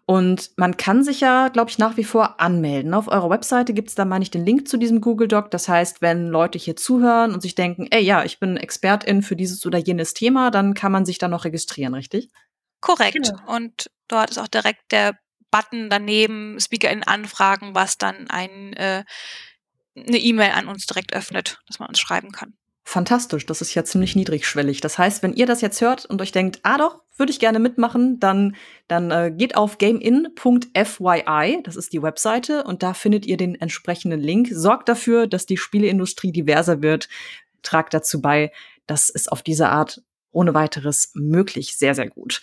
Und 0.07 0.51
man 0.57 0.77
kann 0.77 1.03
sich 1.03 1.21
ja, 1.21 1.49
glaube 1.49 1.71
ich, 1.71 1.79
nach 1.79 1.97
wie 1.97 2.05
vor 2.05 2.41
anmelden. 2.41 2.95
Auf 2.95 3.09
eurer 3.09 3.31
Webseite 3.31 3.75
gibt 3.75 3.89
es 3.89 3.95
da, 3.95 4.05
meine 4.05 4.23
ich, 4.23 4.31
den 4.31 4.45
Link 4.45 4.69
zu 4.69 4.79
diesem 4.79 5.01
Google 5.01 5.29
Doc. 5.29 5.51
Das 5.51 5.69
heißt, 5.69 6.01
wenn 6.01 6.29
Leute 6.29 6.59
hier 6.59 6.77
zuhören 6.77 7.33
und 7.35 7.41
sich 7.41 7.55
denken, 7.55 7.87
ey, 7.91 8.03
ja, 8.03 8.25
ich 8.25 8.41
bin 8.41 8.57
Expertin 8.57 9.23
für 9.23 9.37
dieses 9.37 9.65
oder 9.65 9.79
jenes 9.79 10.15
Thema, 10.15 10.51
dann 10.51 10.75
kann 10.75 10.93
man 10.93 11.05
sich 11.05 11.19
da 11.19 11.29
noch 11.29 11.45
registrieren, 11.45 11.95
richtig? 11.95 12.31
Korrekt. 12.81 13.15
Genau. 13.15 13.55
Und 13.55 13.91
dort 14.09 14.31
ist 14.31 14.39
auch 14.39 14.49
direkt 14.49 14.93
der 14.93 15.19
Button 15.51 15.91
daneben, 15.91 16.59
SpeakerInnen 16.61 17.05
anfragen, 17.05 17.75
was 17.75 17.99
dann 17.99 18.29
ein, 18.29 18.73
äh, 18.75 19.05
eine 19.97 20.19
E-Mail 20.19 20.53
an 20.53 20.69
uns 20.69 20.87
direkt 20.87 21.13
öffnet, 21.13 21.61
dass 21.67 21.79
man 21.79 21.89
uns 21.89 21.99
schreiben 21.99 22.33
kann. 22.33 22.55
Fantastisch, 22.85 23.45
das 23.45 23.61
ist 23.61 23.75
ja 23.75 23.85
ziemlich 23.85 24.17
niedrigschwellig. 24.17 24.81
Das 24.81 24.97
heißt, 24.97 25.23
wenn 25.23 25.35
ihr 25.35 25.45
das 25.45 25.61
jetzt 25.61 25.83
hört 25.83 26.07
und 26.07 26.23
euch 26.23 26.33
denkt, 26.33 26.61
ah 26.63 26.79
doch, 26.79 27.03
würde 27.19 27.31
ich 27.31 27.39
gerne 27.39 27.59
mitmachen, 27.59 28.19
dann, 28.19 28.57
dann 28.87 29.11
äh, 29.11 29.31
geht 29.31 29.57
auf 29.57 29.77
gamein.fyi, 29.77 31.63
das 31.65 31.77
ist 31.77 31.93
die 31.93 32.03
Webseite, 32.03 32.65
und 32.65 32.83
da 32.83 32.95
findet 32.95 33.27
ihr 33.27 33.37
den 33.37 33.57
entsprechenden 33.57 34.21
Link. 34.21 34.49
Sorgt 34.51 34.89
dafür, 34.89 35.27
dass 35.27 35.45
die 35.45 35.59
Spieleindustrie 35.59 36.33
diverser 36.33 36.81
wird. 36.81 37.11
Tragt 37.63 37.93
dazu 37.93 38.23
bei, 38.23 38.53
dass 38.87 39.11
es 39.11 39.29
auf 39.29 39.43
diese 39.43 39.69
Art 39.69 40.01
ohne 40.39 40.55
weiteres 40.55 41.11
möglich. 41.15 41.77
Sehr, 41.77 41.97
sehr 41.97 42.09
gut. 42.09 42.41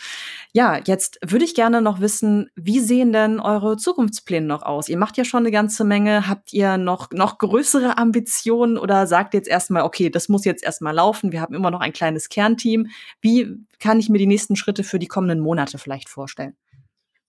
Ja, 0.51 0.81
jetzt 0.85 1.17
würde 1.25 1.45
ich 1.45 1.55
gerne 1.55 1.81
noch 1.81 2.01
wissen, 2.01 2.49
wie 2.55 2.81
sehen 2.81 3.13
denn 3.13 3.39
eure 3.39 3.77
Zukunftspläne 3.77 4.45
noch 4.45 4.63
aus? 4.63 4.89
Ihr 4.89 4.97
macht 4.97 5.15
ja 5.15 5.23
schon 5.23 5.43
eine 5.43 5.51
ganze 5.51 5.85
Menge. 5.85 6.27
Habt 6.27 6.51
ihr 6.51 6.77
noch, 6.77 7.11
noch 7.11 7.37
größere 7.37 7.97
Ambitionen 7.97 8.77
oder 8.77 9.07
sagt 9.07 9.33
jetzt 9.33 9.47
erstmal, 9.47 9.83
okay, 9.83 10.09
das 10.09 10.27
muss 10.27 10.43
jetzt 10.43 10.63
erstmal 10.63 10.93
laufen. 10.93 11.31
Wir 11.31 11.39
haben 11.39 11.55
immer 11.55 11.71
noch 11.71 11.79
ein 11.79 11.93
kleines 11.93 12.27
Kernteam. 12.27 12.89
Wie 13.21 13.55
kann 13.79 13.97
ich 13.97 14.09
mir 14.09 14.17
die 14.17 14.27
nächsten 14.27 14.57
Schritte 14.57 14.83
für 14.83 14.99
die 14.99 15.07
kommenden 15.07 15.39
Monate 15.39 15.77
vielleicht 15.77 16.09
vorstellen? 16.09 16.57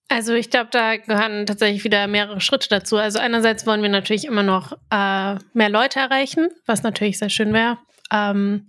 Also 0.09 0.35
ich 0.35 0.51
glaube, 0.51 0.71
da 0.73 0.97
gehören 0.97 1.47
tatsächlich 1.47 1.85
wieder 1.85 2.09
mehrere 2.09 2.41
Schritte 2.41 2.69
dazu. 2.69 2.97
Also 2.97 3.21
einerseits 3.21 3.67
wollen 3.67 3.83
wir 3.83 3.89
natürlich 3.89 4.25
immer 4.25 4.43
noch 4.43 4.73
äh, 4.91 5.37
mehr 5.53 5.69
Leute 5.69 6.01
erreichen, 6.01 6.49
was 6.65 6.83
natürlich 6.83 7.19
sehr 7.19 7.31
schön 7.31 7.53
wäre. 7.53 7.79
Ähm, 8.13 8.69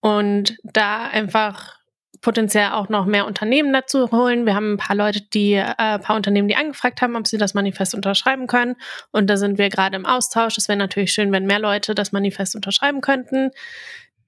und 0.00 0.56
da 0.62 1.06
einfach 1.06 1.78
potenziell 2.20 2.70
auch 2.70 2.88
noch 2.88 3.06
mehr 3.06 3.26
Unternehmen 3.26 3.72
dazu 3.72 4.10
holen. 4.10 4.44
Wir 4.44 4.54
haben 4.54 4.74
ein 4.74 4.78
paar 4.78 4.96
Leute, 4.96 5.20
die, 5.20 5.54
äh, 5.54 5.74
ein 5.76 6.00
paar 6.00 6.16
Unternehmen, 6.16 6.48
die 6.48 6.56
angefragt 6.56 7.00
haben, 7.00 7.16
ob 7.16 7.26
sie 7.26 7.38
das 7.38 7.54
Manifest 7.54 7.94
unterschreiben 7.94 8.46
können. 8.46 8.76
Und 9.12 9.28
da 9.28 9.36
sind 9.36 9.58
wir 9.58 9.68
gerade 9.68 9.96
im 9.96 10.06
Austausch. 10.06 10.58
Es 10.58 10.68
wäre 10.68 10.78
natürlich 10.78 11.12
schön, 11.12 11.32
wenn 11.32 11.46
mehr 11.46 11.60
Leute 11.60 11.94
das 11.94 12.12
Manifest 12.12 12.56
unterschreiben 12.56 13.00
könnten. 13.00 13.50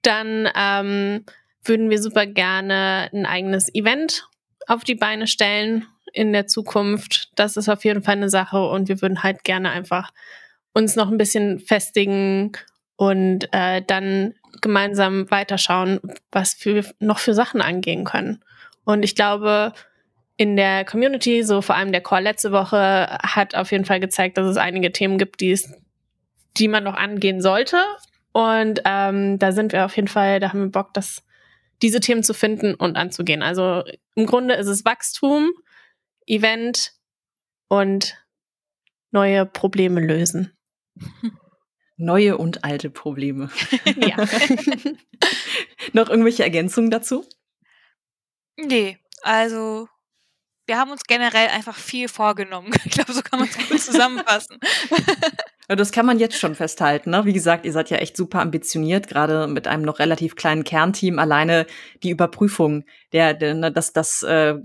Dann 0.03 0.49
ähm, 0.55 1.25
würden 1.63 1.89
wir 1.89 2.01
super 2.01 2.25
gerne 2.25 3.09
ein 3.13 3.25
eigenes 3.25 3.73
Event 3.73 4.27
auf 4.67 4.83
die 4.83 4.95
Beine 4.95 5.27
stellen 5.27 5.85
in 6.13 6.33
der 6.33 6.47
Zukunft. 6.47 7.29
Das 7.35 7.57
ist 7.57 7.69
auf 7.69 7.83
jeden 7.83 8.03
Fall 8.03 8.15
eine 8.15 8.29
Sache 8.29 8.61
und 8.61 8.87
wir 8.89 9.01
würden 9.01 9.23
halt 9.23 9.43
gerne 9.43 9.69
einfach 9.71 10.11
uns 10.73 10.95
noch 10.95 11.11
ein 11.11 11.17
bisschen 11.17 11.59
festigen 11.59 12.53
und 13.01 13.51
äh, 13.51 13.81
dann 13.81 14.35
gemeinsam 14.61 15.31
weiterschauen, 15.31 15.99
was 16.31 16.63
wir 16.63 16.85
noch 16.99 17.17
für 17.17 17.33
Sachen 17.33 17.59
angehen 17.59 18.03
können. 18.03 18.43
Und 18.83 19.01
ich 19.01 19.15
glaube, 19.15 19.73
in 20.37 20.55
der 20.55 20.85
Community, 20.85 21.41
so 21.41 21.63
vor 21.63 21.73
allem 21.73 21.91
der 21.91 22.03
Call 22.03 22.21
letzte 22.21 22.51
Woche, 22.51 23.17
hat 23.23 23.55
auf 23.55 23.71
jeden 23.71 23.85
Fall 23.85 23.99
gezeigt, 23.99 24.37
dass 24.37 24.45
es 24.45 24.57
einige 24.57 24.91
Themen 24.91 25.17
gibt, 25.17 25.39
die, 25.39 25.51
es, 25.51 25.73
die 26.57 26.67
man 26.67 26.83
noch 26.83 26.93
angehen 26.93 27.41
sollte. 27.41 27.77
Und 28.33 28.81
ähm, 28.85 29.39
da 29.39 29.51
sind 29.51 29.73
wir 29.73 29.85
auf 29.85 29.95
jeden 29.95 30.07
Fall, 30.07 30.39
da 30.39 30.49
haben 30.49 30.59
wir 30.59 30.71
Bock, 30.71 30.93
das, 30.93 31.23
diese 31.81 32.01
Themen 32.01 32.21
zu 32.21 32.35
finden 32.35 32.75
und 32.75 32.97
anzugehen. 32.97 33.41
Also 33.41 33.83
im 34.13 34.27
Grunde 34.27 34.53
ist 34.53 34.67
es 34.67 34.85
Wachstum, 34.85 35.49
Event 36.27 36.91
und 37.67 38.15
neue 39.09 39.47
Probleme 39.47 40.01
lösen. 40.01 40.51
Neue 42.01 42.37
und 42.37 42.63
alte 42.63 42.89
Probleme. 42.89 43.49
ja. 43.95 44.17
Noch 45.93 46.09
irgendwelche 46.09 46.43
Ergänzungen 46.43 46.89
dazu? 46.89 47.25
Nee, 48.57 48.97
also 49.21 49.87
wir 50.65 50.77
haben 50.77 50.91
uns 50.91 51.03
generell 51.03 51.47
einfach 51.49 51.75
viel 51.75 52.07
vorgenommen. 52.07 52.71
Ich 52.85 52.91
glaube, 52.91 53.13
so 53.13 53.21
kann 53.21 53.39
man 53.39 53.47
es 53.49 53.69
gut 53.69 53.79
zusammenfassen. 53.79 54.59
Das 55.67 55.91
kann 55.91 56.05
man 56.05 56.17
jetzt 56.17 56.37
schon 56.39 56.55
festhalten. 56.55 57.11
Ne? 57.11 57.25
Wie 57.25 57.33
gesagt, 57.33 57.65
ihr 57.65 57.71
seid 57.71 57.89
ja 57.89 57.97
echt 57.97 58.17
super 58.17 58.39
ambitioniert, 58.39 59.07
gerade 59.07 59.47
mit 59.47 59.67
einem 59.67 59.83
noch 59.83 59.99
relativ 59.99 60.35
kleinen 60.35 60.63
Kernteam. 60.63 61.19
Alleine 61.19 61.67
die 62.03 62.09
Überprüfung, 62.09 62.83
der, 63.13 63.33
der 63.33 63.53
ne, 63.53 63.71
das, 63.71 63.93
das 63.93 64.23
äh, 64.23 64.55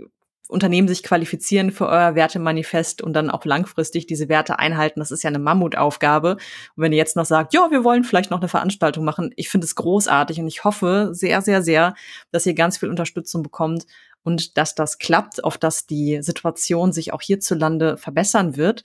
Unternehmen 0.49 0.89
sich 0.89 1.03
qualifizieren 1.03 1.71
für 1.71 1.89
euer 1.89 2.15
Wertemanifest 2.15 3.03
und 3.03 3.13
dann 3.13 3.31
auch 3.31 3.45
langfristig 3.45 4.07
diese 4.07 4.29
Werte 4.29 4.59
einhalten, 4.59 5.01
das 5.01 5.11
ist 5.11 5.23
ja 5.23 5.29
eine 5.29 5.39
Mammutaufgabe. 5.39 6.33
Und 6.33 6.83
wenn 6.83 6.93
ihr 6.93 6.99
jetzt 6.99 7.17
noch 7.17 7.25
sagt, 7.25 7.55
ja, 7.55 7.71
wir 7.71 7.85
wollen 7.85 8.05
vielleicht 8.05 8.31
noch 8.31 8.41
eine 8.41 8.49
Veranstaltung 8.49 9.05
machen, 9.05 9.33
ich 9.37 9.49
finde 9.49 9.65
es 9.65 9.75
großartig 9.75 10.41
und 10.41 10.47
ich 10.47 10.65
hoffe 10.65 11.11
sehr, 11.13 11.43
sehr, 11.43 11.63
sehr, 11.63 11.95
dass 12.31 12.47
ihr 12.47 12.55
ganz 12.55 12.79
viel 12.79 12.91
Unterstützung 12.91 13.43
bekommt 13.43 13.87
und 14.23 14.57
dass 14.57 14.75
das 14.75 14.99
klappt, 14.99 15.45
auf 15.45 15.57
dass 15.57 15.87
die 15.87 16.21
Situation 16.23 16.93
sich 16.93 17.13
auch 17.13 17.23
hierzulande 17.23 17.97
verbessern 17.97 18.57
wird. 18.57 18.83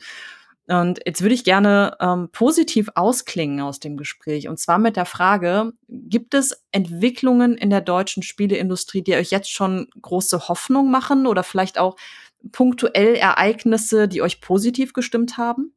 Und 0.71 1.01
jetzt 1.05 1.21
würde 1.21 1.35
ich 1.35 1.43
gerne 1.43 1.97
ähm, 1.99 2.29
positiv 2.31 2.91
ausklingen 2.95 3.59
aus 3.59 3.81
dem 3.81 3.97
Gespräch. 3.97 4.47
Und 4.47 4.57
zwar 4.57 4.77
mit 4.77 4.95
der 4.95 5.05
Frage, 5.05 5.73
gibt 5.89 6.33
es 6.33 6.63
Entwicklungen 6.71 7.57
in 7.57 7.69
der 7.69 7.81
deutschen 7.81 8.23
Spieleindustrie, 8.23 9.01
die 9.01 9.15
euch 9.15 9.31
jetzt 9.31 9.51
schon 9.51 9.89
große 10.01 10.47
Hoffnung 10.47 10.89
machen 10.89 11.27
oder 11.27 11.43
vielleicht 11.43 11.77
auch 11.77 11.97
punktuell 12.53 13.15
Ereignisse, 13.15 14.07
die 14.07 14.21
euch 14.21 14.39
positiv 14.39 14.93
gestimmt 14.93 15.37
haben? 15.37 15.75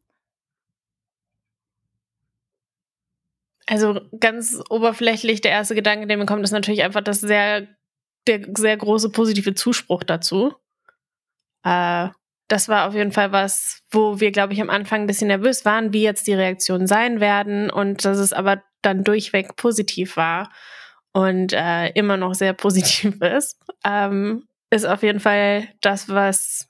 Also 3.66 4.00
ganz 4.20 4.62
oberflächlich, 4.70 5.40
der 5.40 5.50
erste 5.50 5.74
Gedanke, 5.74 6.06
der 6.06 6.18
mir 6.18 6.26
kommt, 6.26 6.44
ist 6.44 6.52
natürlich 6.52 6.84
einfach 6.84 7.02
das 7.02 7.20
sehr, 7.20 7.66
der 8.28 8.46
sehr 8.56 8.76
große 8.76 9.10
positive 9.10 9.54
Zuspruch 9.54 10.04
dazu. 10.04 10.54
Äh, 11.64 12.10
das 12.48 12.68
war 12.68 12.86
auf 12.86 12.94
jeden 12.94 13.12
Fall 13.12 13.32
was, 13.32 13.82
wo 13.90 14.20
wir, 14.20 14.30
glaube 14.30 14.52
ich, 14.52 14.60
am 14.60 14.70
Anfang 14.70 15.02
ein 15.02 15.06
bisschen 15.06 15.28
nervös 15.28 15.64
waren, 15.64 15.92
wie 15.92 16.02
jetzt 16.02 16.26
die 16.26 16.34
Reaktionen 16.34 16.86
sein 16.86 17.20
werden 17.20 17.70
und 17.70 18.04
dass 18.04 18.18
es 18.18 18.32
aber 18.32 18.62
dann 18.82 19.02
durchweg 19.04 19.56
positiv 19.56 20.16
war 20.16 20.50
und 21.12 21.52
äh, 21.52 21.88
immer 21.90 22.16
noch 22.16 22.34
sehr 22.34 22.52
positiv 22.54 23.20
ist, 23.22 23.58
ähm, 23.84 24.46
ist 24.70 24.84
auf 24.84 25.02
jeden 25.02 25.20
Fall 25.20 25.68
das, 25.80 26.08
was 26.08 26.68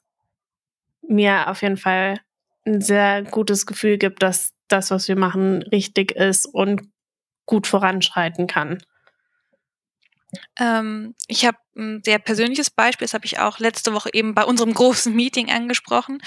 mir 1.03 1.49
auf 1.49 1.62
jeden 1.62 1.77
Fall 1.77 2.18
ein 2.66 2.81
sehr 2.81 3.22
gutes 3.22 3.66
Gefühl 3.66 3.99
gibt, 3.99 4.22
dass 4.22 4.53
das, 4.68 4.91
was 4.91 5.09
wir 5.09 5.16
machen, 5.16 5.62
richtig 5.62 6.12
ist 6.12 6.47
und 6.47 6.83
gut 7.47 7.66
voranschreiten 7.66 8.47
kann. 8.47 8.79
Ähm, 10.59 11.14
ich 11.26 11.45
habe 11.45 11.59
ein 11.76 12.03
sehr 12.05 12.18
persönliches 12.18 12.70
Beispiel, 12.70 13.07
das 13.07 13.14
habe 13.14 13.26
ich 13.26 13.39
auch 13.39 13.59
letzte 13.59 13.93
Woche 13.93 14.11
eben 14.12 14.35
bei 14.35 14.45
unserem 14.45 14.74
großen 14.74 15.14
Meeting 15.14 15.51
angesprochen. 15.51 16.22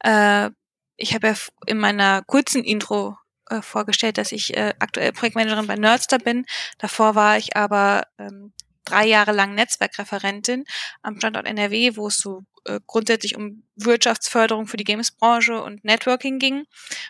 Äh, 0.00 0.50
ich 0.96 1.14
habe 1.14 1.28
ja 1.28 1.34
in 1.66 1.78
meiner 1.78 2.22
kurzen 2.22 2.64
Intro 2.64 3.16
äh, 3.50 3.62
vorgestellt, 3.62 4.18
dass 4.18 4.32
ich 4.32 4.56
äh, 4.56 4.74
aktuell 4.78 5.12
Projektmanagerin 5.12 5.66
bei 5.66 5.76
Nerdster 5.76 6.18
bin. 6.18 6.44
Davor 6.78 7.14
war 7.14 7.38
ich 7.38 7.56
aber 7.56 8.02
ähm, 8.18 8.52
drei 8.84 9.06
Jahre 9.06 9.32
lang 9.32 9.54
Netzwerkreferentin 9.54 10.64
am 11.02 11.16
Standort 11.16 11.46
NRW, 11.46 11.96
wo 11.96 12.08
es 12.08 12.18
so 12.18 12.44
äh, 12.64 12.80
grundsätzlich 12.86 13.36
um 13.36 13.64
Wirtschaftsförderung 13.76 14.66
für 14.66 14.76
die 14.76 14.84
Gamesbranche 14.84 15.62
und 15.62 15.84
Networking 15.84 16.38
ging, 16.38 16.64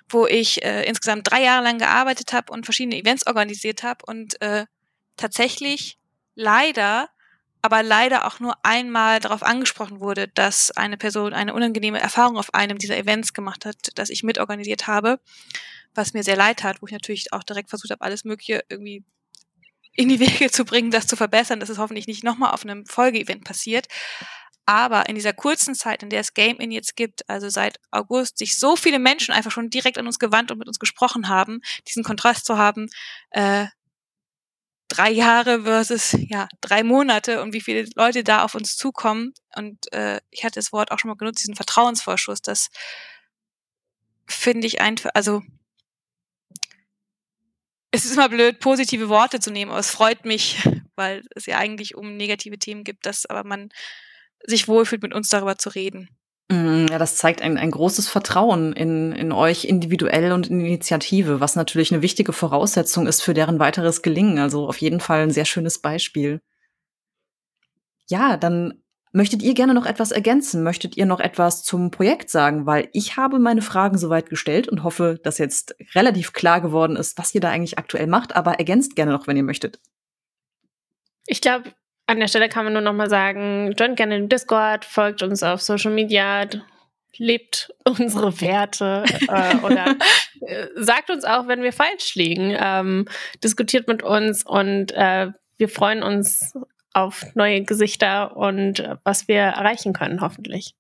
wo 0.09 0.26
ich 0.26 0.64
äh, 0.64 0.84
insgesamt 0.84 1.30
drei 1.30 1.42
Jahre 1.42 1.64
lang 1.64 1.78
gearbeitet 1.78 2.32
habe 2.32 2.53
und 2.53 2.64
verschiedene 2.64 2.96
Events 2.96 3.26
organisiert 3.26 3.82
habe 3.82 4.05
und 4.07 4.40
äh, 4.42 4.66
tatsächlich 5.16 5.99
leider, 6.39 7.11
aber 7.61 7.82
leider 7.82 8.26
auch 8.26 8.39
nur 8.41 8.55
einmal 8.62 9.18
darauf 9.18 9.43
angesprochen 9.43 10.01
wurde, 10.01 10.28
dass 10.28 10.70
eine 10.70 10.97
Person 10.97 11.34
eine 11.34 11.53
unangenehme 11.53 12.01
Erfahrung 12.01 12.39
auf 12.39 12.55
einem 12.55 12.78
dieser 12.78 12.97
Events 12.97 13.34
gemacht 13.34 13.66
hat, 13.66 13.76
das 13.97 14.09
ich 14.09 14.22
mitorganisiert 14.22 14.86
habe, 14.86 15.20
was 15.95 16.14
mir 16.14 16.22
sehr 16.22 16.36
leid 16.36 16.62
hat, 16.62 16.80
wo 16.80 16.86
ich 16.86 16.93
natürlich 16.93 17.32
auch 17.32 17.43
direkt 17.43 17.70
versucht 17.70 17.91
habe, 17.91 18.03
alles 18.03 18.24
Mögliche 18.24 18.62
irgendwie 18.68 19.05
in 19.95 20.09
die 20.09 20.20
Wege 20.20 20.51
zu 20.51 20.64
bringen, 20.64 20.93
das 20.93 21.09
zu 21.09 21.16
verbessern, 21.16 21.59
dass 21.59 21.68
es 21.68 21.78
hoffentlich 21.78 22.07
nicht 22.07 22.22
nochmal 22.22 22.53
auf 22.55 22.64
einem 22.64 22.86
Folgeevent 22.86 23.45
passiert. 23.45 23.89
Aber 24.64 25.09
in 25.09 25.14
dieser 25.14 25.32
kurzen 25.32 25.74
Zeit, 25.74 26.03
in 26.03 26.11
der 26.11 26.20
es 26.20 26.34
Game 26.34 26.59
In 26.59 26.70
jetzt 26.70 26.95
gibt, 26.95 27.28
also 27.28 27.49
seit 27.49 27.80
August, 27.91 28.39
sich 28.39 28.57
so 28.57 28.76
viele 28.76 28.99
Menschen 28.99 29.32
einfach 29.32 29.51
schon 29.51 29.70
direkt 29.70 29.99
an 29.99 30.07
uns 30.07 30.18
gewandt 30.18 30.53
und 30.53 30.59
mit 30.59 30.68
uns 30.68 30.78
gesprochen 30.78 31.28
haben, 31.28 31.62
diesen 31.89 32.05
Kontrast 32.05 32.45
zu 32.45 32.59
haben, 32.59 32.89
äh, 33.30 33.66
drei 34.89 35.11
Jahre 35.11 35.62
versus 35.62 36.16
ja 36.18 36.49
drei 36.61 36.82
Monate 36.82 37.43
und 37.43 37.53
wie 37.53 37.61
viele 37.61 37.89
Leute 37.95 38.24
da 38.24 38.43
auf 38.43 38.55
uns 38.55 38.76
zukommen. 38.76 39.34
Und 39.57 39.93
äh, 39.93 40.20
ich 40.30 40.45
hatte 40.45 40.59
das 40.59 40.72
Wort 40.72 40.91
auch 40.91 40.99
schon 40.99 41.11
mal 41.11 41.16
genutzt, 41.16 41.43
diesen 41.43 41.55
Vertrauensvorschuss. 41.55 42.43
Das 42.43 42.68
finde 44.26 44.66
ich 44.66 44.80
einfach, 44.80 45.11
also 45.14 45.43
es 47.91 48.05
ist 48.05 48.12
immer 48.12 48.28
blöd, 48.28 48.61
positive 48.61 49.09
Worte 49.09 49.41
zu 49.41 49.51
nehmen, 49.51 49.70
aber 49.70 49.80
es 49.80 49.91
freut 49.91 50.24
mich, 50.24 50.62
weil 50.95 51.22
es 51.34 51.47
ja 51.47 51.59
eigentlich 51.59 51.95
um 51.95 52.16
negative 52.16 52.59
Themen 52.59 52.84
gibt, 52.84 53.07
dass 53.07 53.26
aber 53.26 53.45
man 53.45 53.70
sich 54.45 54.68
wohlfühlt, 54.68 55.03
mit 55.03 55.14
uns 55.14 55.28
darüber 55.28 55.59
zu 55.59 55.70
reden. 55.70 56.09
Mm, 56.51 56.86
ja, 56.90 56.99
das 56.99 57.16
zeigt 57.16 57.42
ein, 57.42 57.59
ein 57.59 57.70
großes 57.70 58.09
Vertrauen 58.09 58.72
in, 58.72 59.12
in 59.12 59.32
euch 59.32 59.64
individuell 59.64 60.32
und 60.32 60.49
in 60.49 60.61
Initiative, 60.61 61.40
was 61.40 61.57
natürlich 61.57 61.92
eine 61.92 62.03
wichtige 62.03 62.32
Voraussetzung 62.32 63.07
ist 63.07 63.22
für 63.22 63.34
deren 63.34 63.59
weiteres 63.59 64.03
Gelingen. 64.03 64.38
Also 64.38 64.66
auf 64.66 64.78
jeden 64.78 65.01
Fall 65.01 65.22
ein 65.22 65.30
sehr 65.30 65.44
schönes 65.44 65.78
Beispiel. 65.78 66.40
Ja, 68.07 68.36
dann 68.36 68.82
Möchtet 69.12 69.42
ihr 69.42 69.55
gerne 69.55 69.72
noch 69.72 69.86
etwas 69.86 70.11
ergänzen? 70.11 70.62
Möchtet 70.62 70.96
ihr 70.96 71.07
noch 71.07 71.20
etwas 71.20 71.62
zum 71.62 71.90
Projekt 71.90 72.28
sagen? 72.28 72.66
Weil 72.66 72.90
ich 72.92 73.16
habe 73.16 73.38
meine 73.38 73.62
Fragen 73.62 73.96
soweit 73.96 74.28
gestellt 74.28 74.68
und 74.68 74.84
hoffe, 74.84 75.18
dass 75.22 75.38
jetzt 75.38 75.74
relativ 75.94 76.34
klar 76.34 76.61
geworden 76.61 76.94
ist, 76.94 77.16
was 77.16 77.34
ihr 77.34 77.40
da 77.40 77.49
eigentlich 77.49 77.78
aktuell 77.78 78.07
macht. 78.07 78.36
Aber 78.36 78.59
ergänzt 78.59 78.96
gerne 78.96 79.12
noch, 79.12 79.26
wenn 79.26 79.36
ihr 79.36 79.42
möchtet. 79.42 79.80
Ich 81.26 81.40
glaube, 81.40 81.72
an 82.09 82.20
der 82.20 82.28
Stelle 82.28 82.48
kann 82.48 82.64
man 82.64 82.72
nur 82.72 82.82
noch 82.82 82.94
mal 82.94 83.11
sagen, 83.11 83.72
joint 83.72 83.96
gerne 83.96 84.16
im 84.16 84.28
Discord, 84.30 84.86
folgt 84.86 85.22
uns 85.22 85.42
auf 85.42 85.61
Social 85.61 85.92
Media, 85.92 86.46
lebt 87.18 87.70
unsere 87.84 88.40
Werte 88.40 89.04
äh, 89.28 89.56
oder 89.59 89.94
äh, 90.40 90.66
sagt 90.76 91.11
uns 91.11 91.24
auch, 91.24 91.48
wenn 91.48 91.62
wir 91.62 91.72
falsch 91.72 92.14
liegen, 92.14 92.56
ähm, 92.59 93.06
diskutiert 93.44 93.88
mit 93.88 94.02
uns 94.02 94.44
und 94.44 94.90
äh, 94.92 95.28
wir 95.59 95.68
freuen 95.68 96.02
uns 96.02 96.54
auf 96.94 97.26
neue 97.34 97.62
Gesichter 97.62 98.36
und 98.36 98.80
äh, 98.80 98.96
was 99.04 99.28
wir 99.28 99.40
erreichen 99.40 99.92
können, 99.92 100.22
hoffentlich. 100.22 100.74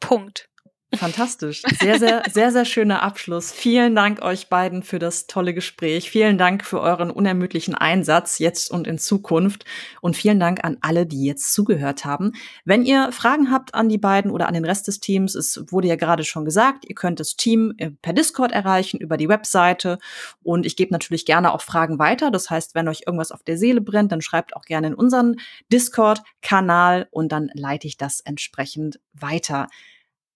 Punkt. 0.00 0.50
Fantastisch. 0.94 1.62
Sehr, 1.80 1.98
sehr, 1.98 2.22
sehr, 2.30 2.52
sehr 2.52 2.64
schöner 2.64 3.02
Abschluss. 3.02 3.50
Vielen 3.50 3.96
Dank 3.96 4.22
euch 4.22 4.48
beiden 4.48 4.84
für 4.84 5.00
das 5.00 5.26
tolle 5.26 5.52
Gespräch. 5.52 6.10
Vielen 6.10 6.38
Dank 6.38 6.64
für 6.64 6.80
euren 6.80 7.10
unermüdlichen 7.10 7.74
Einsatz 7.74 8.38
jetzt 8.38 8.70
und 8.70 8.86
in 8.86 8.96
Zukunft. 8.98 9.64
Und 10.00 10.16
vielen 10.16 10.38
Dank 10.38 10.64
an 10.64 10.76
alle, 10.82 11.04
die 11.04 11.24
jetzt 11.24 11.52
zugehört 11.52 12.04
haben. 12.04 12.32
Wenn 12.64 12.84
ihr 12.84 13.10
Fragen 13.10 13.50
habt 13.50 13.74
an 13.74 13.88
die 13.88 13.98
beiden 13.98 14.30
oder 14.30 14.46
an 14.46 14.54
den 14.54 14.64
Rest 14.64 14.86
des 14.86 15.00
Teams, 15.00 15.34
es 15.34 15.60
wurde 15.72 15.88
ja 15.88 15.96
gerade 15.96 16.22
schon 16.22 16.44
gesagt, 16.44 16.84
ihr 16.88 16.94
könnt 16.94 17.18
das 17.18 17.34
Team 17.34 17.74
äh, 17.78 17.90
per 17.90 18.12
Discord 18.12 18.52
erreichen, 18.52 18.98
über 18.98 19.16
die 19.16 19.28
Webseite. 19.28 19.98
Und 20.44 20.66
ich 20.66 20.76
gebe 20.76 20.92
natürlich 20.92 21.26
gerne 21.26 21.52
auch 21.52 21.62
Fragen 21.62 21.98
weiter. 21.98 22.30
Das 22.30 22.48
heißt, 22.48 22.76
wenn 22.76 22.86
euch 22.86 23.02
irgendwas 23.06 23.32
auf 23.32 23.42
der 23.42 23.58
Seele 23.58 23.80
brennt, 23.80 24.12
dann 24.12 24.22
schreibt 24.22 24.54
auch 24.54 24.64
gerne 24.64 24.86
in 24.86 24.94
unseren 24.94 25.36
Discord-Kanal 25.72 27.08
und 27.10 27.32
dann 27.32 27.50
leite 27.54 27.88
ich 27.88 27.96
das 27.96 28.20
entsprechend 28.20 29.00
weiter. 29.14 29.66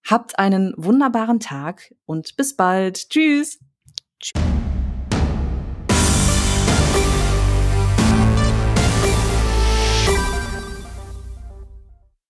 Habt 0.04 0.38
einen 0.38 0.74
wunderbaren 0.76 1.40
Tag 1.40 1.94
und 2.06 2.36
bis 2.36 2.56
bald. 2.56 3.10
Tschüss. 3.10 3.58
Tschüss. 4.20 4.42